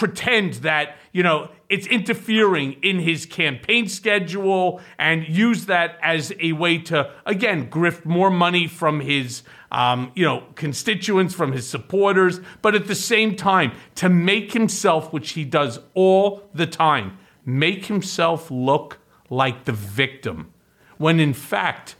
pretend 0.02 0.56
that, 0.56 0.97
you 1.12 1.22
know, 1.22 1.47
it's 1.70 1.86
interfering 1.86 2.74
in 2.82 2.97
his 2.97 3.28
campaign 3.28 3.88
schedule 3.88 4.82
and 4.97 5.28
use 5.30 5.68
that 5.68 5.99
as 6.02 6.34
a 6.39 6.54
way 6.54 6.80
to, 6.80 7.08
again, 7.24 7.70
grift 7.70 8.04
more 8.04 8.32
money 8.32 8.66
from 8.66 9.02
his 9.02 9.43
um, 9.72 10.12
you 10.16 10.26
know, 10.26 10.43
constituents, 10.56 11.36
from 11.36 11.52
his 11.52 11.70
supporters, 11.70 12.41
but 12.64 12.74
at 12.74 12.88
the 12.88 12.95
same 12.95 13.36
time, 13.36 13.74
to 13.93 14.10
make 14.10 14.54
himself, 14.54 15.14
which 15.14 15.34
he 15.34 15.45
does 15.45 15.78
all 15.93 16.49
the 16.52 16.66
time, 16.66 17.20
make 17.45 17.86
himself 17.86 18.49
look 18.49 18.97
like 19.30 19.66
the 19.66 19.72
victim. 19.72 20.52
When 20.97 21.20
in 21.20 21.36
fact, 21.36 21.95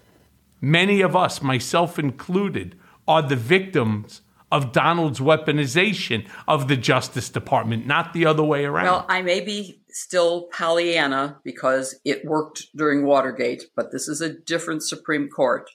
many 0.60 1.02
of 1.02 1.16
us, 1.16 1.43
myself 1.43 1.99
included, 1.99 2.76
are 3.08 3.22
the 3.22 3.36
victims 3.36 4.22
of 4.52 4.72
Donald's 4.72 5.20
weaponization 5.20 6.28
of 6.47 6.68
the 6.68 6.78
Justice 6.78 7.30
Department, 7.30 7.88
not 7.88 8.14
the 8.14 8.26
other 8.26 8.43
way 8.43 8.66
around. 8.66 8.86
Well, 8.86 9.06
I 9.08 9.22
may 9.22 9.39
be 9.39 9.82
still 9.89 10.47
Pollyanna 10.52 11.39
because 11.43 11.99
it 12.04 12.26
worked 12.26 12.68
during 12.76 13.06
Watergate, 13.06 13.64
but 13.76 13.91
this 13.91 14.08
is 14.08 14.22
a 14.22 14.34
different 14.34 14.84
Supreme 14.84 15.30
Court 15.30 15.70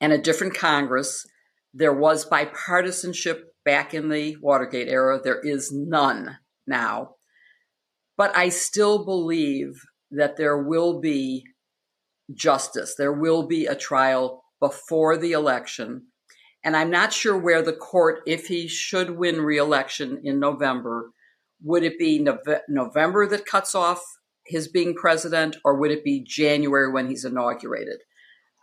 and 0.00 0.12
a 0.12 0.18
different 0.18 0.54
Congress. 0.54 1.26
There 1.72 1.94
was 1.94 2.28
bipartisanship 2.28 3.40
back 3.64 3.94
in 3.94 4.08
the 4.08 4.36
Watergate 4.40 4.88
era. 4.88 5.20
There 5.22 5.40
is 5.40 5.72
none 5.72 6.38
now. 6.66 7.16
But 8.16 8.36
I 8.36 8.48
still 8.48 9.04
believe 9.04 9.82
that 10.10 10.36
there 10.36 10.56
will 10.56 11.00
be 11.00 11.44
justice. 12.34 12.94
There 12.96 13.12
will 13.12 13.46
be 13.46 13.66
a 13.66 13.74
trial 13.74 14.42
before 14.60 15.16
the 15.16 15.32
election. 15.32 16.06
And 16.66 16.76
I'm 16.76 16.90
not 16.90 17.12
sure 17.12 17.38
where 17.38 17.62
the 17.62 17.72
court, 17.72 18.22
if 18.26 18.48
he 18.48 18.66
should 18.66 19.10
win 19.10 19.40
reelection 19.40 20.20
in 20.24 20.40
November, 20.40 21.12
would 21.62 21.84
it 21.84 21.96
be 21.96 22.18
Nove- 22.18 22.62
November 22.68 23.24
that 23.28 23.46
cuts 23.46 23.76
off 23.76 24.02
his 24.44 24.66
being 24.66 24.92
president, 24.96 25.56
or 25.64 25.76
would 25.76 25.92
it 25.92 26.02
be 26.02 26.24
January 26.26 26.90
when 26.90 27.06
he's 27.06 27.24
inaugurated? 27.24 28.00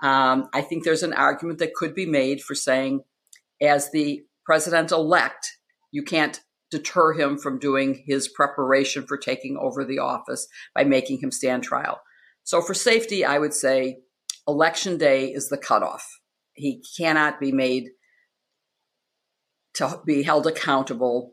Um, 0.03 0.49
I 0.53 0.59
think 0.61 0.83
there's 0.83 1.01
an 1.03 1.13
argument 1.13 1.59
that 1.59 1.75
could 1.75 1.95
be 1.95 2.05
made 2.05 2.41
for 2.41 2.55
saying, 2.55 3.05
as 3.61 3.89
the 3.91 4.25
president 4.45 4.91
elect, 4.91 5.49
you 5.93 6.03
can't 6.03 6.41
deter 6.69 7.13
him 7.13 7.37
from 7.37 7.57
doing 7.57 8.03
his 8.05 8.27
preparation 8.27 9.07
for 9.07 9.17
taking 9.17 9.55
over 9.57 9.85
the 9.85 9.99
office 9.99 10.49
by 10.75 10.83
making 10.83 11.19
him 11.19 11.31
stand 11.31 11.63
trial. 11.63 12.01
So, 12.43 12.61
for 12.61 12.73
safety, 12.73 13.23
I 13.23 13.39
would 13.39 13.53
say 13.53 13.99
election 14.45 14.97
day 14.97 15.27
is 15.27 15.47
the 15.47 15.57
cutoff. 15.57 16.19
He 16.53 16.83
cannot 16.97 17.39
be 17.39 17.51
made 17.51 17.89
to 19.75 20.01
be 20.05 20.23
held 20.23 20.47
accountable 20.47 21.31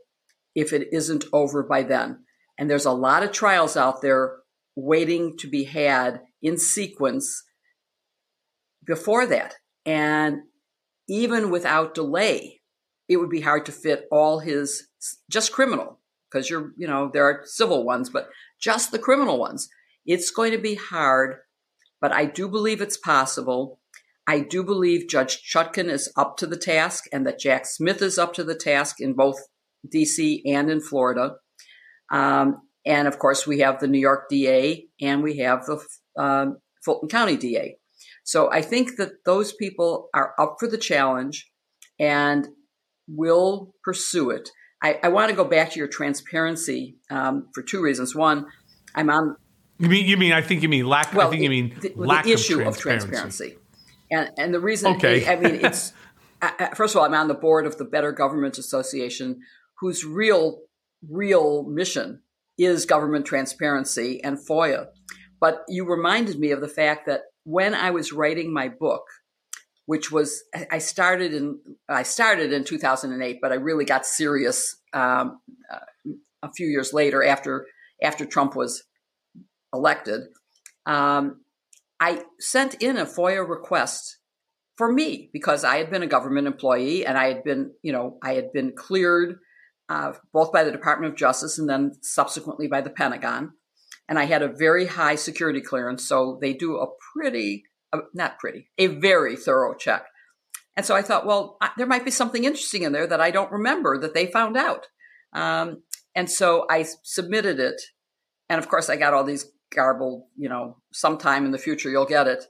if 0.54 0.72
it 0.72 0.88
isn't 0.92 1.24
over 1.32 1.62
by 1.62 1.82
then. 1.82 2.24
And 2.58 2.70
there's 2.70 2.86
a 2.86 2.92
lot 2.92 3.22
of 3.22 3.32
trials 3.32 3.76
out 3.76 4.02
there 4.02 4.36
waiting 4.76 5.36
to 5.38 5.48
be 5.48 5.64
had 5.64 6.20
in 6.42 6.58
sequence 6.58 7.44
before 8.86 9.26
that. 9.26 9.54
And 9.84 10.40
even 11.08 11.50
without 11.50 11.94
delay, 11.94 12.60
it 13.08 13.16
would 13.16 13.30
be 13.30 13.40
hard 13.40 13.66
to 13.66 13.72
fit 13.72 14.06
all 14.10 14.38
his 14.38 14.88
just 15.28 15.52
criminal 15.52 16.00
because 16.30 16.48
you're, 16.48 16.72
you 16.76 16.86
know, 16.86 17.10
there 17.12 17.24
are 17.24 17.42
civil 17.44 17.84
ones, 17.84 18.08
but 18.08 18.28
just 18.60 18.92
the 18.92 18.98
criminal 18.98 19.38
ones. 19.38 19.68
It's 20.06 20.30
going 20.30 20.52
to 20.52 20.58
be 20.58 20.76
hard, 20.76 21.36
but 22.00 22.12
I 22.12 22.24
do 22.24 22.48
believe 22.48 22.80
it's 22.80 22.96
possible. 22.96 23.80
I 24.31 24.39
do 24.39 24.62
believe 24.62 25.09
Judge 25.09 25.43
Chutkan 25.43 25.91
is 25.91 26.09
up 26.16 26.37
to 26.37 26.47
the 26.47 26.57
task 26.57 27.07
and 27.12 27.26
that 27.26 27.41
Jack 27.41 27.66
Smith 27.66 28.01
is 28.01 28.16
up 28.16 28.33
to 28.35 28.45
the 28.45 28.55
task 28.55 29.01
in 29.01 29.14
both 29.14 29.35
DC 29.93 30.43
and 30.47 30.70
in 30.70 30.81
Florida. 30.81 31.33
Um, 32.12 32.61
and 32.87 33.09
of 33.09 33.18
course, 33.18 33.45
we 33.45 33.59
have 33.59 33.81
the 33.81 33.89
New 33.89 33.99
York 33.99 34.28
DA 34.31 34.87
and 35.01 35.24
we 35.24 35.39
have 35.39 35.66
the 35.66 35.85
um, 36.16 36.59
Fulton 36.85 37.09
County 37.09 37.37
DA. 37.37 37.76
So 38.22 38.49
I 38.53 38.62
think 38.62 38.99
that 38.99 39.24
those 39.26 39.53
people 39.53 40.09
are 40.14 40.33
up 40.39 40.59
for 40.61 40.68
the 40.68 40.78
challenge 40.78 41.51
and 41.99 42.47
will 43.09 43.74
pursue 43.83 44.31
it. 44.31 44.49
I, 44.81 45.01
I 45.03 45.09
want 45.09 45.31
to 45.31 45.37
go 45.37 45.45
back 45.45 45.72
to 45.72 45.78
your 45.81 45.89
transparency 45.89 46.99
um, 47.11 47.49
for 47.53 47.64
two 47.64 47.83
reasons. 47.83 48.14
One, 48.14 48.47
I'm 48.95 49.11
on. 49.11 49.35
You 49.81 49.89
mean 49.89 50.07
you 50.07 50.16
mean 50.16 50.33
I 50.33 50.43
think 50.43 50.62
you 50.62 50.68
mean 50.68 50.87
lack. 50.87 51.12
Well, 51.14 51.26
I 51.26 51.31
think 51.31 51.43
you 51.43 51.51
mean 51.51 51.76
the, 51.81 51.93
lack 51.97 52.24
the 52.24 52.33
issue 52.33 52.61
of 52.61 52.68
of 52.68 52.78
transparency. 52.78 53.57
And 54.11 54.30
and 54.38 54.54
the 54.54 54.61
reason. 54.61 54.94
Okay. 54.96 55.26
I 55.26 55.36
mean, 55.36 55.64
it's 55.64 55.92
first 56.74 56.94
of 56.94 57.00
all, 57.00 57.06
I'm 57.06 57.14
on 57.14 57.28
the 57.28 57.34
board 57.34 57.66
of 57.66 57.78
the 57.78 57.84
Better 57.84 58.12
Government 58.12 58.58
Association, 58.58 59.40
whose 59.80 60.04
real 60.04 60.61
real 61.08 61.64
mission 61.64 62.22
is 62.58 62.84
government 62.84 63.24
transparency 63.24 64.22
and 64.22 64.38
FOIA. 64.38 64.86
But 65.40 65.64
you 65.68 65.88
reminded 65.88 66.38
me 66.38 66.50
of 66.50 66.61
the 66.61 66.68
fact 66.68 67.06
that 67.06 67.22
when 67.44 67.74
I 67.74 67.90
was 67.90 68.12
writing 68.12 68.52
my 68.52 68.68
book, 68.68 69.04
which 69.86 70.12
was 70.12 70.44
I 70.70 70.78
started 70.78 71.32
in 71.32 71.58
I 71.88 72.02
started 72.02 72.52
in 72.52 72.64
2008, 72.64 73.38
but 73.40 73.52
I 73.52 73.56
really 73.56 73.84
got 73.84 74.06
serious 74.06 74.76
um, 74.92 75.40
uh, 75.72 76.12
a 76.42 76.52
few 76.52 76.66
years 76.66 76.92
later 76.92 77.24
after 77.24 77.66
after 78.02 78.24
Trump 78.24 78.54
was 78.54 78.84
elected. 79.72 80.22
Um, 80.86 81.40
I 82.01 82.22
sent 82.38 82.74
in 82.82 82.96
a 82.96 83.05
FOIA 83.05 83.46
request 83.46 84.18
for 84.76 84.90
me 84.90 85.28
because 85.32 85.62
I 85.62 85.76
had 85.76 85.90
been 85.90 86.03
a 86.03 86.07
government 86.07 86.46
employee 86.46 87.05
and 87.05 87.18
I 87.18 87.26
had 87.28 87.44
been, 87.44 87.72
you 87.82 87.92
know, 87.92 88.18
I 88.22 88.32
had 88.32 88.53
been 88.53 88.72
cleared 88.74 89.36
uh, 89.90 90.12
both 90.32 90.53
by 90.53 90.64
the 90.64 90.72
Department 90.72 91.12
of 91.12 91.18
Justice 91.18 91.59
and 91.59 91.68
then 91.68 91.92
subsequently 92.01 92.66
by 92.66 92.80
the 92.80 92.90
Pentagon. 92.90 93.53
And 94.09 94.18
I 94.18 94.24
had 94.24 94.42
a 94.42 94.48
very 94.48 94.86
high 94.86 95.16
security 95.16 95.61
clearance. 95.61 96.09
So 96.09 96.38
they 96.40 96.55
do 96.55 96.78
a 96.78 96.86
pretty, 97.12 97.64
uh, 97.92 97.98
not 98.14 98.38
pretty, 98.38 98.70
a 98.78 98.86
very 98.86 99.36
thorough 99.36 99.74
check. 99.74 100.07
And 100.76 100.86
so 100.86 100.96
I 100.96 101.03
thought, 101.03 101.26
well, 101.26 101.59
I, 101.61 101.70
there 101.76 101.86
might 101.86 102.05
be 102.05 102.11
something 102.11 102.44
interesting 102.44 102.82
in 102.82 102.92
there 102.92 103.07
that 103.07 103.20
I 103.20 103.30
don't 103.30 103.53
remember 103.53 103.98
that 103.98 104.14
they 104.14 104.26
found 104.26 104.57
out. 104.57 104.86
Um, 105.34 105.82
and 106.14 106.30
so 106.30 106.66
I 106.70 106.86
submitted 107.03 107.61
it. 107.61 107.80
And 108.48 108.59
of 108.59 108.68
course, 108.68 108.88
I 108.88 108.96
got 108.96 109.12
all 109.12 109.24
these 109.24 109.46
garbled, 109.74 110.24
you 110.36 110.48
know, 110.48 110.76
sometime 110.92 111.44
in 111.44 111.52
the 111.52 111.58
future 111.58 111.90
you'll 111.90 112.06
get 112.06 112.26
it. 112.26 112.44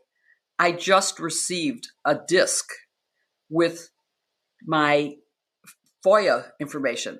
I 0.58 0.72
just 0.72 1.18
received 1.20 1.88
a 2.04 2.18
disc 2.28 2.68
with 3.48 3.90
my 4.66 5.16
FOIA 6.04 6.50
information. 6.60 7.18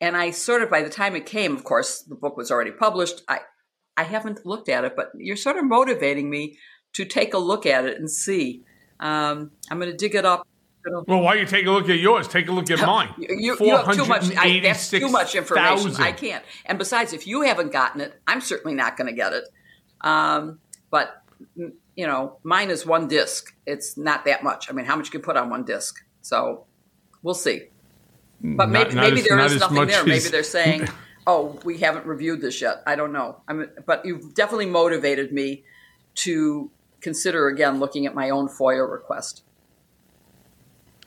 And 0.00 0.16
I 0.16 0.30
sort 0.30 0.62
of, 0.62 0.70
by 0.70 0.82
the 0.82 0.90
time 0.90 1.16
it 1.16 1.26
came, 1.26 1.56
of 1.56 1.64
course, 1.64 2.02
the 2.02 2.14
book 2.14 2.36
was 2.36 2.50
already 2.50 2.70
published. 2.70 3.22
I, 3.28 3.40
I 3.96 4.02
haven't 4.04 4.44
looked 4.44 4.68
at 4.68 4.84
it, 4.84 4.94
but 4.94 5.10
you're 5.16 5.36
sort 5.36 5.56
of 5.56 5.64
motivating 5.64 6.28
me 6.28 6.58
to 6.94 7.04
take 7.04 7.34
a 7.34 7.38
look 7.38 7.66
at 7.66 7.84
it 7.84 7.98
and 7.98 8.10
see. 8.10 8.64
Um, 9.00 9.52
I'm 9.70 9.78
going 9.78 9.90
to 9.90 9.96
dig 9.96 10.14
it 10.14 10.24
up. 10.24 10.46
Well, 11.06 11.20
why 11.20 11.34
you 11.34 11.46
take 11.46 11.66
a 11.66 11.70
look 11.70 11.88
at 11.88 11.98
yours? 11.98 12.28
Take 12.28 12.48
a 12.48 12.52
look 12.52 12.70
at 12.70 12.84
mine. 12.86 13.14
You, 13.18 13.56
you 13.60 13.76
have 13.76 13.94
too 13.94 14.06
much. 14.06 14.34
I, 14.36 14.60
that's 14.60 14.90
too 14.90 15.08
much 15.08 15.34
information. 15.34 15.96
I 15.96 16.12
can't. 16.12 16.44
And 16.64 16.78
besides, 16.78 17.12
if 17.12 17.26
you 17.26 17.42
haven't 17.42 17.72
gotten 17.72 18.00
it, 18.00 18.20
I'm 18.26 18.40
certainly 18.40 18.74
not 18.74 18.96
going 18.96 19.08
to 19.08 19.12
get 19.12 19.32
it. 19.32 19.44
Um, 20.00 20.58
but 20.90 21.22
you 21.56 22.06
know, 22.06 22.38
mine 22.42 22.70
is 22.70 22.86
one 22.86 23.08
disc. 23.08 23.54
It's 23.66 23.96
not 23.96 24.24
that 24.26 24.42
much. 24.42 24.70
I 24.70 24.72
mean, 24.74 24.86
how 24.86 24.96
much 24.96 25.12
you 25.12 25.20
put 25.20 25.36
on 25.36 25.50
one 25.50 25.64
disc? 25.64 25.96
So 26.22 26.66
we'll 27.22 27.34
see. 27.34 27.68
But 28.40 28.68
maybe, 28.68 28.90
Not- 28.90 28.94
not 28.94 29.02
maybe 29.02 29.20
as- 29.20 29.26
there 29.26 29.38
is 29.40 29.60
nothing 29.60 29.86
there. 29.86 30.04
Maybe 30.04 30.28
they're 30.28 30.42
saying, 30.42 30.88
"Oh, 31.26 31.58
we 31.64 31.78
haven't 31.78 32.06
reviewed 32.06 32.40
this 32.40 32.60
yet." 32.60 32.82
I 32.86 32.94
don't 32.96 33.12
know. 33.12 33.40
I'm, 33.48 33.70
but 33.86 34.04
you've 34.04 34.34
definitely 34.34 34.66
motivated 34.66 35.32
me 35.32 35.64
to 36.16 36.70
consider 37.00 37.48
again 37.48 37.78
looking 37.80 38.06
at 38.06 38.14
my 38.14 38.30
own 38.30 38.48
FOIA 38.48 38.90
request. 38.90 39.42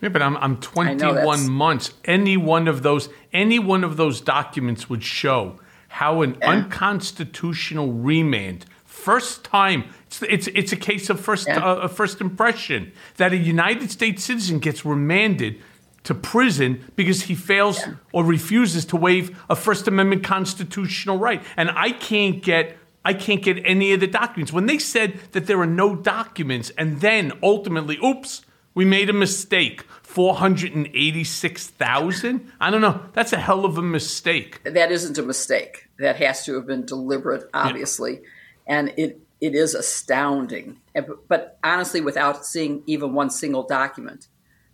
Yeah, 0.02 0.10
but 0.10 0.22
I'm 0.22 0.38
I'm 0.38 0.58
21 0.58 1.50
months. 1.50 1.93
Any 2.06 2.38
one 2.38 2.68
of 2.68 2.84
those 2.84 3.10
any 3.34 3.60
one 3.60 3.84
of 3.84 3.97
those 3.97 4.22
documents 4.22 4.89
would 4.89 5.04
show 5.04 5.60
how 5.89 6.22
an 6.22 6.38
unconstitutional 6.43 7.91
remand 7.93 8.66
first 8.86 9.43
time 9.43 9.84
it's 10.08 10.22
it's, 10.24 10.47
it's 10.47 10.72
a 10.72 10.76
case 10.76 11.10
of 11.10 11.20
first 11.20 11.47
Yeah. 11.47 11.64
uh, 11.66 11.88
first 11.88 12.22
impression 12.22 12.91
that 13.18 13.34
a 13.34 13.38
United 13.38 13.91
States 13.91 14.24
citizen 14.24 14.60
gets 14.60 14.86
remanded 14.86 15.60
to 16.04 16.14
prison 16.16 16.84
because 16.95 17.24
he 17.24 17.36
fails 17.36 17.84
or 18.14 18.24
refuses 18.24 18.86
to 18.86 18.95
waive 18.95 19.38
a 19.50 19.56
First 19.56 19.88
Amendment 19.88 20.24
constitutional 20.24 21.18
right. 21.18 21.43
And 21.58 21.70
I 21.72 21.91
can't 21.91 22.41
get 22.41 22.78
I 23.06 23.14
can't 23.14 23.41
get 23.41 23.58
any 23.66 23.93
of 23.93 24.00
the 24.00 24.08
documents. 24.08 24.52
When 24.54 24.66
they 24.66 24.80
said 24.80 25.20
that 25.32 25.45
there 25.47 25.60
are 25.60 25.68
no 25.68 25.95
documents 25.95 26.72
and 26.78 27.02
then 27.02 27.32
ultimately, 27.43 27.97
oops, 28.04 28.45
we 28.74 28.86
made 28.86 29.09
a 29.09 29.13
mistake. 29.13 29.84
486,000? 30.03 32.51
I 32.59 32.72
don't 32.72 32.82
know. 32.82 33.01
That's 33.13 33.32
a 33.34 33.38
hell 33.38 33.65
of 33.65 33.78
a 33.78 33.82
mistake. 33.82 34.63
that 34.63 34.91
isn't 34.91 35.17
a 35.17 35.22
mistake. 35.22 35.89
That 35.99 36.15
has 36.17 36.45
to 36.45 36.55
have 36.55 36.65
been 36.65 36.86
deliberate, 36.86 37.49
obviously, 37.53 38.22
and 38.67 38.93
it 38.97 39.22
it 39.41 39.55
is 39.55 39.74
astounding. 39.74 40.80
But 41.28 41.57
honestly, 41.63 42.01
without 42.01 42.45
seeing 42.45 42.84
even 42.88 43.13
one 43.13 43.30
single 43.30 43.63
document, 43.63 44.28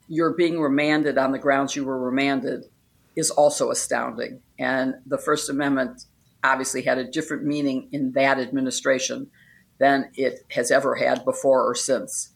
you're 0.07 0.33
being 0.33 0.59
remanded 0.59 1.17
on 1.17 1.31
the 1.31 1.39
grounds 1.39 1.75
you 1.75 1.85
were 1.85 1.99
remanded 1.99 2.65
is 3.15 3.31
also 3.31 3.71
astounding. 3.71 4.41
And 4.59 4.95
the 5.05 5.17
First 5.17 5.49
Amendment 5.49 6.03
obviously 6.43 6.83
had 6.83 6.97
a 6.97 7.09
different 7.09 7.43
meaning 7.43 7.89
in 7.91 8.11
that 8.13 8.39
administration 8.39 9.29
than 9.79 10.11
it 10.15 10.39
has 10.51 10.71
ever 10.71 10.95
had 10.95 11.25
before 11.25 11.69
or 11.69 11.75
since. 11.75 12.31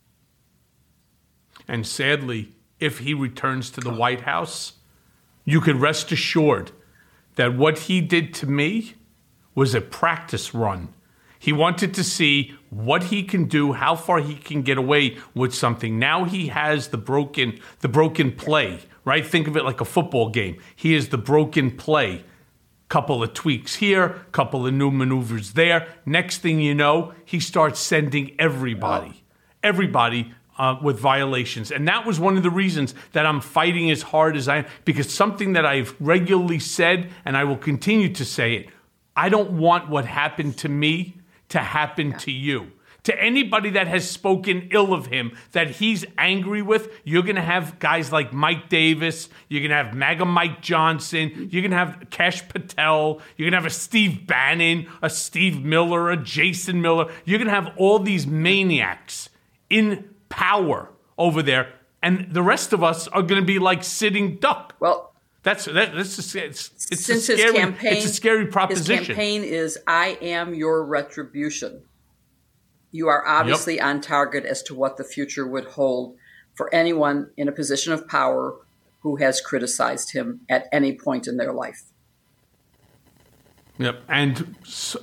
And 1.69 1.85
sadly, 1.85 2.51
if 2.79 2.97
he 2.97 3.13
returns 3.13 3.69
to 3.71 3.79
the 3.79 3.93
White 3.93 4.21
House, 4.21 4.73
you 5.45 5.61
could 5.61 5.75
rest 5.75 6.11
assured 6.11 6.71
that 7.35 7.55
what 7.55 7.79
he 7.79 8.01
did 8.01 8.33
to 8.33 8.47
me 8.47 8.95
was 9.53 9.75
a 9.75 9.81
practice 9.81 10.53
run. 10.55 10.91
He 11.37 11.53
wanted 11.53 11.93
to 11.93 12.03
see 12.03 12.55
what 12.71 13.03
he 13.03 13.23
can 13.23 13.45
do, 13.45 13.73
how 13.73 13.95
far 13.95 14.19
he 14.19 14.35
can 14.35 14.63
get 14.63 14.79
away 14.79 15.17
with 15.35 15.53
something. 15.53 15.99
Now 15.99 16.23
he 16.25 16.47
has 16.47 16.87
the 16.87 16.97
broken 16.97 17.59
the 17.81 17.87
broken 17.87 18.31
play, 18.31 18.79
right? 19.05 19.25
Think 19.25 19.47
of 19.47 19.55
it 19.55 19.63
like 19.63 19.79
a 19.79 19.85
football 19.85 20.29
game. 20.29 20.57
He 20.75 20.95
is 20.95 21.09
the 21.09 21.17
broken 21.19 21.71
play. 21.77 22.25
Couple 22.89 23.21
of 23.21 23.35
tweaks 23.35 23.75
here, 23.75 24.25
couple 24.31 24.65
of 24.65 24.73
new 24.73 24.89
maneuvers 24.89 25.53
there. 25.53 25.87
Next 26.03 26.39
thing 26.39 26.59
you 26.59 26.73
know, 26.73 27.13
he 27.23 27.39
starts 27.39 27.79
sending 27.79 28.35
everybody, 28.39 29.23
everybody 29.61 30.33
uh, 30.59 30.75
with 30.83 30.99
violations. 30.99 31.71
And 31.71 31.87
that 31.87 32.05
was 32.05 32.19
one 32.19 32.37
of 32.37 32.43
the 32.43 32.51
reasons 32.51 32.93
that 33.13 33.25
I'm 33.25 33.41
fighting 33.41 33.89
as 33.89 34.03
hard 34.03 34.35
as 34.35 34.47
I 34.47 34.57
am, 34.57 34.65
because 34.85 35.11
something 35.11 35.53
that 35.53 35.65
I've 35.65 35.95
regularly 35.99 36.59
said, 36.59 37.09
and 37.25 37.35
I 37.35 37.45
will 37.45 37.57
continue 37.57 38.13
to 38.13 38.25
say 38.25 38.53
it 38.55 38.69
I 39.15 39.29
don't 39.29 39.51
want 39.53 39.89
what 39.89 40.05
happened 40.05 40.57
to 40.57 40.69
me 40.69 41.15
to 41.49 41.59
happen 41.59 42.13
to 42.19 42.31
you. 42.31 42.71
to 43.03 43.21
anybody 43.21 43.71
that 43.71 43.87
has 43.87 44.09
spoken 44.09 44.69
ill 44.71 44.93
of 44.93 45.07
him 45.07 45.35
that 45.53 45.69
he's 45.71 46.05
angry 46.17 46.61
with, 46.61 46.91
you're 47.03 47.23
going 47.23 47.35
to 47.35 47.41
have 47.41 47.79
guys 47.79 48.11
like 48.11 48.33
Mike 48.33 48.69
Davis. 48.69 49.29
You're 49.47 49.61
going 49.61 49.71
to 49.71 49.83
have 49.83 49.95
MAGA 49.95 50.25
Mike 50.25 50.61
Johnson. 50.61 51.49
You're 51.51 51.61
going 51.61 51.71
to 51.71 51.77
have 51.77 52.07
Kash 52.09 52.47
Patel. 52.47 53.21
You're 53.37 53.49
going 53.49 53.53
to 53.53 53.57
have 53.57 53.65
a 53.65 53.69
Steve 53.71 54.27
Bannon, 54.27 54.87
a 55.01 55.09
Steve 55.09 55.63
Miller, 55.63 56.11
a 56.11 56.17
Jason 56.17 56.81
Miller. 56.81 57.11
You're 57.25 57.39
going 57.39 57.47
to 57.49 57.55
have 57.55 57.73
all 57.77 57.99
these 57.99 58.27
maniacs 58.27 59.29
in 59.69 60.09
power 60.29 60.91
over 61.17 61.41
there. 61.41 61.73
And 62.01 62.27
the 62.31 62.41
rest 62.41 62.71
of 62.71 62.83
us 62.83 63.07
are 63.09 63.21
going 63.21 63.41
to 63.41 63.45
be 63.45 63.59
like 63.59 63.83
sitting 63.83 64.37
duck. 64.37 64.75
Well, 64.79 65.13
That's 65.43 65.65
that, 65.65 65.93
that's 65.93 66.35
a, 66.35 66.45
it's, 66.45 66.71
it's 66.91 67.05
since 67.05 67.29
a 67.29 67.37
scary, 67.37 67.51
his 67.51 67.53
campaign, 67.53 67.93
it's 67.93 68.05
a 68.05 68.13
scary 68.13 68.51
his 68.69 68.87
campaign 68.87 69.43
is 69.43 69.77
"I 69.87 70.17
am 70.21 70.53
your 70.53 70.85
retribution." 70.85 71.83
You 72.91 73.07
are 73.07 73.25
obviously 73.25 73.79
on 73.79 74.01
target 74.01 74.45
as 74.45 74.63
to 74.63 74.75
what 74.75 74.97
the 74.97 75.03
future 75.03 75.45
would 75.47 75.65
hold 75.65 76.15
for 76.55 76.73
anyone 76.73 77.29
in 77.37 77.47
a 77.47 77.51
position 77.51 77.93
of 77.93 78.07
power 78.07 78.55
who 79.01 79.17
has 79.17 79.39
criticized 79.39 80.11
him 80.11 80.41
at 80.49 80.67
any 80.71 80.93
point 80.93 81.27
in 81.27 81.37
their 81.37 81.53
life. 81.53 81.83
Yep, 83.77 84.03
and 84.09 84.55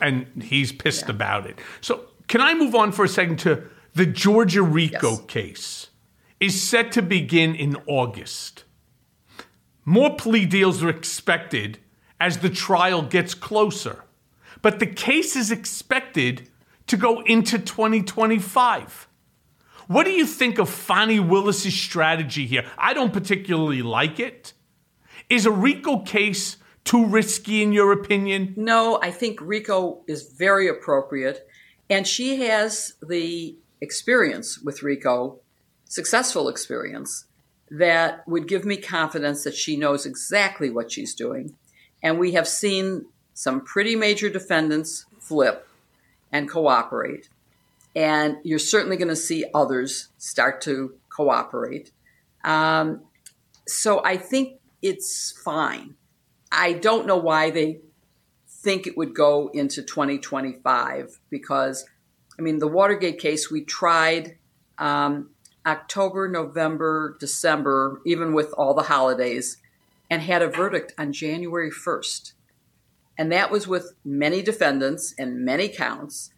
and 0.02 0.42
he's 0.42 0.72
pissed 0.72 1.08
about 1.08 1.46
it. 1.46 1.58
So 1.80 2.06
can 2.28 2.40
I 2.40 2.54
move 2.54 2.74
on 2.74 2.92
for 2.92 3.04
a 3.04 3.08
second 3.08 3.38
to 3.40 3.62
the 3.96 4.04
Georgia 4.04 4.60
RICO 4.62 5.12
Yes. 5.12 5.20
case 5.26 5.86
is 6.38 6.62
set 6.62 6.92
to 6.92 7.00
begin 7.00 7.54
in 7.54 7.76
August. 7.86 8.64
More 9.86 10.14
plea 10.14 10.44
deals 10.44 10.82
are 10.82 10.90
expected 10.90 11.78
as 12.20 12.38
the 12.38 12.50
trial 12.50 13.00
gets 13.00 13.32
closer, 13.32 14.04
but 14.60 14.80
the 14.80 14.86
case 14.86 15.34
is 15.34 15.50
expected 15.50 16.50
to 16.88 16.98
go 16.98 17.22
into 17.22 17.58
2025. 17.58 19.08
What 19.86 20.04
do 20.04 20.10
you 20.10 20.26
think 20.26 20.58
of 20.58 20.68
Fani 20.68 21.18
Willis's 21.18 21.74
strategy 21.74 22.46
here? 22.46 22.66
I 22.76 22.92
don't 22.92 23.14
particularly 23.14 23.80
like 23.80 24.20
it. 24.20 24.52
Is 25.30 25.46
a 25.46 25.50
RICO 25.50 26.00
case 26.00 26.58
too 26.84 27.06
risky 27.06 27.62
in 27.62 27.72
your 27.72 27.92
opinion? 27.92 28.52
No, 28.58 29.00
I 29.00 29.10
think 29.10 29.40
Rico 29.40 30.04
is 30.06 30.34
very 30.36 30.68
appropriate, 30.68 31.48
and 31.88 32.06
she 32.06 32.36
has 32.44 32.94
the 33.00 33.56
experience 33.80 34.58
with 34.58 34.82
Rico, 34.82 35.40
successful 35.84 36.48
experience, 36.48 37.26
that 37.70 38.26
would 38.28 38.48
give 38.48 38.64
me 38.64 38.76
confidence 38.76 39.44
that 39.44 39.54
she 39.54 39.76
knows 39.76 40.06
exactly 40.06 40.70
what 40.70 40.92
she's 40.92 41.14
doing. 41.14 41.54
And 42.02 42.18
we 42.18 42.32
have 42.32 42.46
seen 42.46 43.06
some 43.34 43.60
pretty 43.60 43.96
major 43.96 44.30
defendants 44.30 45.04
flip 45.18 45.68
and 46.32 46.48
cooperate. 46.48 47.28
And 47.94 48.36
you're 48.44 48.58
certainly 48.58 48.96
going 48.96 49.08
to 49.08 49.16
see 49.16 49.44
others 49.54 50.08
start 50.18 50.60
to 50.62 50.94
cooperate. 51.08 51.90
Um, 52.44 53.02
so 53.66 54.04
I 54.04 54.16
think 54.16 54.60
it's 54.82 55.32
fine. 55.44 55.94
I 56.52 56.74
don't 56.74 57.06
know 57.06 57.16
why 57.16 57.50
they 57.50 57.80
think 58.48 58.86
it 58.86 58.96
would 58.96 59.14
go 59.14 59.50
into 59.52 59.82
2025 59.82 61.18
because, 61.30 61.84
I 62.38 62.42
mean, 62.42 62.58
the 62.58 62.68
Watergate 62.68 63.18
case, 63.18 63.50
we 63.50 63.64
tried 63.64 64.36
um, 64.78 65.30
October, 65.66 66.28
November, 66.28 67.16
December, 67.18 68.00
even 68.04 68.34
with 68.34 68.52
all 68.52 68.74
the 68.74 68.82
holidays, 68.82 69.58
and 70.10 70.22
had 70.22 70.42
a 70.42 70.48
verdict 70.48 70.94
on 70.98 71.12
January 71.12 71.70
1st. 71.70 72.32
And 73.18 73.32
that 73.32 73.50
was 73.50 73.66
with 73.66 73.94
many 74.04 74.42
defendants 74.42 75.14
and 75.18 75.44
many 75.44 75.68
counts 75.68 76.30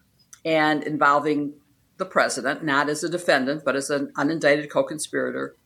and 0.45 0.85
involving 0.85 1.55
the 1.97 2.07
president, 2.07 2.65
not 2.65 2.89
as 2.89 3.03
a 3.03 3.09
defendant, 3.09 3.65
but 3.65 3.75
as 3.75 3.91
an 3.91 4.13
unindicted 4.17 4.71
co 4.71 4.85
conspirator. 4.85 5.57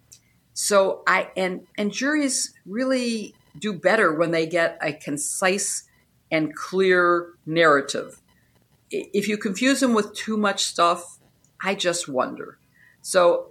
So 0.55 1.03
I 1.07 1.31
and 1.37 1.67
and 1.77 1.93
juries 1.93 2.55
really 2.67 3.35
do 3.59 3.73
better 3.73 4.15
when 4.15 4.31
they 4.31 4.47
get 4.47 4.79
a 4.81 4.93
concise 4.93 5.87
and 6.31 6.55
clear 6.55 7.29
narrative. 7.45 8.22
If 8.93 9.27
you 9.27 9.37
confuse 9.37 9.81
them 9.81 9.95
with 9.95 10.15
too 10.15 10.37
much 10.37 10.65
stuff, 10.65 11.19
I 11.63 11.75
just 11.75 12.09
wonder. 12.09 12.59
So 13.01 13.49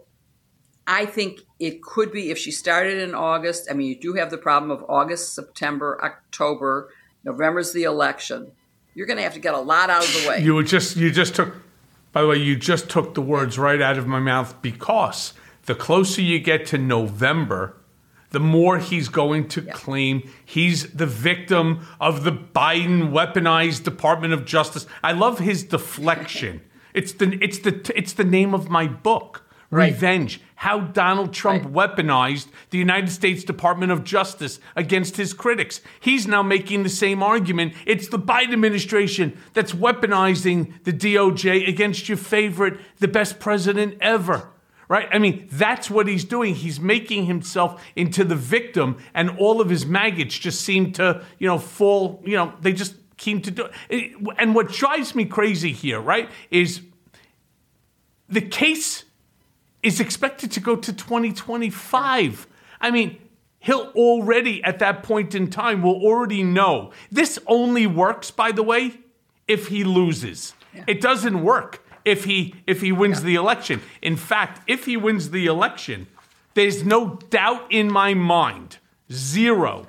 I 0.87 1.05
think 1.05 1.41
it 1.59 1.81
could 1.81 2.11
be 2.11 2.31
if 2.31 2.37
she 2.37 2.51
started 2.51 2.99
in 2.99 3.13
August. 3.13 3.67
I 3.69 3.73
mean, 3.73 3.87
you 3.87 3.99
do 3.99 4.13
have 4.13 4.29
the 4.29 4.37
problem 4.37 4.71
of 4.71 4.85
August, 4.87 5.33
September, 5.33 5.99
October, 6.03 6.89
November's 7.23 7.73
the 7.73 7.83
election. 7.83 8.51
You're 8.93 9.07
going 9.07 9.17
to 9.17 9.23
have 9.23 9.33
to 9.33 9.39
get 9.39 9.53
a 9.53 9.59
lot 9.59 9.89
out 9.89 10.03
of 10.03 10.13
the 10.13 10.29
way. 10.29 10.41
You 10.43 10.61
just 10.63 10.95
you 10.97 11.11
just 11.11 11.35
took 11.35 11.55
by 12.11 12.21
the 12.21 12.27
way, 12.27 12.37
you 12.37 12.55
just 12.55 12.89
took 12.89 13.13
the 13.13 13.21
words 13.21 13.57
right 13.57 13.81
out 13.81 13.97
of 13.97 14.05
my 14.05 14.19
mouth 14.19 14.61
because 14.61 15.33
the 15.65 15.75
closer 15.75 16.21
you 16.21 16.39
get 16.39 16.65
to 16.67 16.77
November, 16.77 17.77
the 18.31 18.39
more 18.39 18.79
he's 18.79 19.07
going 19.09 19.47
to 19.49 19.61
claim 19.61 20.29
he's 20.43 20.91
the 20.93 21.05
victim 21.05 21.85
of 21.99 22.23
the 22.23 22.31
Biden 22.31 23.11
weaponized 23.11 23.83
Department 23.83 24.33
of 24.33 24.45
Justice. 24.45 24.85
I 25.03 25.11
love 25.11 25.39
his 25.39 25.63
deflection. 25.63 26.61
it's 26.93 27.13
the 27.13 27.37
it's 27.41 27.59
the 27.59 27.91
it's 27.95 28.13
the 28.13 28.23
name 28.23 28.53
of 28.53 28.69
my 28.69 28.87
book. 28.87 29.43
Right. 29.69 29.93
Revenge. 29.93 30.41
How 30.55 30.81
Donald 30.81 31.33
Trump 31.33 31.63
Right. 31.63 31.95
weaponized 31.95 32.47
the 32.71 32.77
United 32.77 33.09
States 33.09 33.45
Department 33.45 33.89
of 33.93 34.03
Justice 34.03 34.59
against 34.75 35.15
his 35.15 35.33
critics. 35.33 35.79
He's 36.01 36.27
now 36.27 36.43
making 36.43 36.83
the 36.83 36.89
same 36.89 37.23
argument. 37.23 37.73
It's 37.85 38.09
the 38.09 38.19
Biden 38.19 38.51
administration 38.51 39.37
that's 39.53 39.71
weaponizing 39.71 40.83
the 40.83 40.91
DOJ 40.91 41.69
against 41.69 42.09
your 42.09 42.17
favorite, 42.17 42.81
the 42.99 43.07
best 43.07 43.39
president 43.39 43.95
ever. 44.01 44.50
Right? 44.91 45.07
I 45.09 45.19
mean, 45.19 45.47
that's 45.49 45.89
what 45.89 46.05
he's 46.05 46.25
doing. 46.25 46.53
He's 46.53 46.77
making 46.81 47.25
himself 47.25 47.81
into 47.95 48.25
the 48.25 48.35
victim, 48.35 48.97
and 49.13 49.29
all 49.39 49.61
of 49.61 49.69
his 49.69 49.85
maggots 49.85 50.37
just 50.37 50.59
seem 50.65 50.91
to, 50.91 51.23
you 51.39 51.47
know, 51.47 51.59
fall, 51.59 52.21
you 52.25 52.35
know, 52.35 52.51
they 52.59 52.73
just 52.73 52.95
seem 53.17 53.41
to 53.43 53.51
do 53.51 53.69
it. 53.87 54.11
And 54.37 54.53
what 54.53 54.67
drives 54.67 55.15
me 55.15 55.23
crazy 55.23 55.71
here, 55.71 56.01
right, 56.01 56.29
is 56.49 56.81
the 58.27 58.41
case 58.41 59.05
is 59.81 60.01
expected 60.01 60.51
to 60.51 60.59
go 60.59 60.75
to 60.75 60.91
2025. 60.91 62.45
I 62.81 62.91
mean, 62.91 63.17
he'll 63.59 63.93
already, 63.95 64.61
at 64.61 64.79
that 64.79 65.03
point 65.03 65.33
in 65.35 65.49
time, 65.49 65.83
will 65.83 66.01
already 66.01 66.43
know. 66.43 66.91
This 67.09 67.39
only 67.47 67.87
works, 67.87 68.29
by 68.29 68.51
the 68.51 68.61
way, 68.61 68.99
if 69.47 69.69
he 69.69 69.85
loses. 69.85 70.53
It 70.85 70.99
doesn't 70.99 71.41
work 71.41 71.81
if 72.05 72.25
he 72.25 72.55
if 72.67 72.81
he 72.81 72.91
wins 72.91 73.23
the 73.23 73.35
election. 73.35 73.81
In 74.01 74.15
fact, 74.15 74.61
if 74.67 74.85
he 74.85 74.97
wins 74.97 75.31
the 75.31 75.45
election, 75.45 76.07
there's 76.53 76.83
no 76.83 77.15
doubt 77.29 77.71
in 77.71 77.91
my 77.91 78.13
mind, 78.13 78.77
zero, 79.11 79.87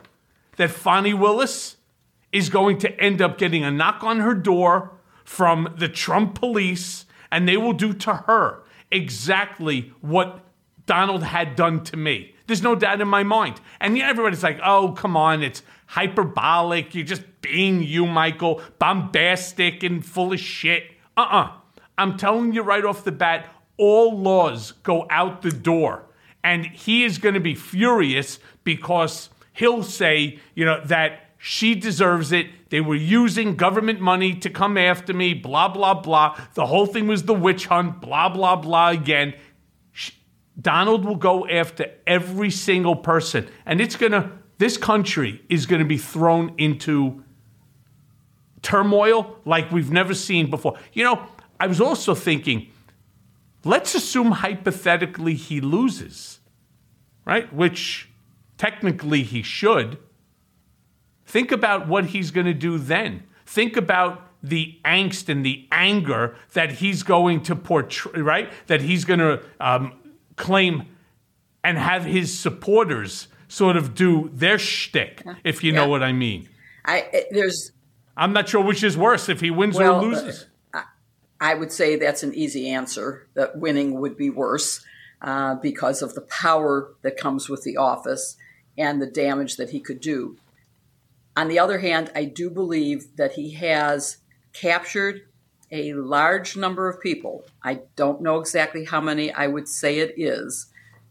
that 0.57 0.71
Fani 0.71 1.15
Willis 1.15 1.77
is 2.33 2.49
going 2.49 2.79
to 2.79 3.01
end 3.01 3.21
up 3.21 3.39
getting 3.39 3.65
a 3.65 3.71
knock 3.71 4.03
on 4.03 4.21
her 4.21 4.35
door 4.35 4.93
from 5.25 5.75
the 5.77 5.89
Trump 5.89 6.35
police, 6.35 7.05
and 7.31 7.49
they 7.49 7.57
will 7.57 7.73
do 7.73 7.93
to 7.93 8.15
her 8.15 8.63
exactly 8.91 9.93
what 10.01 10.41
Donald 10.87 11.23
had 11.23 11.57
done 11.57 11.83
to 11.85 11.97
me. 11.97 12.35
There's 12.47 12.63
no 12.63 12.75
doubt 12.75 13.01
in 13.01 13.09
my 13.09 13.23
mind. 13.23 13.61
And 13.81 13.97
yeah, 13.97 14.11
everybody's 14.11 14.43
like, 14.43 14.61
oh, 14.63 14.93
come 14.93 15.17
on, 15.17 15.43
it's 15.43 15.63
hyperbolic. 15.87 16.95
You're 16.95 17.05
just 17.05 17.23
being 17.41 17.83
you, 17.83 18.07
Michael, 18.07 18.61
bombastic 18.79 19.83
and 19.83 20.05
full 20.05 20.33
of 20.33 20.41
shit. 20.41 20.85
Uh 21.17 21.27
uh 21.31 21.53
I'm 21.99 22.17
telling 22.17 22.53
you 22.53 22.63
right 22.63 22.85
off 22.85 23.05
the 23.05 23.13
bat, 23.13 23.49
all 23.77 24.19
laws 24.19 24.73
go 24.83 25.07
out 25.11 25.43
the 25.43 25.51
door. 25.51 26.07
And 26.45 26.67
he 26.67 27.05
is 27.05 27.19
going 27.19 27.35
to 27.35 27.41
be 27.41 27.55
furious 27.55 28.39
because 28.65 29.31
he'll 29.53 29.83
say, 29.83 30.41
you 30.55 30.65
know, 30.65 30.81
that 30.87 31.31
she 31.39 31.75
deserves 31.75 32.33
it. 32.33 32.47
They 32.71 32.81
were 32.81 32.95
using 32.95 33.57
government 33.57 34.01
money 34.01 34.35
to 34.37 34.51
come 34.51 34.79
after 34.79 35.13
me, 35.13 35.35
blah, 35.35 35.69
blah, 35.69 35.95
blah. 35.95 36.39
The 36.55 36.67
whole 36.67 36.87
thing 36.87 37.07
was 37.07 37.25
the 37.25 37.35
witch 37.35 37.67
hunt, 37.67 38.01
blah, 38.01 38.29
blah, 38.29 38.57
blah 38.57 38.91
again. 38.91 39.35
Sh- 39.91 40.13
Donald 40.61 41.05
will 41.05 41.17
go 41.17 41.47
after 41.49 41.91
every 42.07 42.51
single 42.51 42.97
person. 42.97 43.49
And 43.67 43.81
it's 43.81 43.97
going 43.97 44.13
to, 44.13 44.31
this 44.59 44.77
country 44.77 45.43
is 45.49 45.67
going 45.67 45.81
to 45.81 45.89
be 45.89 45.99
thrown 45.99 46.55
into 46.59 47.25
turmoil 48.63 49.37
like 49.45 49.71
we've 49.73 49.91
never 49.91 50.15
seen 50.15 50.49
before. 50.49 50.79
You 50.93 51.05
know, 51.05 51.27
I 51.63 51.69
was 51.69 51.81
also 51.81 52.17
thinking, 52.17 52.73
let's 53.63 53.95
assume 53.95 54.33
hypothetically 54.33 55.35
he 55.35 55.61
loses, 55.61 56.41
right? 57.25 57.55
Which 57.55 58.11
technically 58.59 59.23
he 59.23 59.45
should. 59.45 59.99
Think 61.25 61.53
about 61.53 61.87
what 61.87 62.07
he's 62.07 62.33
going 62.33 62.47
to 62.47 62.53
do 62.53 62.79
then. 62.79 63.23
Think 63.47 63.77
about 63.77 64.29
the 64.43 64.81
angst 64.85 65.29
and 65.29 65.47
the 65.47 65.69
anger 65.71 66.35
that 66.55 66.73
he's 66.73 67.05
going 67.05 67.45
to 67.45 67.55
portray, 67.55 68.21
right? 68.21 68.51
That 68.67 68.81
he's 68.81 69.05
going 69.05 69.21
to 69.21 69.41
um, 69.61 69.93
claim 70.35 70.89
and 71.63 71.79
have 71.79 72.05
his 72.05 72.37
supporters 72.37 73.29
sort 73.47 73.77
of 73.77 73.95
do 73.95 74.33
their 74.35 74.59
shtick, 74.59 75.25
if 75.45 75.63
you 75.63 75.71
know 75.71 75.87
what 75.87 76.03
I 76.03 76.11
mean. 76.11 76.49
I 76.85 77.27
there's 77.31 77.71
I'm 78.17 78.33
not 78.33 78.49
sure 78.49 78.65
which 78.65 78.83
is 78.83 78.97
worse 78.97 79.29
if 79.29 79.41
he 79.41 79.53
wins 79.53 79.77
Well, 79.77 80.01
or 80.01 80.03
loses. 80.03 80.47
I 81.43 81.55
would 81.55 81.73
say 81.73 81.97
that's 81.97 82.23
an 82.23 82.35
easy 82.35 82.71
answer. 82.71 83.27
That 83.35 83.59
winning 83.59 84.01
would 84.01 84.17
be 84.17 84.31
worse 84.31 84.85
uh, 85.21 85.57
because 85.57 86.01
of 86.01 86.15
the 86.15 86.21
power 86.21 86.95
that 87.03 87.17
comes 87.17 87.49
with 87.49 87.65
the 87.65 87.79
office 87.79 88.37
and 88.79 89.03
the 89.03 89.09
damage 89.09 89.57
that 89.57 89.71
he 89.71 89.81
could 89.81 90.01
do. 90.01 90.37
On 91.37 91.49
the 91.49 91.59
other 91.59 91.81
hand, 91.81 92.13
I 92.15 92.27
do 92.27 92.49
believe 92.49 93.17
that 93.17 93.33
he 93.33 93.55
has 93.55 94.19
captured 94.53 95.23
a 95.73 95.95
large 95.95 96.57
number 96.57 96.89
of 96.89 97.01
people. 97.01 97.45
I 97.61 97.81
don't 97.97 98.23
know 98.23 98.39
exactly 98.39 98.85
how 98.85 99.01
many 99.01 99.33
I 99.33 99.49
would 99.49 99.67
say 99.67 99.99
it 99.99 100.15
is. 100.17 100.67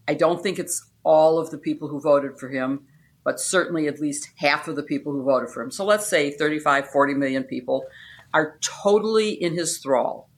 I 0.07 0.13
don't 0.13 0.41
think 0.41 0.59
it's 0.59 0.87
all 1.03 1.39
of 1.39 1.49
the 1.49 1.57
people 1.57 1.89
who 1.89 1.99
voted 1.99 2.39
for 2.39 2.47
him, 2.47 2.85
but 3.25 3.41
certainly 3.41 3.85
at 3.87 3.99
least 3.99 4.29
half 4.37 4.69
of 4.69 4.77
the 4.77 4.83
people 4.83 5.11
who 5.11 5.23
voted 5.23 5.49
for 5.49 5.61
him. 5.61 5.71
So 5.71 5.83
let's 5.83 6.07
say 6.07 6.31
35, 6.31 6.87
40 6.87 7.15
million 7.15 7.43
people 7.43 7.85
are 8.33 8.57
totally 8.61 9.31
in 9.31 9.55
his 9.55 9.77
thrall. 9.79 10.29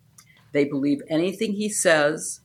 They 0.51 0.65
believe 0.65 1.01
anything 1.09 1.53
he 1.53 1.69
says. 1.69 2.41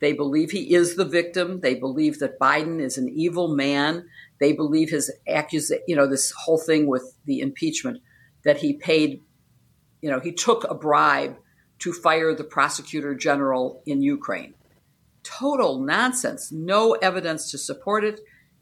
They 0.00 0.12
believe 0.12 0.50
he 0.50 0.74
is 0.74 0.96
the 0.96 1.04
victim. 1.04 1.60
They 1.60 1.74
believe 1.74 2.18
that 2.20 2.38
Biden 2.38 2.80
is 2.80 2.96
an 2.96 3.08
evil 3.08 3.54
man. 3.54 4.08
They 4.38 4.52
believe 4.52 4.90
his 4.90 5.12
accusation, 5.28 5.84
you 5.86 5.94
know, 5.94 6.06
this 6.06 6.30
whole 6.30 6.58
thing 6.58 6.86
with 6.86 7.14
the 7.26 7.40
impeachment 7.40 8.00
that 8.44 8.58
he 8.58 8.72
paid, 8.72 9.20
you 10.00 10.10
know, 10.10 10.20
he 10.20 10.32
took 10.32 10.64
a 10.64 10.74
bribe 10.74 11.36
to 11.80 11.92
fire 11.92 12.34
the 12.34 12.44
prosecutor 12.44 13.14
general 13.14 13.82
in 13.84 14.02
Ukraine. 14.02 14.54
Total 15.22 15.78
nonsense. 15.78 16.50
No 16.50 16.92
evidence 16.92 17.50
to 17.50 17.58
support 17.58 18.04
it, 18.04 18.20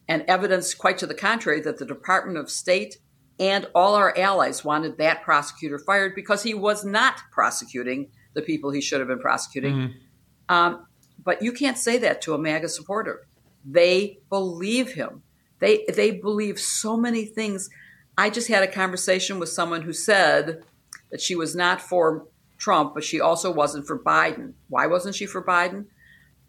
and 0.08 0.24
evidence 0.26 0.74
quite 0.74 0.98
to 0.98 1.06
the 1.06 1.14
contrary 1.14 1.60
that 1.60 1.78
the 1.78 1.86
Department 1.86 2.38
of 2.38 2.50
State 2.50 2.98
and 3.38 3.66
all 3.74 3.94
our 3.94 4.16
allies 4.16 4.64
wanted 4.64 4.98
that 4.98 5.22
prosecutor 5.22 5.78
fired 5.78 6.14
because 6.14 6.42
he 6.42 6.54
was 6.54 6.84
not 6.84 7.20
prosecuting 7.30 8.10
the 8.34 8.42
people 8.42 8.70
he 8.70 8.80
should 8.80 9.00
have 9.00 9.08
been 9.08 9.20
prosecuting. 9.20 9.74
Mm-hmm. 9.74 10.54
Um, 10.54 10.86
but 11.24 11.42
you 11.42 11.52
can't 11.52 11.78
say 11.78 11.98
that 11.98 12.22
to 12.22 12.34
a 12.34 12.38
MAGA 12.38 12.68
supporter. 12.68 13.26
They 13.64 14.18
believe 14.28 14.92
him. 14.92 15.22
They 15.60 15.84
they 15.92 16.12
believe 16.12 16.58
so 16.58 16.96
many 16.96 17.24
things. 17.24 17.68
I 18.16 18.30
just 18.30 18.48
had 18.48 18.62
a 18.62 18.68
conversation 18.68 19.38
with 19.38 19.48
someone 19.48 19.82
who 19.82 19.92
said 19.92 20.62
that 21.10 21.20
she 21.20 21.34
was 21.34 21.54
not 21.54 21.80
for 21.80 22.26
Trump, 22.56 22.94
but 22.94 23.04
she 23.04 23.20
also 23.20 23.52
wasn't 23.52 23.86
for 23.86 23.98
Biden. 23.98 24.54
Why 24.68 24.86
wasn't 24.86 25.14
she 25.14 25.26
for 25.26 25.44
Biden? 25.44 25.86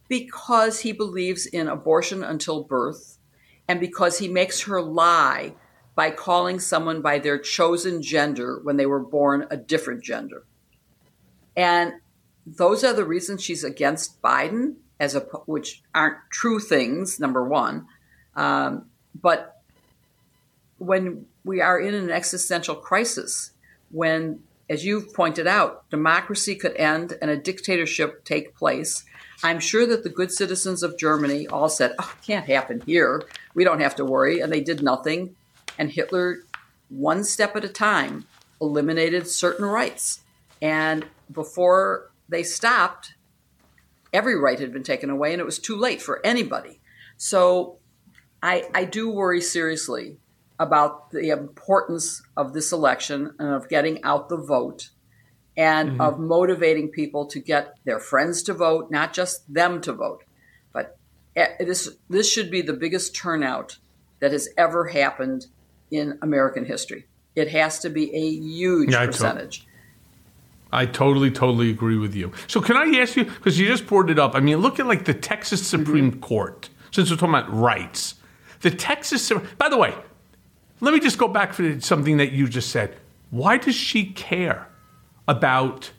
Because 0.08 0.80
he 0.80 0.92
believes 0.92 1.46
in 1.46 1.68
abortion 1.68 2.24
until 2.24 2.64
birth, 2.64 3.20
and 3.68 3.80
because 3.80 4.20
he 4.20 4.28
makes 4.28 4.62
her 4.62 4.82
lie 4.82 5.54
by 5.96 6.12
calling 6.12 6.60
someone 6.60 7.02
by 7.02 7.20
their 7.20 7.38
chosen 7.38 8.02
gender 8.02 8.60
when 8.64 8.78
they 8.78 8.86
were 8.86 9.00
born 9.00 9.48
a 9.50 9.58
different 9.58 10.04
gender. 10.04 10.44
And 11.58 11.94
those 12.46 12.84
are 12.84 12.94
the 12.94 13.06
reasons 13.06 13.44
she's 13.44 13.64
against 13.64 14.22
Biden, 14.22 14.76
as 15.00 15.16
a 15.16 15.22
which 15.46 15.82
aren't 15.94 16.18
true 16.30 16.60
things. 16.60 17.20
Number 17.20 17.44
one, 17.44 17.88
um, 18.36 18.86
but 19.20 19.62
when 20.78 21.26
we 21.44 21.62
are 21.62 21.80
in 21.80 21.94
an 21.94 22.10
existential 22.10 22.76
crisis, 22.76 23.52
when, 23.92 24.40
as 24.70 24.86
you've 24.86 25.14
pointed 25.14 25.48
out, 25.48 25.90
democracy 25.90 26.56
could 26.56 26.76
end 26.76 27.18
and 27.22 27.30
a 27.30 27.38
dictatorship 27.38 28.24
take 28.24 28.56
place, 28.56 29.04
I'm 29.44 29.60
sure 29.60 29.86
that 29.86 30.04
the 30.04 30.10
good 30.10 30.32
citizens 30.32 30.84
of 30.84 30.98
Germany 30.98 31.48
all 31.48 31.70
said, 31.70 31.96
oh, 32.00 32.14
can't 32.26 32.46
happen 32.46 32.82
here. 32.86 33.24
We 33.54 33.64
don't 33.64 33.80
have 33.80 33.96
to 33.96 34.06
worry. 34.06 34.40
And 34.40 34.52
they 34.52 34.62
did 34.62 34.84
nothing. 34.84 35.36
And 35.78 35.91
Hitler, 35.91 36.43
one 36.89 37.24
step 37.24 37.55
at 37.55 37.63
a 37.63 37.70
time, 37.70 38.26
eliminated 38.61 39.28
certain 39.28 39.65
rights. 39.65 40.22
And 40.61 41.05
before 41.32 42.11
they 42.28 42.43
stopped, 42.43 43.13
every 44.11 44.36
right 44.36 44.59
had 44.59 44.74
been 44.74 44.84
taken 44.84 45.09
away, 45.09 45.34
and 45.34 45.39
it 45.39 45.45
was 45.45 45.59
too 45.59 45.76
late 45.76 46.01
for 46.01 46.26
anybody. 46.26 46.80
So 47.17 47.78
I, 48.41 48.65
I 48.74 48.86
do 48.86 49.09
worry 49.09 49.41
seriously 49.41 50.17
about 50.59 51.11
the 51.11 51.30
importance 51.30 52.22
of 52.36 52.53
this 52.53 52.72
election 52.72 53.34
and 53.39 53.53
of 53.53 53.70
getting 53.70 54.03
out 54.03 54.30
the 54.30 54.38
vote 54.38 54.89
and 55.55 55.91
mm-hmm. 55.91 56.01
of 56.01 56.20
motivating 56.20 56.89
people 56.89 57.26
to 57.28 57.39
get 57.39 57.78
their 57.86 57.99
friends 57.99 58.43
to 58.43 58.53
vote, 58.53 58.91
not 58.91 59.13
just 59.13 59.51
them 59.53 59.82
to 59.82 59.93
vote. 59.93 60.24
But 60.74 60.97
eh, 61.36 61.55
this, 61.59 61.89
this 62.09 62.32
should 62.32 62.51
be 62.51 62.61
the 62.61 62.74
biggest 62.74 63.15
turnout 63.15 63.78
that 64.20 64.32
has 64.32 64.49
ever 64.57 64.88
happened 64.88 65.47
in 65.92 66.18
American 66.22 66.66
history. 66.66 67.06
It 67.36 67.50
has 67.50 67.80
to 67.80 67.90
be 67.90 68.14
a 68.14 68.30
huge 68.30 68.92
yeah, 68.92 69.06
percentage. 69.06 69.66
I 70.72 70.86
totally, 70.86 71.32
totally 71.32 71.70
agree 71.70 71.98
with 71.98 72.16
you. 72.16 72.32
So, 72.48 72.62
can 72.62 72.78
I 72.78 73.00
ask 73.00 73.16
you, 73.16 73.26
because 73.26 73.60
you 73.60 73.68
just 73.68 73.88
brought 73.88 74.10
it 74.10 74.20
up, 74.20 74.36
I 74.36 74.40
mean, 74.40 74.58
look 74.58 74.80
at 74.80 74.86
like 74.86 75.06
the 75.06 75.14
Texas 75.14 75.66
Supreme 75.66 76.12
mm-hmm. 76.12 76.20
Court, 76.20 76.70
since 76.92 77.10
we're 77.10 77.18
talking 77.18 77.36
about 77.36 77.54
rights. 77.54 78.16
The 78.62 78.72
Texas, 78.72 79.32
by 79.58 79.70
the 79.70 79.78
way, 79.78 79.96
let 80.82 80.94
me 80.94 81.00
just 81.00 81.18
go 81.18 81.28
back 81.28 81.54
for 81.54 81.80
something 81.82 82.18
that 82.18 82.34
you 82.34 82.48
just 82.48 82.70
said. 82.70 82.98
Why 83.32 83.58
does 83.58 83.76
she 83.76 84.06
care 84.06 84.68
about 85.28 85.92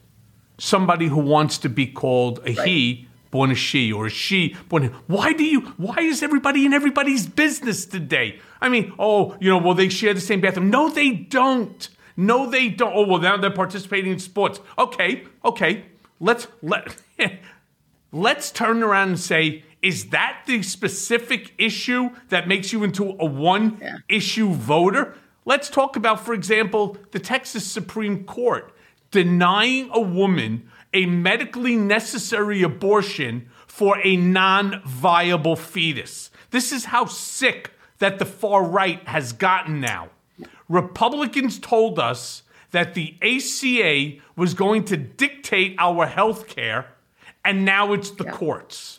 somebody 0.58 1.06
who 1.06 1.20
wants 1.20 1.58
to 1.58 1.68
be 1.68 1.86
called 1.86 2.38
a 2.40 2.54
right. 2.54 2.68
he 2.68 3.08
born 3.30 3.50
a 3.50 3.54
she 3.54 3.92
or 3.92 4.06
a 4.06 4.10
she 4.10 4.56
born 4.68 4.84
a, 4.84 4.88
why 5.06 5.32
do 5.32 5.44
you 5.44 5.60
why 5.76 5.96
is 6.00 6.22
everybody 6.22 6.66
in 6.66 6.72
everybody's 6.72 7.26
business 7.26 7.86
today? 7.86 8.38
I 8.60 8.68
mean 8.68 8.92
oh 8.98 9.36
you 9.40 9.48
know 9.50 9.58
well 9.58 9.74
they 9.74 9.88
share 9.88 10.14
the 10.14 10.20
same 10.20 10.40
bathroom. 10.40 10.70
No 10.70 10.88
they 10.88 11.10
don't. 11.10 11.88
No 12.16 12.48
they 12.48 12.68
don't. 12.68 12.92
Oh 12.94 13.06
well 13.06 13.20
now 13.20 13.36
they're 13.36 13.50
participating 13.50 14.12
in 14.12 14.18
sports. 14.18 14.60
Okay 14.78 15.24
okay. 15.44 15.84
Let's 16.18 16.48
let 16.62 16.96
let's 18.12 18.50
turn 18.50 18.82
around 18.82 19.08
and 19.08 19.20
say 19.20 19.64
is 19.82 20.10
that 20.10 20.42
the 20.46 20.62
specific 20.62 21.54
issue 21.56 22.10
that 22.28 22.46
makes 22.46 22.72
you 22.72 22.84
into 22.84 23.16
a 23.18 23.24
one 23.24 23.78
yeah. 23.80 23.96
issue 24.08 24.52
voter? 24.52 25.16
Let's 25.46 25.70
talk 25.70 25.96
about, 25.96 26.24
for 26.24 26.34
example, 26.34 26.98
the 27.12 27.18
Texas 27.18 27.64
Supreme 27.64 28.24
Court 28.24 28.74
denying 29.10 29.90
a 29.92 30.00
woman 30.00 30.69
a 30.92 31.06
medically 31.06 31.76
necessary 31.76 32.62
abortion 32.62 33.48
for 33.66 33.98
a 34.04 34.16
non 34.16 34.82
viable 34.84 35.56
fetus. 35.56 36.30
This 36.50 36.72
is 36.72 36.86
how 36.86 37.06
sick 37.06 37.72
that 37.98 38.18
the 38.18 38.24
far 38.24 38.64
right 38.64 39.06
has 39.06 39.32
gotten 39.32 39.80
now. 39.80 40.10
Republicans 40.68 41.58
told 41.58 41.98
us 41.98 42.42
that 42.70 42.94
the 42.94 43.16
ACA 43.22 44.20
was 44.36 44.54
going 44.54 44.84
to 44.84 44.96
dictate 44.96 45.74
our 45.78 46.06
health 46.06 46.46
care, 46.46 46.92
and 47.44 47.64
now 47.64 47.92
it's 47.92 48.10
the 48.10 48.24
yeah. 48.24 48.32
courts. 48.32 48.98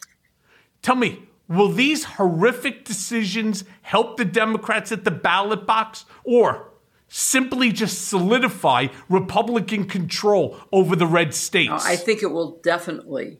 Tell 0.82 0.96
me, 0.96 1.24
will 1.48 1.70
these 1.70 2.04
horrific 2.04 2.86
decisions 2.86 3.64
help 3.82 4.18
the 4.18 4.26
Democrats 4.26 4.92
at 4.92 5.04
the 5.04 5.12
ballot 5.12 5.66
box 5.66 6.06
or 6.24 6.70
simply 7.14 7.74
just 7.74 8.07
solidify 8.07 8.88
Republican 9.09 9.86
control 9.86 10.57
over 10.72 10.95
the 10.95 11.05
red 11.05 11.34
states? 11.34 11.86
I 11.86 11.97
think 11.97 12.24
it 12.24 12.32
will 12.32 12.57
definitely 12.64 13.39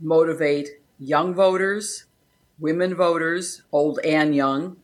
motivate 0.00 0.70
young 0.98 1.34
voters, 1.34 2.06
women 2.58 2.94
voters, 2.94 3.62
old 3.70 4.00
and 4.00 4.34
young. 4.34 4.78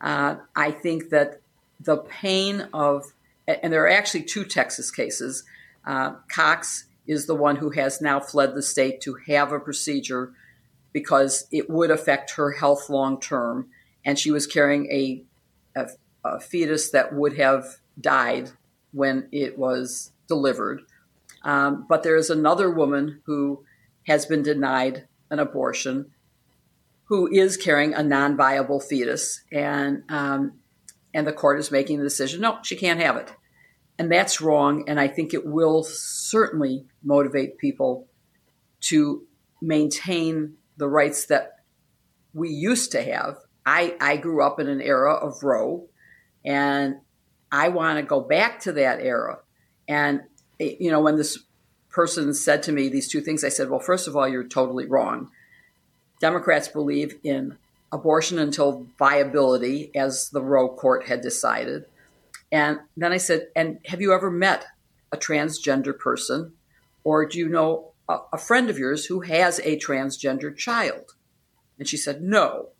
Uh, 0.00 0.36
I 0.54 0.70
think 0.70 1.10
that 1.10 1.40
the 1.80 1.96
pain 1.96 2.68
of, 2.72 3.12
and 3.46 3.72
there 3.72 3.82
are 3.82 3.90
actually 3.90 4.22
two 4.22 4.44
Texas 4.44 4.92
cases. 4.92 5.42
Uh, 5.84 6.14
Cox 6.32 6.84
is 7.08 7.26
the 7.26 7.34
one 7.34 7.56
who 7.56 7.70
has 7.70 8.00
now 8.00 8.20
fled 8.20 8.54
the 8.54 8.62
state 8.62 9.00
to 9.00 9.16
have 9.26 9.50
a 9.50 9.58
procedure 9.58 10.32
because 10.92 11.48
it 11.50 11.68
would 11.68 11.90
affect 11.90 12.32
her 12.32 12.52
health 12.52 12.88
long 12.88 13.20
term. 13.20 13.68
And 14.04 14.16
she 14.16 14.30
was 14.30 14.46
carrying 14.46 14.86
a, 14.92 15.24
a, 16.32 16.36
a, 16.36 16.40
fetus 16.40 16.90
that 16.90 17.14
would 17.14 17.36
have 17.36 17.64
died 18.00 18.50
when 18.92 19.28
it 19.32 19.58
was 19.58 20.12
delivered. 20.26 20.82
Um, 21.42 21.86
but 21.88 22.02
there 22.02 22.16
is 22.16 22.30
another 22.30 22.70
woman 22.70 23.20
who 23.26 23.64
has 24.06 24.26
been 24.26 24.42
denied 24.42 25.06
an 25.30 25.38
abortion 25.38 26.10
who 27.04 27.26
is 27.26 27.56
carrying 27.56 27.94
a 27.94 28.02
non 28.02 28.36
viable 28.36 28.80
fetus. 28.80 29.42
And, 29.50 30.02
um, 30.10 30.54
and 31.14 31.26
the 31.26 31.32
court 31.32 31.58
is 31.58 31.70
making 31.70 31.98
the 31.98 32.04
decision 32.04 32.40
no, 32.40 32.58
she 32.62 32.76
can't 32.76 33.00
have 33.00 33.16
it. 33.16 33.32
And 33.98 34.12
that's 34.12 34.40
wrong. 34.40 34.84
And 34.88 35.00
I 35.00 35.08
think 35.08 35.34
it 35.34 35.46
will 35.46 35.82
certainly 35.82 36.86
motivate 37.02 37.58
people 37.58 38.06
to 38.82 39.26
maintain 39.60 40.54
the 40.76 40.88
rights 40.88 41.26
that 41.26 41.56
we 42.32 42.50
used 42.50 42.92
to 42.92 43.02
have. 43.02 43.38
I, 43.66 43.96
I 44.00 44.16
grew 44.16 44.42
up 44.42 44.60
in 44.60 44.68
an 44.68 44.80
era 44.80 45.14
of 45.14 45.42
Roe, 45.42 45.87
and 46.48 46.96
I 47.52 47.68
want 47.68 47.98
to 47.98 48.02
go 48.02 48.22
back 48.22 48.60
to 48.60 48.72
that 48.72 49.00
era. 49.00 49.40
And, 49.86 50.22
you 50.58 50.90
know, 50.90 51.00
when 51.00 51.16
this 51.16 51.38
person 51.90 52.32
said 52.32 52.62
to 52.62 52.72
me 52.72 52.88
these 52.88 53.06
two 53.06 53.20
things, 53.20 53.44
I 53.44 53.50
said, 53.50 53.68
well, 53.68 53.80
first 53.80 54.08
of 54.08 54.16
all, 54.16 54.26
you're 54.26 54.48
totally 54.48 54.86
wrong. 54.86 55.30
Democrats 56.22 56.66
believe 56.66 57.18
in 57.22 57.58
abortion 57.92 58.38
until 58.38 58.86
viability, 58.98 59.90
as 59.94 60.30
the 60.30 60.42
Roe 60.42 60.70
court 60.70 61.06
had 61.06 61.20
decided. 61.20 61.84
And 62.50 62.80
then 62.96 63.12
I 63.12 63.18
said, 63.18 63.48
and 63.54 63.78
have 63.84 64.00
you 64.00 64.14
ever 64.14 64.30
met 64.30 64.66
a 65.12 65.18
transgender 65.18 65.96
person 65.96 66.52
Or 67.04 67.26
do 67.26 67.38
you 67.38 67.48
know 67.48 67.92
a, 68.08 68.18
a 68.32 68.38
friend 68.38 68.70
of 68.70 68.78
yours 68.78 69.06
who 69.06 69.20
has 69.20 69.58
a 69.60 69.78
transgender 69.78 70.54
child? 70.56 71.12
And 71.78 71.86
she 71.86 71.98
said, 71.98 72.22
No. 72.22 72.70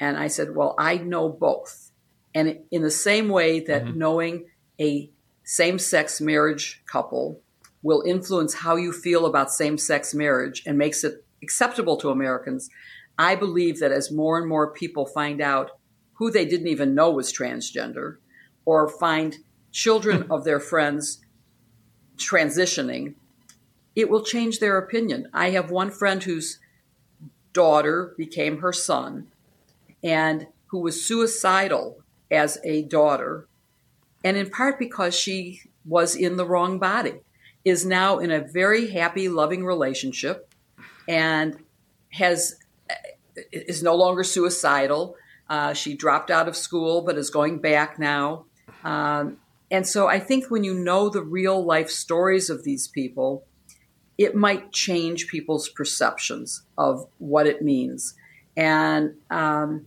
And 0.00 0.16
I 0.16 0.26
said, 0.26 0.54
Well, 0.54 0.74
I 0.78 0.98
know 0.98 1.28
both. 1.28 1.92
And 2.34 2.58
in 2.70 2.82
the 2.82 2.90
same 2.90 3.28
way 3.28 3.60
that 3.60 3.84
Mm-hmm. 3.84 3.98
knowing 3.98 4.46
a 4.80 5.10
same 5.44 5.78
sex 5.78 6.20
marriage 6.20 6.82
couple 6.86 7.40
will 7.82 8.02
influence 8.06 8.54
how 8.54 8.76
you 8.76 8.92
feel 8.92 9.26
about 9.26 9.52
same 9.52 9.78
sex 9.78 10.14
marriage 10.14 10.62
and 10.66 10.76
makes 10.78 11.04
it 11.04 11.24
acceptable 11.42 11.96
to 11.98 12.10
Americans, 12.10 12.70
I 13.18 13.34
believe 13.36 13.78
that 13.80 13.92
as 13.92 14.10
more 14.10 14.38
and 14.38 14.48
more 14.48 14.72
people 14.72 15.06
find 15.06 15.40
out 15.40 15.72
who 16.14 16.30
they 16.30 16.44
didn't 16.46 16.68
even 16.68 16.94
know 16.94 17.10
was 17.10 17.32
transgender 17.32 18.16
or 18.64 18.88
find 18.88 19.36
children 19.70 20.26
of 20.30 20.44
their 20.44 20.60
friends 20.60 21.20
transitioning, 22.16 23.14
it 23.94 24.08
will 24.08 24.22
change 24.22 24.58
their 24.58 24.78
opinion. 24.78 25.28
I 25.32 25.50
have 25.50 25.70
one 25.70 25.90
friend 25.90 26.22
whose 26.22 26.58
daughter 27.52 28.14
became 28.16 28.58
her 28.58 28.72
son 28.72 29.28
and 30.02 30.46
who 30.68 30.80
was 30.80 31.04
suicidal 31.04 31.98
as 32.34 32.58
a 32.64 32.82
daughter, 32.82 33.46
and 34.22 34.36
in 34.36 34.50
part 34.50 34.78
because 34.78 35.14
she 35.14 35.62
was 35.84 36.16
in 36.16 36.36
the 36.36 36.46
wrong 36.46 36.78
body, 36.78 37.14
is 37.64 37.84
now 37.84 38.18
in 38.18 38.30
a 38.30 38.40
very 38.40 38.90
happy, 38.90 39.28
loving 39.28 39.64
relationship 39.64 40.52
and 41.08 41.56
has 42.12 42.56
is 43.52 43.82
no 43.82 43.94
longer 43.94 44.22
suicidal. 44.22 45.16
Uh, 45.48 45.72
she 45.72 45.94
dropped 45.94 46.30
out 46.30 46.48
of 46.48 46.56
school 46.56 47.02
but 47.02 47.18
is 47.18 47.30
going 47.30 47.58
back 47.58 47.98
now. 47.98 48.44
Um, 48.84 49.38
and 49.70 49.86
so 49.86 50.06
I 50.06 50.20
think 50.20 50.50
when 50.50 50.62
you 50.62 50.74
know 50.74 51.08
the 51.08 51.22
real 51.22 51.64
life 51.64 51.90
stories 51.90 52.48
of 52.48 52.64
these 52.64 52.86
people, 52.86 53.44
it 54.16 54.34
might 54.34 54.72
change 54.72 55.26
people's 55.26 55.68
perceptions 55.68 56.62
of 56.78 57.06
what 57.18 57.46
it 57.46 57.62
means. 57.62 58.14
And 58.56 59.14
um, 59.30 59.86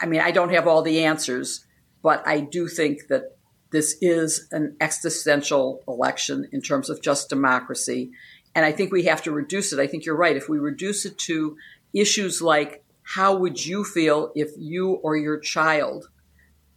I 0.00 0.06
mean, 0.06 0.20
I 0.20 0.30
don't 0.30 0.52
have 0.52 0.66
all 0.66 0.82
the 0.82 1.04
answers, 1.04 1.64
but 2.02 2.26
I 2.26 2.40
do 2.40 2.68
think 2.68 3.08
that 3.08 3.36
this 3.70 3.96
is 4.00 4.48
an 4.52 4.76
existential 4.80 5.82
election 5.88 6.48
in 6.52 6.62
terms 6.62 6.88
of 6.88 7.02
just 7.02 7.28
democracy. 7.28 8.10
And 8.54 8.64
I 8.64 8.72
think 8.72 8.92
we 8.92 9.04
have 9.04 9.22
to 9.24 9.32
reduce 9.32 9.72
it. 9.72 9.78
I 9.78 9.86
think 9.86 10.04
you're 10.04 10.16
right. 10.16 10.36
If 10.36 10.48
we 10.48 10.58
reduce 10.58 11.04
it 11.04 11.18
to 11.18 11.56
issues 11.92 12.40
like 12.42 12.84
how 13.02 13.36
would 13.36 13.64
you 13.64 13.84
feel 13.84 14.32
if 14.34 14.50
you 14.58 14.94
or 14.94 15.16
your 15.16 15.38
child 15.38 16.08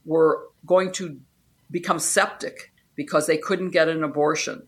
were 0.05 0.47
going 0.65 0.91
to 0.91 1.19
become 1.71 1.97
septic 1.97 2.71
because 2.95 3.25
they 3.25 3.37
couldn't 3.37 3.71
get 3.71 3.87
an 3.87 4.03
abortion? 4.03 4.67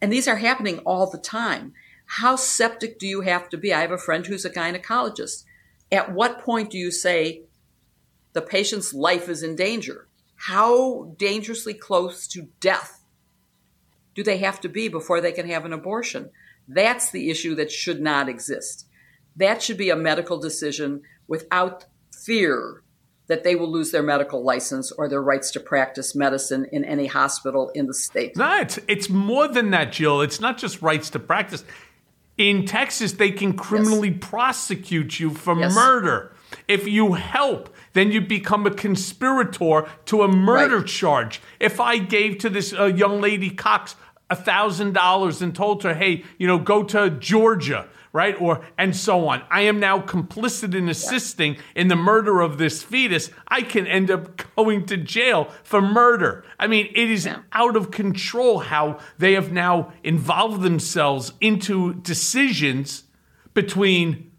And 0.00 0.10
these 0.10 0.26
are 0.26 0.36
happening 0.36 0.78
all 0.80 1.10
the 1.10 1.18
time. 1.18 1.74
How 2.06 2.36
septic 2.36 2.98
do 2.98 3.06
you 3.06 3.20
have 3.22 3.48
to 3.50 3.58
be? 3.58 3.74
I 3.74 3.80
have 3.80 3.90
a 3.90 3.98
friend 3.98 4.26
who's 4.26 4.44
a 4.44 4.50
gynecologist. 4.50 5.44
At 5.94 6.12
what 6.12 6.40
point 6.40 6.70
do 6.70 6.78
you 6.78 6.90
say 6.90 7.42
the 8.32 8.42
patient's 8.42 8.92
life 8.92 9.28
is 9.28 9.44
in 9.44 9.54
danger? 9.54 10.08
How 10.34 11.14
dangerously 11.16 11.72
close 11.72 12.26
to 12.28 12.48
death 12.58 13.04
do 14.16 14.24
they 14.24 14.38
have 14.38 14.60
to 14.62 14.68
be 14.68 14.88
before 14.88 15.20
they 15.20 15.30
can 15.30 15.48
have 15.48 15.64
an 15.64 15.72
abortion? 15.72 16.30
That's 16.66 17.12
the 17.12 17.30
issue 17.30 17.54
that 17.54 17.70
should 17.70 18.00
not 18.00 18.28
exist. 18.28 18.88
That 19.36 19.62
should 19.62 19.76
be 19.76 19.90
a 19.90 19.96
medical 19.96 20.38
decision 20.38 21.02
without 21.28 21.86
fear 22.12 22.82
that 23.28 23.44
they 23.44 23.54
will 23.54 23.70
lose 23.70 23.92
their 23.92 24.02
medical 24.02 24.42
license 24.42 24.90
or 24.90 25.08
their 25.08 25.22
rights 25.22 25.52
to 25.52 25.60
practice 25.60 26.16
medicine 26.16 26.66
in 26.72 26.84
any 26.84 27.06
hospital 27.06 27.70
in 27.72 27.86
the 27.86 27.94
state. 27.94 28.36
No, 28.36 28.58
it's 28.60 28.80
it's 28.88 29.08
more 29.08 29.46
than 29.46 29.70
that, 29.70 29.92
Jill. 29.92 30.22
It's 30.22 30.40
not 30.40 30.58
just 30.58 30.82
rights 30.82 31.08
to 31.10 31.20
practice. 31.20 31.64
In 32.36 32.64
Texas, 32.66 33.12
they 33.12 33.30
can 33.30 33.52
criminally 33.52 34.10
prosecute 34.10 35.20
you 35.20 35.30
for 35.30 35.56
Yes. 35.58 35.74
murder. 35.74 36.32
If 36.68 36.86
you 36.88 37.12
help, 37.14 37.74
then 37.92 38.10
you 38.12 38.20
become 38.20 38.66
a 38.66 38.70
conspirator 38.70 39.86
to 40.06 40.22
a 40.22 40.28
murder 40.28 40.78
Right. 40.78 40.86
charge. 40.86 41.40
If 41.60 41.80
I 41.80 41.98
gave 41.98 42.38
to 42.38 42.50
this 42.50 42.72
uh, 42.72 42.86
young 42.86 43.20
lady 43.20 43.50
Cox 43.50 43.96
a 44.30 44.36
thousand 44.36 44.94
dollars 44.94 45.42
and 45.42 45.54
told 45.54 45.82
her, 45.84 45.94
"Hey, 45.94 46.24
you 46.38 46.46
know, 46.46 46.58
go 46.58 46.82
to 46.84 47.10
Georgia," 47.10 47.86
right, 48.14 48.40
or 48.40 48.64
and 48.78 48.96
so 48.96 49.28
on, 49.28 49.42
I 49.50 49.62
am 49.62 49.78
now 49.80 49.98
complicit 49.98 50.72
in 50.74 50.88
assisting 50.88 51.56
in 51.74 51.88
the 51.88 51.96
murder 51.96 52.40
of 52.40 52.56
this 52.56 52.82
fetus. 52.82 53.28
I 53.48 53.60
can 53.62 53.86
end 53.86 54.10
up 54.10 54.54
going 54.56 54.86
to 54.86 54.96
jail 54.96 55.50
for 55.64 55.82
murder. 55.82 56.44
I 56.58 56.68
mean, 56.68 56.86
it 56.94 57.10
is 57.10 57.26
Yeah. 57.26 57.40
out 57.52 57.76
of 57.76 57.90
control 57.90 58.60
how 58.60 58.98
they 59.18 59.32
have 59.34 59.52
now 59.52 59.92
involved 60.02 60.62
themselves 60.62 61.32
into 61.40 61.94
decisions 61.94 63.02
between 63.52 64.30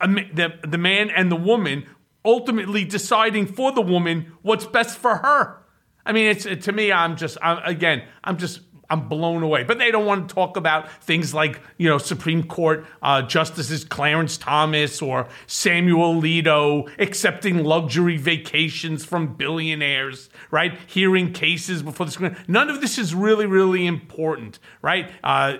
a, 0.00 0.08
the, 0.08 0.54
the 0.66 0.78
man 0.78 1.08
and 1.10 1.30
the 1.30 1.36
woman, 1.36 1.86
ultimately 2.24 2.84
deciding 2.84 3.46
for 3.46 3.70
the 3.72 3.80
woman 3.82 4.32
what's 4.42 4.66
best 4.66 4.98
for 4.98 5.16
her. 5.18 5.62
I 6.04 6.12
mean, 6.12 6.26
it's 6.26 6.44
to 6.64 6.72
me, 6.72 6.90
I'm 6.90 7.16
just, 7.16 7.38
I'm, 7.42 7.58
again, 7.64 8.02
I'm 8.24 8.38
just, 8.38 8.60
I'm 8.90 9.08
blown 9.08 9.42
away. 9.42 9.62
But 9.62 9.78
they 9.78 9.90
don't 9.90 10.04
want 10.04 10.28
to 10.28 10.34
talk 10.34 10.56
about 10.56 10.90
things 11.02 11.32
like, 11.32 11.60
you 11.78 11.88
know, 11.88 11.96
Supreme 11.96 12.42
Court 12.42 12.84
uh, 13.02 13.22
Justices 13.22 13.84
Clarence 13.84 14.36
Thomas 14.36 15.00
or 15.00 15.28
Samuel 15.46 16.20
Alito 16.20 16.90
accepting 16.98 17.64
luxury 17.64 18.16
vacations 18.16 19.04
from 19.04 19.34
billionaires, 19.34 20.28
right? 20.50 20.76
Hearing 20.88 21.32
cases 21.32 21.82
before 21.82 22.06
the 22.06 22.12
screen. 22.12 22.36
None 22.48 22.68
of 22.68 22.80
this 22.80 22.98
is 22.98 23.14
really, 23.14 23.46
really 23.46 23.86
important, 23.86 24.58
right? 24.82 25.10
Uh, 25.22 25.58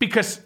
because 0.00 0.40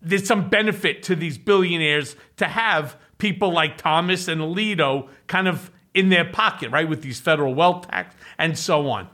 there's 0.00 0.26
some 0.26 0.48
benefit 0.48 1.02
to 1.04 1.16
these 1.16 1.36
billionaires 1.36 2.14
to 2.36 2.46
have 2.46 2.96
people 3.18 3.52
like 3.52 3.76
Thomas 3.76 4.28
and 4.28 4.40
Alito 4.40 5.08
kind 5.26 5.48
of 5.48 5.70
in 5.94 6.10
their 6.10 6.24
pocket, 6.24 6.70
right, 6.70 6.88
with 6.88 7.02
these 7.02 7.18
federal 7.18 7.54
wealth 7.54 7.88
tax 7.88 8.14
and 8.38 8.56
so 8.56 8.88
on, 8.88 9.08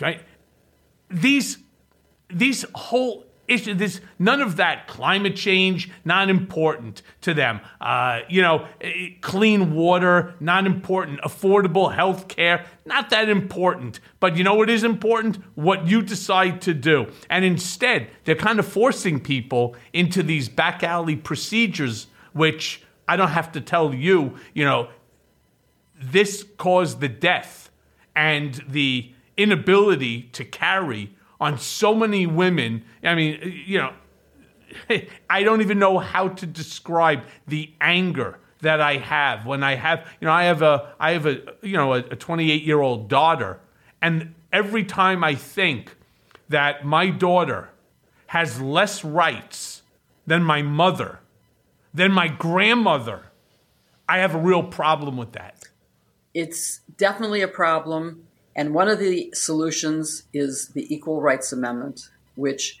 right? 0.00 0.20
These 1.14 1.58
these 2.28 2.64
whole 2.74 3.24
issue, 3.46 3.74
this 3.74 4.00
none 4.18 4.40
of 4.40 4.56
that 4.56 4.88
climate 4.88 5.36
change 5.36 5.90
not 6.04 6.28
important 6.28 7.02
to 7.22 7.34
them. 7.34 7.60
Uh, 7.80 8.20
you 8.28 8.42
know, 8.42 8.66
eh, 8.80 9.10
clean 9.20 9.74
water 9.74 10.34
not 10.40 10.66
important. 10.66 11.20
Affordable 11.20 11.94
health 11.94 12.28
care 12.28 12.66
not 12.84 13.10
that 13.10 13.28
important. 13.28 14.00
But 14.20 14.36
you 14.36 14.44
know 14.44 14.54
what 14.54 14.70
is 14.70 14.84
important? 14.84 15.38
What 15.54 15.86
you 15.86 16.02
decide 16.02 16.60
to 16.62 16.74
do. 16.74 17.12
And 17.30 17.44
instead, 17.44 18.08
they're 18.24 18.34
kind 18.34 18.58
of 18.58 18.66
forcing 18.66 19.20
people 19.20 19.76
into 19.92 20.22
these 20.22 20.48
back 20.48 20.82
alley 20.82 21.16
procedures, 21.16 22.08
which 22.32 22.82
I 23.06 23.16
don't 23.16 23.28
have 23.28 23.52
to 23.52 23.60
tell 23.60 23.94
you. 23.94 24.36
You 24.54 24.64
know, 24.64 24.88
this 26.00 26.44
caused 26.58 27.00
the 27.00 27.08
death 27.08 27.70
and 28.16 28.62
the 28.68 29.13
inability 29.36 30.22
to 30.32 30.44
carry 30.44 31.14
on 31.40 31.58
so 31.58 31.94
many 31.94 32.26
women. 32.26 32.84
I 33.02 33.14
mean, 33.14 33.62
you 33.66 33.78
know, 33.78 33.92
I 35.30 35.42
don't 35.42 35.60
even 35.60 35.78
know 35.78 35.98
how 35.98 36.28
to 36.28 36.46
describe 36.46 37.22
the 37.46 37.72
anger 37.80 38.38
that 38.60 38.80
I 38.80 38.96
have 38.96 39.46
when 39.46 39.62
I 39.62 39.74
have, 39.74 40.06
you 40.20 40.26
know, 40.26 40.32
I 40.32 40.44
have 40.44 40.62
a, 40.62 40.94
I 40.98 41.12
have 41.12 41.26
a, 41.26 41.40
you 41.62 41.76
know, 41.76 41.92
a 41.92 42.02
28 42.02 42.62
year 42.62 42.80
old 42.80 43.08
daughter, 43.08 43.60
and 44.00 44.34
every 44.52 44.84
time 44.84 45.22
I 45.22 45.34
think 45.34 45.96
that 46.48 46.84
my 46.84 47.10
daughter 47.10 47.70
has 48.28 48.60
less 48.60 49.04
rights 49.04 49.82
than 50.26 50.42
my 50.42 50.62
mother, 50.62 51.20
than 51.92 52.10
my 52.10 52.28
grandmother, 52.28 53.26
I 54.08 54.18
have 54.18 54.34
a 54.34 54.38
real 54.38 54.62
problem 54.62 55.16
with 55.16 55.32
that. 55.32 55.64
it's 56.32 56.80
definitely 56.96 57.42
a 57.42 57.48
problem. 57.48 58.23
And 58.56 58.74
one 58.74 58.88
of 58.88 58.98
the 58.98 59.32
solutions 59.34 60.24
is 60.32 60.68
the 60.68 60.92
Equal 60.94 61.20
Rights 61.20 61.52
Amendment, 61.52 62.08
which 62.36 62.80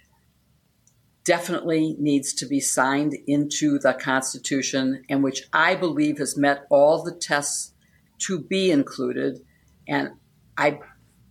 definitely 1.24 1.96
needs 1.98 2.32
to 2.34 2.46
be 2.46 2.60
signed 2.60 3.16
into 3.26 3.78
the 3.78 3.94
Constitution 3.94 5.04
and 5.08 5.24
which 5.24 5.48
I 5.52 5.74
believe 5.74 6.18
has 6.18 6.36
met 6.36 6.66
all 6.70 7.02
the 7.02 7.14
tests 7.14 7.72
to 8.18 8.38
be 8.38 8.70
included. 8.70 9.44
And 9.88 10.10
I, 10.56 10.80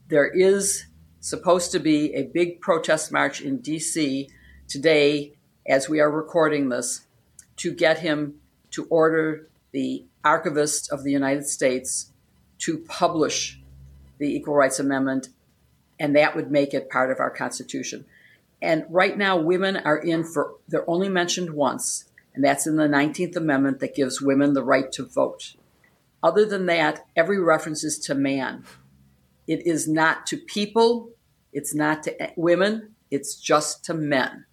there 0.09 0.27
is 0.27 0.85
supposed 1.19 1.71
to 1.71 1.79
be 1.79 2.13
a 2.15 2.23
big 2.23 2.59
protest 2.59 3.11
march 3.11 3.39
in 3.39 3.59
DC 3.59 4.27
today 4.67 5.33
as 5.65 5.87
we 5.87 6.01
are 6.01 6.11
recording 6.11 6.69
this 6.69 7.05
to 7.57 7.71
get 7.71 7.99
him 7.99 8.41
to 8.71 8.85
order 8.85 9.47
the 9.71 10.05
archivist 10.23 10.91
of 10.91 11.03
the 11.03 11.11
United 11.11 11.45
States 11.45 12.11
to 12.57 12.79
publish 12.79 13.61
the 14.18 14.36
Equal 14.36 14.55
Rights 14.55 14.80
Amendment, 14.80 15.30
and 15.99 16.16
that 16.16 16.36
would 16.36 16.51
make 16.51 16.74
it 16.74 16.89
part 16.89 17.11
of 17.11 17.20
our 17.20 17.30
Constitution. 17.30 18.05
And 18.61 18.86
right 18.89 19.18
now, 19.18 19.38
women 19.38 19.78
are 19.78 19.97
in 19.97 20.24
for, 20.24 20.55
they're 20.68 20.89
only 20.89 21.09
mentioned 21.09 21.51
once, 21.51 22.05
and 22.34 22.43
that's 22.43 22.66
in 22.66 22.78
the 22.78 22.88
19th 22.88 23.36
Amendment 23.36 23.80
that 23.80 23.95
gives 23.95 24.22
women 24.22 24.53
the 24.53 24.64
right 24.64 24.91
to 24.93 25.05
vote. 25.05 25.53
Other 26.22 26.45
than 26.45 26.66
that, 26.68 27.05
every 27.16 27.39
reference 27.39 27.84
is 27.84 27.99
to 27.99 28.16
man. 28.16 28.64
It 29.47 29.68
is 29.68 29.88
not 29.88 30.26
to 30.28 30.38
people, 30.38 31.09
it's 31.51 31.76
not 31.76 32.03
to 32.03 32.32
women, 32.38 32.95
it's 33.11 33.36
just 33.36 33.84
to 33.86 33.93
men. 33.93 34.45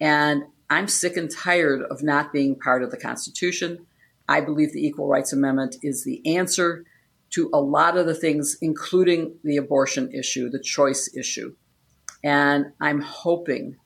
And 0.00 0.44
I'm 0.70 0.88
sick 0.88 1.16
and 1.16 1.30
tired 1.30 1.82
of 1.82 2.02
not 2.02 2.32
being 2.32 2.54
part 2.54 2.82
of 2.82 2.90
the 2.90 2.96
Constitution. 2.96 3.86
I 4.28 4.40
believe 4.40 4.72
the 4.72 4.86
Equal 4.86 5.08
Rights 5.08 5.32
Amendment 5.32 5.76
is 5.82 6.04
the 6.04 6.36
answer 6.36 6.84
to 7.30 7.50
a 7.52 7.60
lot 7.60 7.96
of 7.96 8.06
the 8.06 8.14
things, 8.14 8.56
including 8.60 9.36
the 9.44 9.56
abortion 9.56 10.12
issue, 10.12 10.50
the 10.50 10.60
choice 10.60 11.14
issue. 11.16 11.54
And 12.22 12.72
I'm 12.80 13.00
hoping 13.00 13.76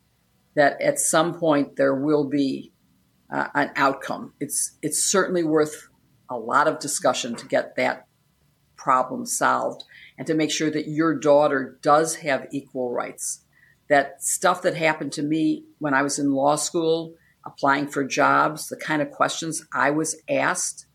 that 0.57 0.80
at 0.80 0.99
some 0.99 1.38
point 1.38 1.76
there 1.76 1.95
will 1.95 2.28
be 2.28 2.72
uh, 3.32 3.49
an 3.55 3.70
outcome. 3.76 4.32
It's 4.40 4.76
it's 4.82 5.03
certainly 5.03 5.45
worth 5.45 5.88
a 6.30 6.36
lot 6.36 6.68
of 6.68 6.78
discussion 6.78 7.34
to 7.36 7.47
get 7.47 7.76
that 7.76 8.07
problem 8.76 9.26
solved 9.26 9.84
and 10.18 10.26
to 10.26 10.34
make 10.34 10.51
sure 10.51 10.70
that 10.70 10.88
your 10.88 11.18
daughter 11.18 11.78
does 11.82 12.16
have 12.16 12.47
equal 12.53 12.92
rights. 12.92 13.45
That 13.88 14.22
stuff 14.22 14.62
that 14.62 14.76
happened 14.76 15.12
to 15.12 15.22
me 15.22 15.64
when 15.78 15.95
I 15.95 16.03
was 16.03 16.18
in 16.18 16.32
law 16.32 16.57
school, 16.57 17.14
applying 17.45 17.88
for 17.88 18.05
jobs, 18.05 18.68
the 18.68 18.76
kind 18.76 19.03
of 19.03 19.11
questions 19.11 19.66
I 19.72 19.90
was 19.90 20.20
asked, 20.28 20.86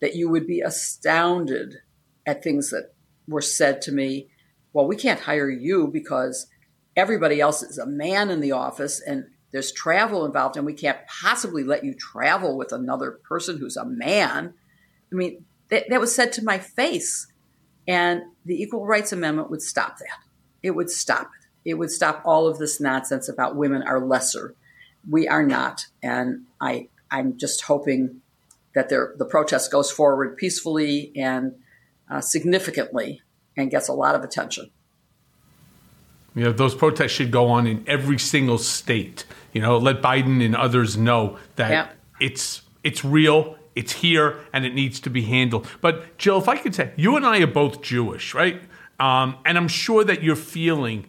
that 0.00 0.16
you 0.16 0.28
would 0.28 0.46
be 0.46 0.60
astounded 0.60 1.76
at 2.26 2.42
things 2.42 2.70
that 2.70 2.92
were 3.28 3.40
said 3.40 3.82
to 3.82 3.92
me. 3.92 4.28
Well, 4.72 4.86
we 4.86 4.96
can't 4.96 5.20
hire 5.20 5.50
you 5.50 5.86
because 5.86 6.46
everybody 6.96 7.40
else 7.40 7.62
is 7.62 7.78
a 7.78 7.86
man 7.86 8.30
in 8.30 8.40
the 8.40 8.52
office 8.52 9.00
and 9.00 9.26
there's 9.52 9.70
travel 9.70 10.24
involved, 10.24 10.56
and 10.56 10.64
we 10.64 10.72
can't 10.72 11.06
possibly 11.06 11.62
let 11.62 11.84
you 11.84 11.94
travel 11.94 12.56
with 12.56 12.72
another 12.72 13.12
person 13.12 13.58
who's 13.58 13.76
a 13.76 13.84
man. 13.84 14.54
I 15.12 15.14
mean, 15.14 15.44
that, 15.68 15.90
that 15.90 16.00
was 16.00 16.14
said 16.14 16.32
to 16.32 16.44
my 16.44 16.58
face. 16.58 17.26
And 17.86 18.22
the 18.46 18.60
Equal 18.62 18.86
Rights 18.86 19.12
Amendment 19.12 19.50
would 19.50 19.60
stop 19.60 19.98
that. 19.98 20.18
It 20.62 20.70
would 20.70 20.88
stop 20.88 21.30
it. 21.38 21.70
It 21.70 21.74
would 21.74 21.90
stop 21.90 22.22
all 22.24 22.48
of 22.48 22.58
this 22.58 22.80
nonsense 22.80 23.28
about 23.28 23.56
women 23.56 23.82
are 23.82 24.00
lesser. 24.04 24.54
We 25.08 25.28
are 25.28 25.44
not. 25.44 25.86
And 26.02 26.44
I, 26.60 26.88
I'm 27.10 27.36
just 27.36 27.62
hoping 27.62 28.22
that 28.74 28.88
there, 28.88 29.14
the 29.18 29.26
protest 29.26 29.70
goes 29.70 29.90
forward 29.90 30.36
peacefully 30.38 31.12
and 31.14 31.56
uh, 32.12 32.20
significantly 32.20 33.22
and 33.56 33.70
gets 33.70 33.88
a 33.88 33.92
lot 33.92 34.14
of 34.14 34.22
attention. 34.22 34.70
You 36.34 36.44
know, 36.44 36.52
those 36.52 36.74
protests 36.74 37.12
should 37.12 37.30
go 37.30 37.48
on 37.48 37.66
in 37.66 37.84
every 37.86 38.18
single 38.18 38.58
state. 38.58 39.24
You 39.52 39.60
know, 39.60 39.78
let 39.78 40.00
Biden 40.02 40.44
and 40.44 40.54
others 40.56 40.96
know 40.96 41.38
that 41.56 41.70
Yeah. 41.70 41.88
it's 42.20 42.62
it's 42.84 43.04
real, 43.04 43.56
it's 43.76 43.92
here, 43.92 44.40
and 44.52 44.64
it 44.66 44.74
needs 44.74 44.98
to 45.00 45.10
be 45.10 45.22
handled. 45.22 45.68
But 45.80 46.18
Jill, 46.18 46.38
if 46.38 46.48
I 46.48 46.56
could 46.56 46.74
say, 46.74 46.92
you 46.96 47.16
and 47.16 47.24
I 47.24 47.38
are 47.40 47.46
both 47.46 47.80
Jewish, 47.80 48.34
right? 48.34 48.60
Um, 48.98 49.36
and 49.44 49.56
I'm 49.56 49.68
sure 49.68 50.04
that 50.04 50.22
you're 50.22 50.36
feeling 50.36 51.06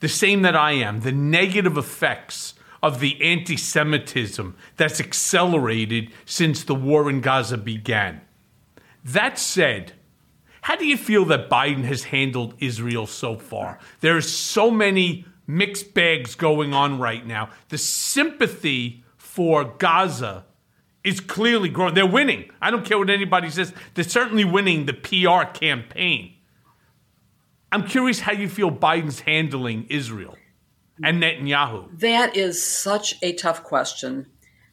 the 0.00 0.08
same 0.08 0.42
that 0.42 0.56
I 0.56 0.72
am, 0.72 1.00
the 1.00 1.12
negative 1.12 1.76
effects 1.76 2.54
of 2.82 3.00
the 3.00 3.20
anti-Semitism 3.22 4.56
that's 4.78 4.98
accelerated 4.98 6.10
since 6.24 6.64
the 6.64 6.74
war 6.74 7.10
in 7.10 7.20
Gaza 7.20 7.58
began. 7.58 8.22
That 9.04 9.38
said, 9.38 9.92
how 10.62 10.76
do 10.76 10.86
you 10.86 10.96
feel 10.96 11.24
that 11.26 11.48
Biden 11.48 11.84
has 11.84 12.04
handled 12.04 12.54
Israel 12.58 13.06
so 13.06 13.36
far? 13.36 13.78
There's 14.00 14.30
so 14.30 14.70
many 14.70 15.24
mixed 15.46 15.94
bags 15.94 16.34
going 16.34 16.74
on 16.74 16.98
right 16.98 17.26
now. 17.26 17.50
The 17.68 17.78
sympathy 17.78 19.04
for 19.16 19.64
Gaza 19.64 20.44
is 21.02 21.20
clearly 21.20 21.68
growing. 21.68 21.94
They're 21.94 22.06
winning. 22.06 22.50
I 22.60 22.70
don't 22.70 22.84
care 22.84 22.98
what 22.98 23.10
anybody 23.10 23.50
says. 23.50 23.72
They're 23.94 24.04
certainly 24.04 24.44
winning 24.44 24.86
the 24.86 24.92
PR 24.92 25.50
campaign. 25.52 26.34
I'm 27.72 27.86
curious 27.86 28.20
how 28.20 28.32
you 28.32 28.48
feel 28.48 28.70
Biden's 28.70 29.20
handling 29.20 29.86
Israel 29.88 30.36
and 31.02 31.22
Netanyahu. 31.22 32.00
That 32.00 32.36
is 32.36 32.62
such 32.62 33.16
a 33.22 33.32
tough 33.32 33.62
question 33.62 34.26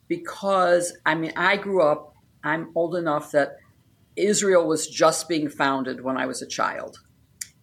because, 0.08 0.98
I 1.06 1.16
mean, 1.16 1.32
I 1.36 1.58
grew 1.58 1.84
up, 1.84 2.16
I'm 2.44 2.72
old 2.76 2.96
enough 2.96 3.32
that 3.32 3.58
Israel 4.18 4.68
was 4.68 4.88
just 4.88 5.30
being 5.30 5.50
founded 5.50 6.04
when 6.04 6.18
I 6.18 6.26
was 6.26 6.42
a 6.42 6.48
child. 6.48 7.00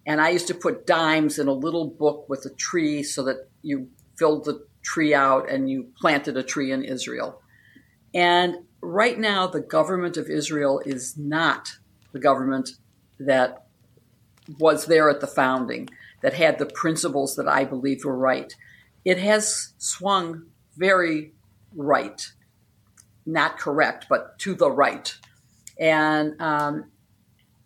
And 0.07 0.21
I 0.21 0.29
used 0.29 0.47
to 0.47 0.53
put 0.53 0.87
dimes 0.87 1.39
in 1.39 1.47
a 1.47 1.53
little 1.53 1.87
book 1.87 2.29
with 2.29 2.45
a 2.45 2.53
tree 2.55 3.03
so 3.03 3.23
that 3.23 3.49
you 3.61 3.89
filled 4.17 4.45
the 4.45 4.65
tree 4.83 5.13
out 5.13 5.49
and 5.49 5.69
you 5.69 5.91
planted 5.99 6.37
a 6.37 6.43
tree 6.43 6.71
in 6.71 6.83
Israel. 6.83 7.41
And 8.13 8.57
right 8.81 9.19
now, 9.19 9.47
the 9.47 9.61
government 9.61 10.15
of 10.15 10.29
Israel 10.29 10.81
is 10.85 11.17
not 11.17 11.77
the 12.13 12.19
government 12.19 12.69
that 13.19 13.65
was 14.59 14.85
there 14.85 15.09
at 15.09 15.21
the 15.21 15.27
founding, 15.27 15.89
that 16.21 16.33
had 16.33 16.59
the 16.59 16.65
principles 16.65 17.35
that 17.35 17.47
I 17.47 17.65
believed 17.65 18.05
were 18.05 18.17
right. 18.17 18.53
It 19.03 19.17
has 19.17 19.73
swung 19.77 20.45
very 20.77 21.33
right, 21.75 22.31
not 23.25 23.57
correct, 23.57 24.05
but 24.07 24.37
to 24.39 24.53
the 24.53 24.71
right. 24.71 25.17
And 25.79 26.39
um, 26.41 26.91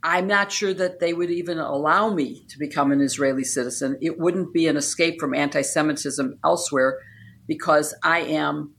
I'm 0.02 0.28
not 0.28 0.52
sure 0.52 0.74
that 0.74 1.00
they 1.00 1.14
would 1.14 1.30
even 1.30 1.60
allow 1.60 2.14
me 2.14 2.46
to 2.50 2.60
become 2.60 2.92
an 2.92 3.02
Israeli 3.02 3.44
citizen. 3.44 3.98
It 4.02 4.18
wouldn't 4.20 4.54
be 4.54 4.68
an 4.68 4.78
escape 4.78 5.20
from 5.20 5.34
anti 5.34 5.62
Semitism 5.62 6.40
elsewhere 6.44 7.00
because 7.48 7.94
I 8.04 8.20
am 8.20 8.76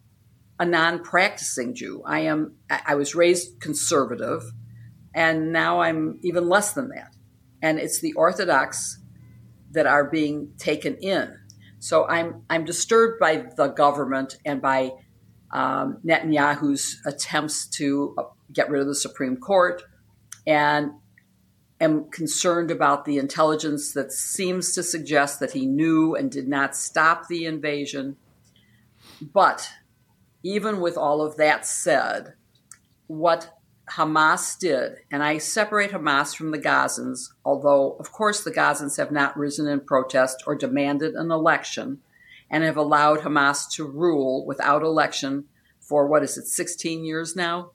a 0.58 0.64
non 0.64 1.02
practicing 1.02 1.74
Jew. 1.74 2.02
I 2.06 2.20
am 2.20 2.56
I 2.70 2.94
was 2.94 3.14
raised 3.14 3.60
conservative 3.60 4.42
and 5.14 5.52
now 5.52 5.80
I'm 5.80 6.18
even 6.22 6.48
less 6.48 6.72
than 6.72 6.88
that. 6.90 7.14
And 7.62 7.78
it's 7.78 8.00
the 8.00 8.12
Orthodox 8.14 8.98
that 9.72 9.86
are 9.86 10.04
being 10.04 10.52
taken 10.58 10.96
in. 10.96 11.36
So 11.78 12.06
I'm 12.06 12.44
I'm 12.48 12.64
disturbed 12.64 13.18
by 13.18 13.46
the 13.56 13.68
government 13.68 14.36
and 14.44 14.62
by 14.62 14.92
um, 15.50 15.98
Netanyahu's 16.04 17.00
attempts 17.04 17.66
to 17.70 18.14
get 18.52 18.70
rid 18.70 18.80
of 18.80 18.86
the 18.86 18.94
Supreme 18.94 19.36
Court, 19.36 19.82
and 20.46 20.92
am 21.80 22.10
concerned 22.10 22.70
about 22.70 23.04
the 23.04 23.18
intelligence 23.18 23.92
that 23.92 24.12
seems 24.12 24.74
to 24.74 24.82
suggest 24.82 25.40
that 25.40 25.52
he 25.52 25.66
knew 25.66 26.14
and 26.14 26.30
did 26.30 26.46
not 26.46 26.76
stop 26.76 27.26
the 27.28 27.46
invasion. 27.46 28.16
But 29.20 29.70
even 30.42 30.80
with 30.80 30.96
all 30.96 31.22
of 31.22 31.36
that 31.36 31.66
said, 31.66 32.34
what 33.06 33.56
Hamas 33.92 34.58
did, 34.58 34.98
and 35.10 35.22
I 35.22 35.38
separate 35.38 35.90
Hamas 35.90 36.36
from 36.36 36.52
the 36.52 36.58
Gazans, 36.58 37.32
although, 37.44 37.96
of 37.98 38.12
course, 38.12 38.44
the 38.44 38.52
Gazans 38.52 38.98
have 38.98 39.10
not 39.10 39.36
risen 39.36 39.66
in 39.66 39.80
protest 39.80 40.44
or 40.46 40.54
demanded 40.54 41.14
an 41.14 41.30
election 41.30 42.00
and 42.50 42.62
have 42.62 42.76
allowed 42.76 43.20
Hamas 43.20 43.68
to 43.72 43.84
rule 43.84 44.46
without 44.46 44.82
election 44.82 45.46
for 45.80 46.06
what 46.06 46.22
is 46.22 46.38
it, 46.38 46.46
16 46.46 47.04
years 47.04 47.34
now? 47.34 47.72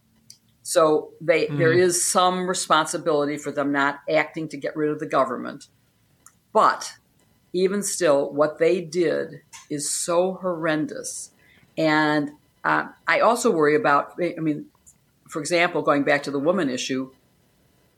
So 0.67 1.11
they, 1.21 1.45
there 1.45 1.71
is 1.71 2.03
some 2.03 2.47
responsibility 2.49 3.37
for 3.37 3.51
them 3.51 3.71
not 3.71 3.99
acting 4.09 4.47
to 4.47 4.57
get 4.57 4.75
rid 4.75 4.89
of 4.89 4.99
the 4.99 5.05
government. 5.05 5.67
But 6.53 6.95
even 7.53 7.83
still, 7.83 8.33
what 8.33 8.57
they 8.57 8.81
did 8.81 9.41
is 9.69 9.93
so 9.93 10.33
horrendous. 10.41 11.29
And 11.77 12.31
uh, 12.63 12.87
I 13.07 13.19
also 13.19 13.51
worry 13.51 13.75
about, 13.75 14.13
I 14.19 14.39
mean, 14.39 14.65
for 15.29 15.39
example, 15.39 15.83
going 15.83 16.01
back 16.01 16.23
to 16.23 16.31
the 16.31 16.39
woman 16.39 16.67
issue, 16.71 17.11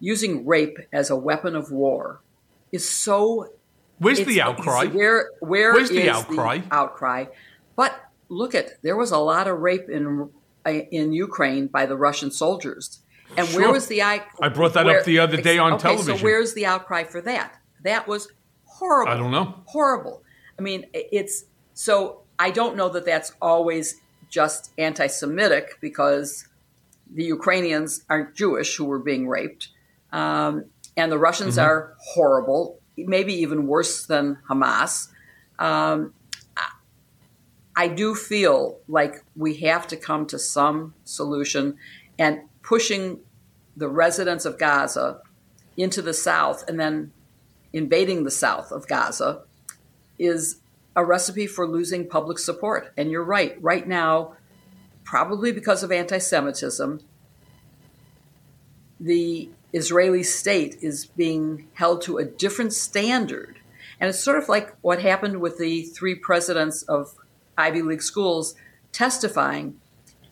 using 0.01 0.45
rape 0.45 0.77
as 0.91 1.09
a 1.09 1.15
weapon 1.15 1.55
of 1.55 1.71
war 1.71 2.19
is 2.73 2.87
so. 2.87 3.47
Where's 3.97 4.25
the 4.25 4.41
outcry? 4.41 4.87
Where 4.87 5.29
where 5.39 5.71
Where's 5.71 5.89
the 5.89 6.09
outcry? 6.09 6.59
outcry? 6.69 7.25
But 7.77 7.97
look 8.27 8.53
at 8.53 8.81
there 8.81 8.97
was 8.97 9.11
a 9.11 9.19
lot 9.19 9.47
of 9.47 9.59
rape 9.59 9.89
in 9.89 10.31
in 10.71 11.13
Ukraine 11.13 11.67
by 11.67 11.85
the 11.85 11.95
Russian 11.95 12.31
soldiers, 12.31 12.99
and 13.35 13.47
where 13.49 13.71
was 13.71 13.87
the 13.87 14.01
I? 14.01 14.23
I 14.41 14.49
brought 14.49 14.73
that 14.73 14.87
up 14.87 15.03
the 15.05 15.19
other 15.19 15.41
day 15.41 15.57
on 15.57 15.73
okay, 15.73 15.81
television. 15.83 16.17
So 16.17 16.23
where's 16.23 16.53
the 16.53 16.65
outcry 16.65 17.03
for 17.03 17.21
that? 17.21 17.57
That 17.83 18.07
was 18.07 18.29
horrible. 18.65 19.11
I 19.11 19.17
don't 19.17 19.31
know. 19.31 19.61
Horrible. 19.65 20.23
I 20.57 20.61
mean, 20.61 20.85
it's 20.93 21.45
so 21.73 22.21
I 22.39 22.51
don't 22.51 22.75
know 22.75 22.89
that 22.89 23.05
that's 23.05 23.33
always 23.41 23.95
just 24.29 24.71
anti-Semitic 24.77 25.77
because 25.81 26.47
the 27.13 27.23
Ukrainians 27.23 28.03
aren't 28.09 28.35
Jewish 28.35 28.75
who 28.75 28.85
were 28.85 28.99
being 28.99 29.27
raped, 29.27 29.69
um, 30.11 30.65
and 30.95 31.11
the 31.11 31.17
Russians 31.17 31.55
Mm-hmm. 31.57 31.67
are 31.67 31.95
horrible, 31.99 32.79
maybe 32.97 33.33
even 33.33 33.67
worse 33.67 34.05
than 34.05 34.37
Hamas. 34.49 35.09
Um, 35.59 36.13
I 37.77 37.87
do 37.87 38.15
feel 38.15 38.79
like 38.87 39.23
we 39.35 39.57
have 39.57 39.85
to 39.89 39.95
come 39.95 40.25
to 40.27 40.39
some 40.39 40.95
solution, 41.03 41.77
and 42.17 42.41
pushing 42.63 43.19
the 43.77 43.87
residents 43.87 44.45
of 44.45 44.57
Gaza 44.57 45.21
into 45.77 46.01
the 46.01 46.13
south 46.13 46.67
and 46.67 46.79
then 46.79 47.11
invading 47.71 48.23
the 48.23 48.31
south 48.31 48.71
of 48.71 48.87
Gaza 48.87 49.43
is 50.17 50.59
a 50.95 51.05
recipe 51.05 51.45
for 51.45 51.67
losing 51.67 52.09
public 52.09 52.39
support. 52.39 52.91
And 52.97 53.11
you're 53.11 53.23
right. 53.23 53.55
Right 53.61 53.87
now, 53.87 54.33
probably 55.03 55.51
because 55.51 55.83
of 55.83 55.91
anti 55.91 56.17
Semitism, 56.17 57.01
the 58.99 59.49
Israeli 59.71 60.23
state 60.23 60.77
is 60.81 61.05
being 61.05 61.67
held 61.73 62.01
to 62.01 62.17
a 62.17 62.25
different 62.25 62.73
standard. 62.73 63.59
And 63.99 64.09
it's 64.09 64.19
sort 64.19 64.39
of 64.39 64.49
like 64.49 64.75
what 64.81 65.03
happened 65.03 65.41
with 65.41 65.59
the 65.59 65.83
three 65.83 66.15
presidents 66.15 66.81
of 66.81 67.13
Ivy 67.57 67.81
League 67.81 68.01
schools 68.01 68.55
testifying. 68.91 69.79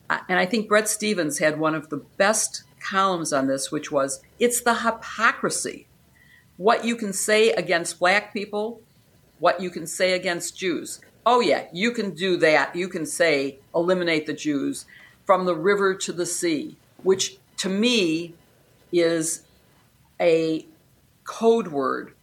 Uh, 0.08 0.18
And 0.28 0.38
I 0.38 0.46
think 0.46 0.68
Bret 0.68 0.88
Stephens 0.88 1.38
had 1.38 1.58
one 1.58 1.74
of 1.74 1.88
the 1.88 1.98
best 2.16 2.64
columns 2.80 3.32
on 3.32 3.46
this, 3.46 3.70
which 3.70 3.90
was 3.90 4.22
It's 4.38 4.60
the 4.60 4.74
hypocrisy. 4.74 5.86
What 6.56 6.84
you 6.84 6.96
can 6.96 7.12
say 7.12 7.50
against 7.50 7.98
black 7.98 8.32
people, 8.32 8.80
what 9.38 9.60
you 9.60 9.70
can 9.70 9.86
say 9.86 10.12
against 10.12 10.56
Jews. 10.56 11.00
Oh, 11.26 11.40
yeah, 11.40 11.66
you 11.72 11.90
can 11.90 12.12
do 12.12 12.36
that. 12.38 12.74
You 12.74 12.88
can 12.88 13.04
say 13.04 13.58
eliminate 13.74 14.26
the 14.26 14.32
Jews 14.32 14.86
from 15.24 15.44
the 15.44 15.56
river 15.56 15.94
to 15.94 16.12
the 16.12 16.24
sea, 16.24 16.76
which 17.02 17.36
to 17.58 17.68
me 17.68 18.34
is 18.92 19.42
a 20.20 20.64
code 21.24 21.68
word 21.68 22.14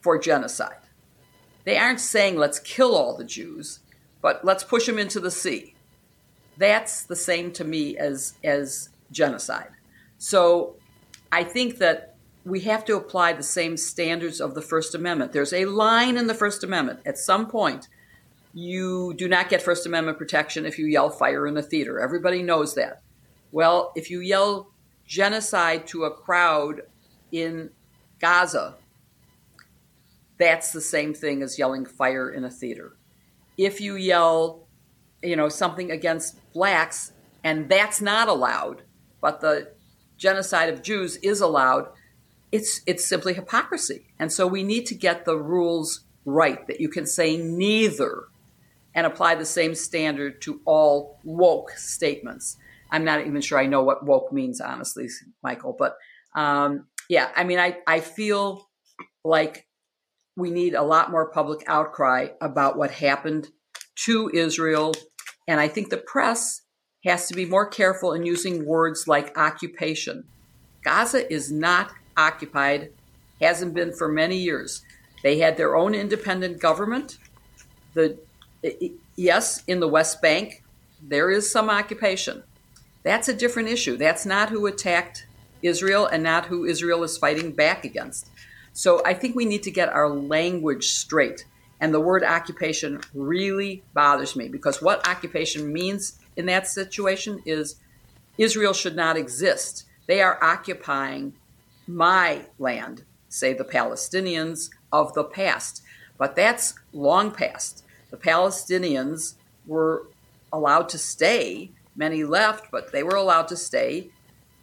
for 0.00 0.18
genocide. 0.18 0.76
They 1.64 1.76
aren't 1.76 2.00
saying 2.00 2.36
let's 2.36 2.58
kill 2.60 2.94
all 2.94 3.16
the 3.16 3.24
Jews, 3.24 3.80
but 4.22 4.44
let's 4.44 4.64
push 4.64 4.86
them 4.86 4.98
into 4.98 5.20
the 5.20 5.30
sea. 5.30 5.74
That's 6.56 7.02
the 7.02 7.16
same 7.16 7.52
to 7.52 7.64
me 7.64 7.98
as 7.98 8.34
as 8.42 8.88
genocide. 9.10 9.70
So 10.16 10.76
I 11.30 11.44
think 11.44 11.78
that 11.78 12.14
we 12.44 12.60
have 12.60 12.84
to 12.86 12.96
apply 12.96 13.34
the 13.34 13.42
same 13.42 13.76
standards 13.76 14.40
of 14.40 14.54
the 14.54 14.62
First 14.62 14.94
Amendment. 14.94 15.32
There's 15.32 15.52
a 15.52 15.66
line 15.66 16.16
in 16.16 16.26
the 16.26 16.34
First 16.34 16.64
Amendment. 16.64 17.00
At 17.06 17.18
some 17.18 17.46
point, 17.46 17.88
you 18.52 19.14
do 19.14 19.28
not 19.28 19.48
get 19.48 19.62
First 19.62 19.86
Amendment 19.86 20.18
protection 20.18 20.66
if 20.66 20.78
you 20.78 20.86
yell 20.86 21.10
fire 21.10 21.46
in 21.46 21.56
a 21.56 21.62
theater. 21.62 22.00
Everybody 22.00 22.42
knows 22.42 22.74
that. 22.74 23.02
Well, 23.52 23.92
if 23.94 24.10
you 24.10 24.20
yell 24.20 24.72
genocide 25.06 25.86
to 25.88 26.04
a 26.04 26.10
crowd 26.10 26.82
in 27.30 27.70
Gaza, 28.18 28.76
that's 30.38 30.72
the 30.72 30.80
same 30.80 31.14
thing 31.14 31.42
as 31.42 31.58
yelling 31.58 31.86
fire 31.86 32.30
in 32.30 32.44
a 32.44 32.50
theater. 32.50 32.96
If 33.64 33.80
you 33.80 33.96
yell, 33.96 34.66
you 35.22 35.36
know, 35.36 35.48
something 35.48 35.90
against 35.90 36.38
blacks 36.52 37.12
and 37.44 37.68
that's 37.68 38.00
not 38.00 38.28
allowed, 38.28 38.82
but 39.20 39.40
the 39.40 39.72
genocide 40.16 40.68
of 40.68 40.82
Jews 40.82 41.16
is 41.16 41.40
allowed, 41.40 41.88
it's 42.50 42.80
it's 42.86 43.04
simply 43.04 43.34
hypocrisy. 43.34 44.06
And 44.18 44.32
so 44.32 44.46
we 44.46 44.62
need 44.62 44.86
to 44.86 44.94
get 44.94 45.24
the 45.24 45.36
rules 45.36 46.04
right 46.24 46.66
that 46.66 46.80
you 46.80 46.88
can 46.88 47.06
say 47.06 47.36
neither 47.36 48.24
and 48.94 49.06
apply 49.06 49.36
the 49.36 49.44
same 49.44 49.74
standard 49.74 50.42
to 50.42 50.60
all 50.64 51.18
woke 51.24 51.70
statements. 51.70 52.56
I'm 52.90 53.04
not 53.04 53.26
even 53.26 53.40
sure 53.40 53.58
I 53.58 53.66
know 53.66 53.82
what 53.82 54.04
woke 54.04 54.32
means, 54.32 54.60
honestly, 54.60 55.08
Michael. 55.42 55.74
But 55.78 55.96
um, 56.34 56.86
yeah, 57.08 57.30
I 57.34 57.44
mean, 57.44 57.58
I, 57.58 57.78
I 57.86 58.00
feel 58.00 58.68
like 59.24 59.66
we 60.36 60.50
need 60.50 60.74
a 60.74 60.82
lot 60.82 61.10
more 61.10 61.30
public 61.30 61.62
outcry 61.66 62.28
about 62.40 62.76
what 62.76 62.90
happened 62.90 63.48
to 64.04 64.30
Israel. 64.32 64.94
And 65.46 65.60
I 65.60 65.68
think 65.68 65.90
the 65.90 65.98
press 65.98 66.62
has 67.04 67.28
to 67.28 67.34
be 67.34 67.44
more 67.44 67.66
careful 67.66 68.12
in 68.12 68.24
using 68.24 68.64
words 68.64 69.06
like 69.06 69.36
occupation. 69.36 70.24
Gaza 70.84 71.30
is 71.32 71.50
not 71.50 71.92
occupied, 72.16 72.90
hasn't 73.40 73.74
been 73.74 73.92
for 73.92 74.08
many 74.08 74.36
years. 74.36 74.82
They 75.22 75.38
had 75.38 75.56
their 75.56 75.76
own 75.76 75.94
independent 75.94 76.60
government. 76.60 77.18
The 77.94 78.18
yes, 79.16 79.62
in 79.66 79.80
the 79.80 79.88
West 79.88 80.22
Bank, 80.22 80.62
there 81.00 81.30
is 81.30 81.50
some 81.50 81.68
occupation. 81.68 82.42
That's 83.02 83.28
a 83.28 83.34
different 83.34 83.68
issue. 83.68 83.96
That's 83.96 84.24
not 84.24 84.50
who 84.50 84.66
attacked 84.66 85.26
Israel 85.62 86.06
and 86.06 86.22
not 86.22 86.46
who 86.46 86.64
Israel 86.64 87.02
is 87.02 87.18
fighting 87.18 87.52
back 87.52 87.84
against. 87.84 88.30
So 88.72 89.02
I 89.04 89.14
think 89.14 89.36
we 89.36 89.44
need 89.44 89.62
to 89.64 89.70
get 89.70 89.88
our 89.88 90.08
language 90.08 90.88
straight. 90.88 91.44
And 91.80 91.92
the 91.92 92.00
word 92.00 92.22
occupation 92.22 93.00
really 93.12 93.82
bothers 93.92 94.36
me 94.36 94.48
because 94.48 94.80
what 94.80 95.06
occupation 95.08 95.72
means 95.72 96.18
in 96.36 96.46
that 96.46 96.68
situation 96.68 97.42
is 97.44 97.76
Israel 98.38 98.72
should 98.72 98.96
not 98.96 99.16
exist. 99.16 99.84
They 100.06 100.22
are 100.22 100.42
occupying 100.42 101.34
my 101.86 102.46
land, 102.58 103.04
say 103.28 103.52
the 103.52 103.64
Palestinians 103.64 104.70
of 104.92 105.12
the 105.14 105.24
past. 105.24 105.82
But 106.18 106.36
that's 106.36 106.74
long 106.92 107.32
past. 107.32 107.84
The 108.10 108.16
Palestinians 108.16 109.34
were 109.66 110.06
allowed 110.52 110.88
to 110.90 110.98
stay. 110.98 111.72
Many 111.96 112.24
left, 112.24 112.70
but 112.70 112.92
they 112.92 113.02
were 113.02 113.16
allowed 113.16 113.48
to 113.48 113.56
stay. 113.56 114.10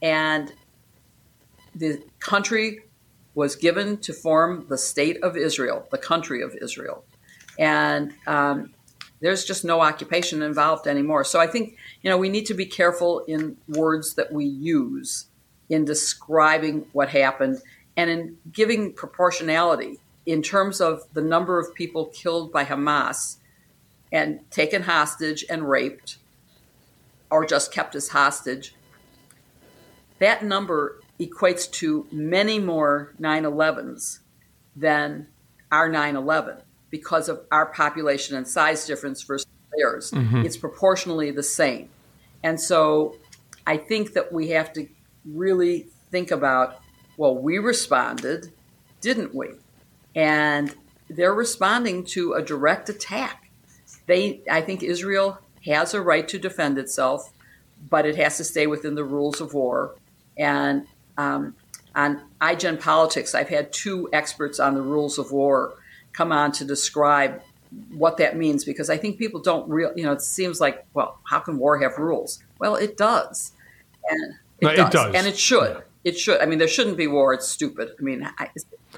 And 0.02 0.54
the 1.76 2.02
country 2.20 2.84
was 3.40 3.56
given 3.56 3.98
to 3.98 4.12
form 4.12 4.66
the 4.68 4.78
state 4.78 5.24
of 5.24 5.38
Israel, 5.38 5.88
the 5.92 5.98
country 5.98 6.42
of 6.42 6.54
Israel. 6.62 7.06
And 7.58 8.14
um, 8.28 8.74
there's 9.22 9.46
just 9.46 9.64
no 9.64 9.80
occupation 9.80 10.42
involved 10.42 10.88
anymore. 10.88 11.24
So 11.24 11.40
I 11.40 11.48
think, 11.48 11.78
you 12.02 12.10
know, 12.10 12.18
we 12.18 12.28
need 12.28 12.46
to 12.48 12.54
be 12.54 12.66
careful 12.66 13.20
in 13.20 13.56
words 13.70 14.16
that 14.16 14.34
we 14.34 14.44
use 14.44 15.28
in 15.70 15.86
describing 15.86 16.86
what 16.92 17.08
happened 17.08 17.62
and 17.96 18.10
in 18.10 18.38
giving 18.52 18.92
proportionality 18.92 20.00
in 20.26 20.42
terms 20.42 20.82
of 20.82 21.04
the 21.14 21.22
number 21.22 21.60
of 21.62 21.74
people 21.74 22.08
killed 22.08 22.52
by 22.52 22.66
Hamas 22.66 23.38
and 24.12 24.42
taken 24.52 24.82
hostage 24.82 25.46
and 25.50 25.70
raped 25.70 26.18
or 27.32 27.46
just 27.46 27.72
kept 27.72 27.96
as 27.96 28.10
hostage. 28.10 28.76
That 30.20 30.44
number 30.44 30.99
equates 31.20 31.70
to 31.72 32.08
many 32.12 32.60
more 32.60 33.14
9 33.20 33.44
11s 33.44 34.20
than 34.76 35.28
our 35.72 35.90
9 35.90 36.16
11 36.16 36.58
because 36.90 37.30
of 37.30 37.42
our 37.52 37.68
population 37.68 38.36
and 38.36 38.48
size 38.48 38.86
difference 38.86 39.24
versus 39.24 39.48
theirs. 39.78 40.12
Mm-hmm. 40.12 40.46
It's 40.46 40.58
proportionally 40.58 41.32
the 41.32 41.44
same. 41.44 41.90
And 42.44 42.60
so 42.60 43.18
I 43.68 43.78
think 43.78 44.14
that 44.14 44.32
we 44.32 44.50
have 44.50 44.74
to 44.74 44.88
really 45.26 45.88
think 46.12 46.32
about 46.32 46.82
well, 47.20 47.36
we 47.36 47.58
responded, 47.58 48.50
didn't 49.02 49.36
we? 49.36 49.50
And 50.16 50.74
they're 51.10 51.34
responding 51.34 52.06
to 52.06 52.32
a 52.32 52.42
direct 52.42 52.88
attack. 52.88 53.52
They, 54.06 54.40
I 54.50 54.62
think 54.62 54.84
Israel 54.84 55.38
has 55.66 55.94
a 55.94 56.00
right 56.02 56.26
to 56.30 56.40
defend 56.40 56.78
itself, 56.78 57.34
but 57.90 58.06
it 58.06 58.16
has 58.16 58.38
to 58.38 58.46
stay 58.46 58.68
within 58.68 58.96
the 58.96 59.04
rules 59.04 59.42
of 59.42 59.54
war. 59.54 59.96
And 60.38 60.88
um, 61.20 61.56
on 61.96 62.22
iGen 62.42 62.80
Politics, 62.80 63.36
I've 63.36 63.50
had 63.50 63.72
two 63.74 64.10
experts 64.14 64.60
on 64.60 64.74
the 64.74 64.82
rules 64.82 65.18
of 65.20 65.32
war 65.32 65.74
come 66.14 66.32
on 66.32 66.52
to 66.54 66.66
describe 66.66 67.42
what 67.92 68.18
that 68.18 68.36
means 68.36 68.66
because 68.66 68.90
I 68.90 68.98
think 68.98 69.20
people 69.20 69.42
don't 69.42 69.70
real 69.70 69.92
you 69.96 70.04
know 70.04 70.12
it 70.14 70.22
seems 70.24 70.60
like 70.60 70.86
well 70.96 71.20
how 71.32 71.40
can 71.40 71.60
war 71.60 71.78
have 71.80 71.98
rules 72.00 72.42
well 72.58 72.76
it 72.76 72.98
does 72.98 73.52
and 74.10 74.34
it, 74.60 74.66
No, 74.66 74.70
it 74.72 74.76
does. 74.78 74.92
does. 74.92 75.16
and 75.16 75.28
it 75.28 75.38
should 75.38 75.76
Yeah. 75.76 75.82
It 76.04 76.18
should 76.18 76.40
I 76.42 76.46
mean 76.46 76.60
there 76.60 76.68
shouldn't 76.68 76.98
be 76.98 77.08
war 77.08 77.34
it's 77.34 77.48
stupid 77.48 77.90
I 78.00 78.02
mean 78.02 78.28
I, 78.38 78.50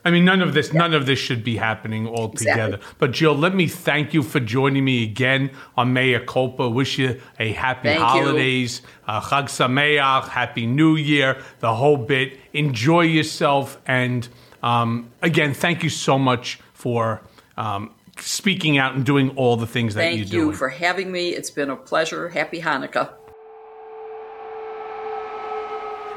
I 0.04 0.10
mean, 0.10 0.26
none 0.26 0.42
of 0.42 0.54
this, 0.54 0.74
none 0.74 0.94
of 0.94 1.06
this 1.06 1.20
should 1.20 1.44
be 1.44 1.58
happening 1.58 2.08
altogether. 2.08 2.76
Exactly. 2.76 2.96
But 2.98 3.12
Jill, 3.12 3.36
let 3.36 3.54
me 3.54 3.68
thank 3.68 4.14
you 4.14 4.24
for 4.24 4.40
joining 4.40 4.86
me 4.86 5.04
again 5.04 5.52
on 5.76 5.94
Mea 5.94 6.20
Culpa. 6.26 6.70
Wish 6.70 6.98
you 6.98 7.20
a 7.40 7.52
happy 7.52 7.90
Thank 7.90 8.02
holidays, 8.02 8.82
uh, 9.06 9.22
Chag 9.22 9.46
Sameach, 9.46 10.30
Happy 10.30 10.66
New 10.66 10.96
Year, 10.96 11.42
the 11.60 11.76
whole 11.76 11.98
bit. 11.98 12.40
Enjoy 12.54 13.02
yourself, 13.02 13.80
and 13.86 14.28
um, 14.64 15.12
again, 15.22 15.54
thank 15.54 15.84
you 15.84 15.90
so 15.90 16.18
much 16.18 16.60
for 16.74 17.22
um, 17.58 17.94
speaking 18.18 18.78
out 18.78 18.96
and 18.96 19.06
doing 19.06 19.30
all 19.32 19.58
the 19.58 19.68
things 19.68 19.94
that 19.96 20.14
you 20.14 20.26
do. 20.26 20.32
thank 20.32 20.34
you 20.34 20.54
for 20.54 20.70
having 20.70 21.12
me 21.12 21.30
it's 21.30 21.50
been 21.50 21.70
a 21.70 21.76
pleasure 21.76 22.30
happy 22.30 22.62
Hanukkah 22.62 23.14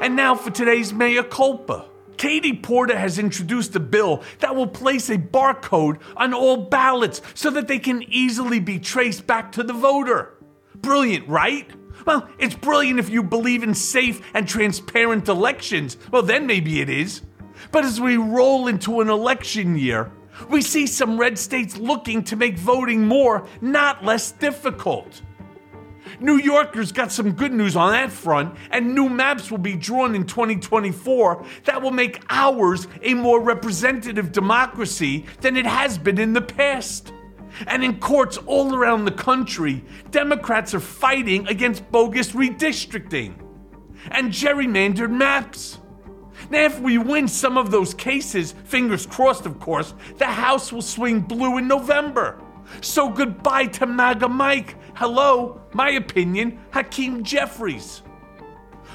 And 0.05 0.15
now 0.15 0.35
for 0.35 0.51
today's 0.51 0.93
Mea 0.93 1.23
Culpa. 1.23 1.89
Katie 2.17 2.55
Porter 2.55 2.95
has 2.95 3.17
introduced 3.17 3.75
a 3.75 3.79
bill 3.79 4.21
that 4.37 4.55
will 4.55 4.67
place 4.67 5.09
a 5.09 5.17
barcode 5.17 5.99
on 6.15 6.31
all 6.31 6.57
ballots 6.57 7.23
so 7.33 7.49
that 7.49 7.67
they 7.67 7.79
can 7.79 8.03
easily 8.03 8.59
be 8.59 8.77
traced 8.77 9.25
back 9.25 9.51
to 9.53 9.63
the 9.63 9.73
voter. 9.73 10.35
Brilliant, 10.75 11.27
right? 11.27 11.67
Well, 12.05 12.29
it's 12.37 12.53
brilliant 12.53 12.99
if 12.99 13.09
you 13.09 13.23
believe 13.23 13.63
in 13.63 13.73
safe 13.73 14.21
and 14.35 14.47
transparent 14.47 15.27
elections. 15.27 15.97
Well, 16.11 16.21
then 16.21 16.45
maybe 16.45 16.81
it 16.81 16.89
is. 16.89 17.23
But 17.71 17.83
as 17.83 17.99
we 17.99 18.15
roll 18.15 18.67
into 18.67 19.01
an 19.01 19.09
election 19.09 19.75
year, 19.75 20.11
we 20.51 20.61
see 20.61 20.85
some 20.85 21.19
red 21.19 21.39
states 21.39 21.77
looking 21.77 22.23
to 22.25 22.35
make 22.35 22.59
voting 22.59 23.07
more, 23.07 23.47
not 23.59 24.05
less 24.05 24.31
difficult. 24.33 25.23
New 26.19 26.37
Yorkers 26.37 26.91
got 26.91 27.11
some 27.11 27.31
good 27.31 27.51
news 27.51 27.75
on 27.75 27.91
that 27.91 28.11
front, 28.11 28.55
and 28.71 28.93
new 28.93 29.09
maps 29.09 29.51
will 29.51 29.57
be 29.57 29.75
drawn 29.75 30.15
in 30.15 30.25
2024 30.25 31.45
that 31.65 31.81
will 31.81 31.91
make 31.91 32.23
ours 32.29 32.87
a 33.01 33.13
more 33.13 33.41
representative 33.41 34.31
democracy 34.31 35.25
than 35.41 35.57
it 35.57 35.65
has 35.65 35.97
been 35.97 36.19
in 36.19 36.33
the 36.33 36.41
past. 36.41 37.11
And 37.67 37.83
in 37.83 37.99
courts 37.99 38.37
all 38.45 38.75
around 38.75 39.05
the 39.05 39.11
country, 39.11 39.83
Democrats 40.11 40.73
are 40.73 40.79
fighting 40.79 41.47
against 41.47 41.89
bogus 41.91 42.31
redistricting 42.31 43.35
and 44.11 44.31
gerrymandered 44.31 45.11
maps. 45.11 45.79
Now, 46.49 46.65
if 46.65 46.79
we 46.79 46.97
win 46.97 47.27
some 47.27 47.57
of 47.57 47.71
those 47.71 47.93
cases, 47.93 48.53
fingers 48.65 49.05
crossed, 49.05 49.45
of 49.45 49.59
course, 49.59 49.93
the 50.17 50.25
House 50.25 50.71
will 50.71 50.81
swing 50.81 51.21
blue 51.21 51.57
in 51.57 51.67
November. 51.67 52.41
So 52.81 53.09
goodbye 53.09 53.67
to 53.67 53.85
MAGA 53.85 54.27
Mike. 54.27 54.75
Hello, 54.95 55.61
my 55.73 55.91
opinion, 55.91 56.59
Hakeem 56.71 57.23
Jeffries. 57.23 58.01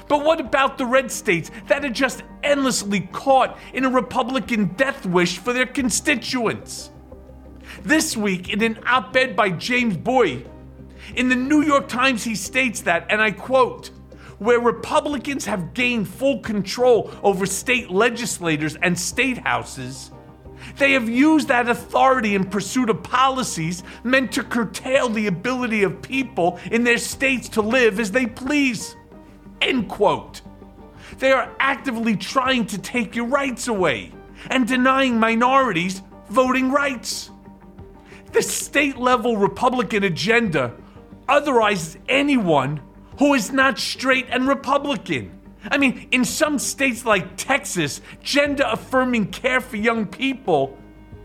But 0.07 0.25
what 0.25 0.39
about 0.41 0.77
the 0.77 0.85
red 0.85 1.11
states 1.11 1.51
that 1.67 1.85
are 1.85 1.89
just 1.89 2.23
endlessly 2.43 3.01
caught 3.11 3.57
in 3.73 3.85
a 3.85 3.89
Republican 3.89 4.65
death 4.75 5.05
wish 5.05 5.37
for 5.37 5.53
their 5.53 5.65
constituents? 5.65 6.91
This 7.83 8.17
week, 8.17 8.49
in 8.49 8.61
an 8.61 8.79
op 8.85 9.15
ed 9.15 9.35
by 9.35 9.51
Jamelle 9.51 10.03
Bouie, 10.03 10.45
in 11.15 11.29
the 11.29 11.35
New 11.35 11.61
York 11.61 11.87
Times, 11.87 12.23
he 12.23 12.35
states 12.35 12.81
that, 12.81 13.05
and 13.09 13.21
I 13.21 13.31
quote, 13.31 13.91
where 14.39 14.59
Republicans 14.59 15.45
have 15.45 15.73
gained 15.73 16.07
full 16.07 16.39
control 16.39 17.11
over 17.21 17.45
state 17.45 17.91
legislators 17.91 18.75
and 18.81 18.97
state 18.99 19.37
houses, 19.37 20.11
they 20.77 20.93
have 20.93 21.09
used 21.09 21.47
that 21.47 21.69
authority 21.69 22.35
in 22.35 22.45
pursuit 22.45 22.89
of 22.89 23.03
policies 23.03 23.83
meant 24.03 24.31
to 24.33 24.43
curtail 24.43 25.09
the 25.09 25.27
ability 25.27 25.83
of 25.83 26.01
people 26.01 26.59
in 26.71 26.83
their 26.83 26.97
states 26.97 27.49
to 27.49 27.61
live 27.61 27.99
as 27.99 28.11
they 28.11 28.25
please. 28.25 28.95
End 29.61 29.89
quote. 29.89 30.41
They 31.19 31.31
are 31.31 31.53
actively 31.59 32.15
trying 32.15 32.65
to 32.67 32.77
take 32.77 33.15
your 33.15 33.25
rights 33.25 33.67
away 33.67 34.11
and 34.49 34.67
denying 34.67 35.19
minorities 35.19 36.01
voting 36.29 36.71
rights. 36.71 37.29
The 38.31 38.41
state 38.41 38.97
level 38.97 39.37
Republican 39.37 40.03
agenda 40.03 40.73
otherizes 41.27 41.97
anyone 42.07 42.81
who 43.19 43.33
is 43.33 43.51
not 43.51 43.77
straight 43.77 44.25
and 44.29 44.47
Republican. 44.47 45.40
I 45.69 45.77
mean, 45.77 46.07
in 46.11 46.25
some 46.25 46.57
states 46.57 47.05
like 47.05 47.37
Texas, 47.37 48.01
gender 48.21 48.65
affirming 48.67 49.27
care 49.27 49.61
for 49.61 49.77
young 49.77 50.05
people, 50.07 50.77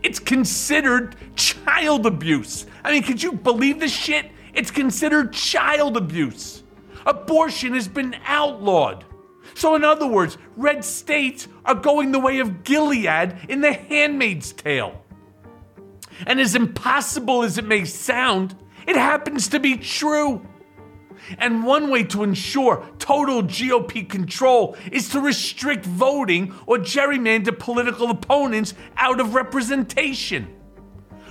it's 0.03 0.19
considered 0.19 1.15
child 1.35 2.05
abuse. 2.05 2.65
I 2.83 2.91
mean, 2.91 3.03
could 3.03 3.21
you 3.21 3.31
believe 3.33 3.79
this 3.79 3.91
shit? 3.91 4.31
It's 4.53 4.71
considered 4.71 5.33
child 5.33 5.97
abuse. 5.97 6.63
Abortion 7.05 7.73
has 7.73 7.87
been 7.87 8.15
outlawed. 8.25 9.05
So, 9.55 9.75
in 9.75 9.83
other 9.83 10.05
words, 10.05 10.37
red 10.55 10.85
states 10.85 11.47
are 11.65 11.73
going 11.73 12.11
the 12.11 12.19
way 12.19 12.39
of 12.39 12.63
Gilead 12.63 13.35
in 13.49 13.61
The 13.61 13.73
Handmaid's 13.73 14.51
Tale. 14.51 15.03
And 16.25 16.39
as 16.39 16.55
impossible 16.55 17.43
as 17.43 17.57
it 17.57 17.65
may 17.65 17.85
sound, 17.85 18.55
it 18.87 18.95
happens 18.95 19.47
to 19.49 19.59
be 19.59 19.77
true. 19.77 20.45
And 21.37 21.63
one 21.63 21.89
way 21.89 22.03
to 22.05 22.23
ensure 22.23 22.87
total 22.99 23.43
GOP 23.43 24.07
control 24.09 24.77
is 24.91 25.09
to 25.09 25.19
restrict 25.19 25.85
voting 25.85 26.53
or 26.65 26.77
gerrymander 26.77 27.57
political 27.57 28.09
opponents 28.09 28.73
out 28.97 29.19
of 29.19 29.35
representation. 29.35 30.47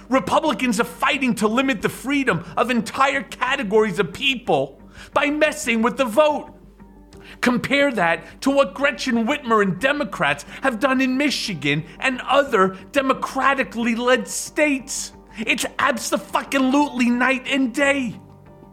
Republicans 0.09 0.79
are 0.79 0.85
fighting 0.85 1.35
to 1.37 1.49
limit 1.49 1.83
the 1.83 1.89
freedom 1.89 2.45
of 2.57 2.71
entire 2.71 3.23
categories 3.23 3.99
of 3.99 4.13
people 4.13 4.81
by 5.13 5.31
messing 5.31 5.83
with 5.83 5.97
the 5.97 6.05
vote. 6.05 6.53
Compare 7.41 7.93
that 7.93 8.41
to 8.43 8.51
what 8.51 8.75
Gretchen 8.75 9.27
Whitmer 9.27 9.63
and 9.63 9.81
Democrats 9.81 10.45
have 10.63 10.79
done 10.79 11.01
in 11.01 11.17
Michigan 11.17 11.85
and 11.99 12.21
other 12.23 12.77
democratically 12.93 13.95
led 13.97 14.29
states. 14.29 15.13
It's 15.39 15.67
absolutely 15.79 17.11
night 17.11 17.47
and 17.47 17.75
day. 17.75 18.19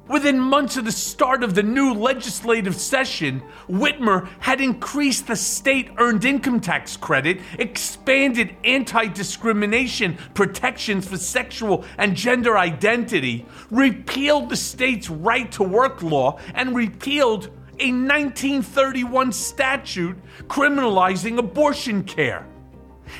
Within 0.10 0.38
months 0.38 0.76
of 0.76 0.84
the 0.84 0.92
start 0.92 1.44
of 1.44 1.56
the 1.56 1.64
new 1.64 1.94
legislative 1.94 2.76
session, 2.76 3.42
Whitmer 3.70 4.28
had 4.40 4.60
increased 4.60 5.28
the 5.28 5.36
state 5.38 5.92
earned 5.98 6.26
income 6.26 6.60
tax 6.60 6.98
credit, 6.98 7.40
expanded 7.58 8.54
anti 8.66 9.08
discrimination 9.08 10.18
protections 10.34 11.08
for 11.08 11.16
sexual 11.16 11.86
and 11.98 12.18
gender 12.18 12.58
identity, 12.58 13.46
repealed 13.72 14.50
the 14.50 14.58
state's 14.58 15.10
right 15.10 15.50
to 15.54 15.64
work 15.64 16.04
law, 16.04 16.38
and 16.54 16.76
repealed 16.76 17.46
a 17.80 17.90
1931 17.90 19.32
statute 19.32 20.18
criminalizing 20.48 21.38
abortion 21.38 22.04
care. 22.04 22.46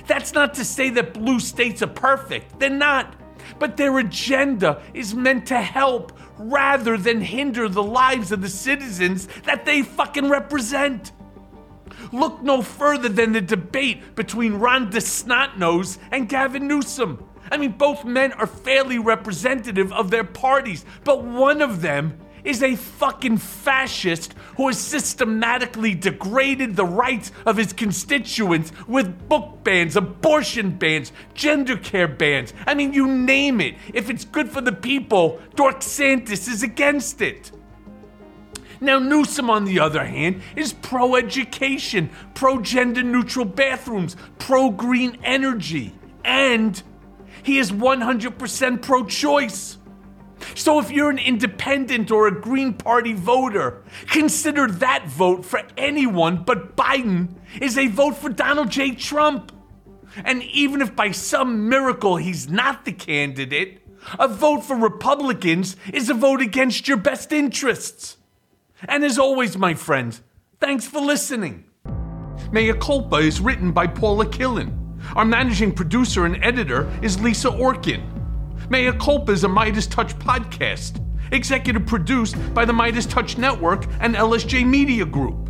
That's 0.06 0.34
not 0.34 0.54
to 0.56 0.66
say 0.66 0.90
that 0.90 1.14
blue 1.14 1.40
states 1.40 1.82
are 1.82 1.88
perfect, 1.88 2.60
they're 2.60 2.70
not. 2.70 3.16
But 3.60 3.78
their 3.78 4.00
agenda 4.00 4.82
is 4.94 5.14
meant 5.14 5.46
to 5.48 5.62
help 5.62 6.18
rather 6.44 6.98
than 6.98 7.22
hinder 7.22 7.70
the 7.70 7.84
lives 7.84 8.32
of 8.32 8.42
the 8.42 8.50
citizens 8.50 9.28
that 9.46 9.66
they 9.66 9.82
fucking 9.82 10.30
represent. 10.30 11.12
Look 12.12 12.42
no 12.42 12.62
further 12.62 13.10
than 13.10 13.34
the 13.34 13.42
debate 13.42 14.16
between 14.16 14.56
Ron 14.56 14.92
DeSnotnose 14.92 15.98
and 16.12 16.28
Gavin 16.28 16.68
Newsom. 16.68 17.24
I 17.52 17.58
mean, 17.58 17.72
both 17.72 18.06
men 18.06 18.34
are 18.34 18.48
fairly 18.48 19.00
representative 19.00 19.92
of 19.94 20.10
their 20.10 20.24
parties, 20.24 20.86
but 21.04 21.24
one 21.24 21.62
of 21.62 21.82
them 21.82 22.18
is 22.44 22.62
a 22.62 22.76
fucking 22.76 23.38
fascist 23.38 24.34
who 24.58 24.68
has 24.68 24.78
systematically 24.78 25.96
degraded 25.96 26.76
the 26.76 26.86
rights 26.86 27.32
of 27.46 27.58
his 27.58 27.74
constituents 27.74 28.72
with 28.88 29.28
book 29.30 29.64
bans, 29.64 29.96
abortion 29.96 30.72
bans, 30.72 31.12
gender 31.34 31.78
care 31.78 32.08
bans. 32.08 32.54
I 32.68 32.74
mean, 32.74 32.94
you 32.94 33.08
name 33.08 33.62
it. 33.62 33.76
If 33.94 34.10
it's 34.10 34.26
good 34.26 34.50
for 34.50 34.62
the 34.62 34.72
people, 34.72 35.40
Dork 35.56 35.80
Santis 35.80 36.48
is 36.48 36.64
against 36.64 37.22
it. 37.22 37.52
Now, 38.82 39.00
Newsom, 39.00 39.50
on 39.50 39.64
the 39.64 39.80
other 39.80 40.04
hand, 40.04 40.42
is 40.58 40.74
pro 40.74 41.16
education, 41.16 42.10
pro 42.34 42.60
gender 42.60 43.02
neutral 43.02 43.46
bathrooms, 43.46 44.18
pro 44.40 44.70
green 44.72 45.18
energy, 45.24 45.96
and 46.26 46.84
he 47.44 47.60
is 47.60 47.72
100% 47.72 48.82
pro 48.82 49.06
choice. 49.06 49.78
So 50.56 50.80
if 50.80 50.92
you're 50.92 51.10
an 51.10 51.18
independent 51.18 52.12
or 52.12 52.28
a 52.28 52.42
Green 52.42 52.74
Party 52.74 53.14
voter, 53.14 53.84
consider 54.08 54.68
that 54.68 55.08
vote 55.08 55.46
for 55.46 55.62
anyone 55.78 56.44
but 56.44 56.76
Biden 56.76 57.36
is 57.62 57.78
a 57.78 57.88
vote 57.88 58.18
for 58.18 58.30
Donald 58.30 58.70
J. 58.70 58.92
Trump. 58.92 59.52
And 60.24 60.44
even 60.44 60.82
if 60.82 60.96
by 60.96 61.12
some 61.12 61.70
miracle 61.70 62.18
he's 62.18 62.50
not 62.50 62.86
the 62.86 62.92
candidate, 62.92 63.82
a 64.20 64.28
vote 64.28 64.64
for 64.64 64.76
Republicans 64.76 65.76
is 65.92 66.10
a 66.10 66.14
vote 66.14 66.42
against 66.42 66.88
your 66.88 66.98
best 66.98 67.32
interests. 67.32 68.18
And 68.88 69.04
as 69.04 69.18
always, 69.18 69.58
my 69.58 69.74
friend, 69.74 70.20
thanks 70.60 70.86
for 70.86 71.00
listening. 71.00 71.66
Mea 72.52 72.74
Culpa 72.74 73.18
is 73.18 73.40
written 73.40 73.72
by 73.72 73.88
Paula 73.88 74.26
Killen. 74.26 74.80
Our 75.16 75.26
managing 75.26 75.74
producer 75.74 76.26
and 76.26 76.44
editor 76.44 76.92
is 77.02 77.20
Lisa 77.20 77.50
Orkin. 77.50 78.13
Mea 78.70 78.94
Culpa 78.94 79.32
is 79.32 79.44
a 79.44 79.48
Midas 79.48 79.88
Touch 79.88 80.18
podcast, 80.20 81.02
executive 81.32 81.86
produced 81.86 82.36
by 82.54 82.66
the 82.66 82.74
Midas 82.74 83.06
Touch 83.06 83.38
Network 83.38 83.86
and 84.00 84.16
LSJ 84.16 84.66
Media 84.66 85.06
Group. 85.06 85.50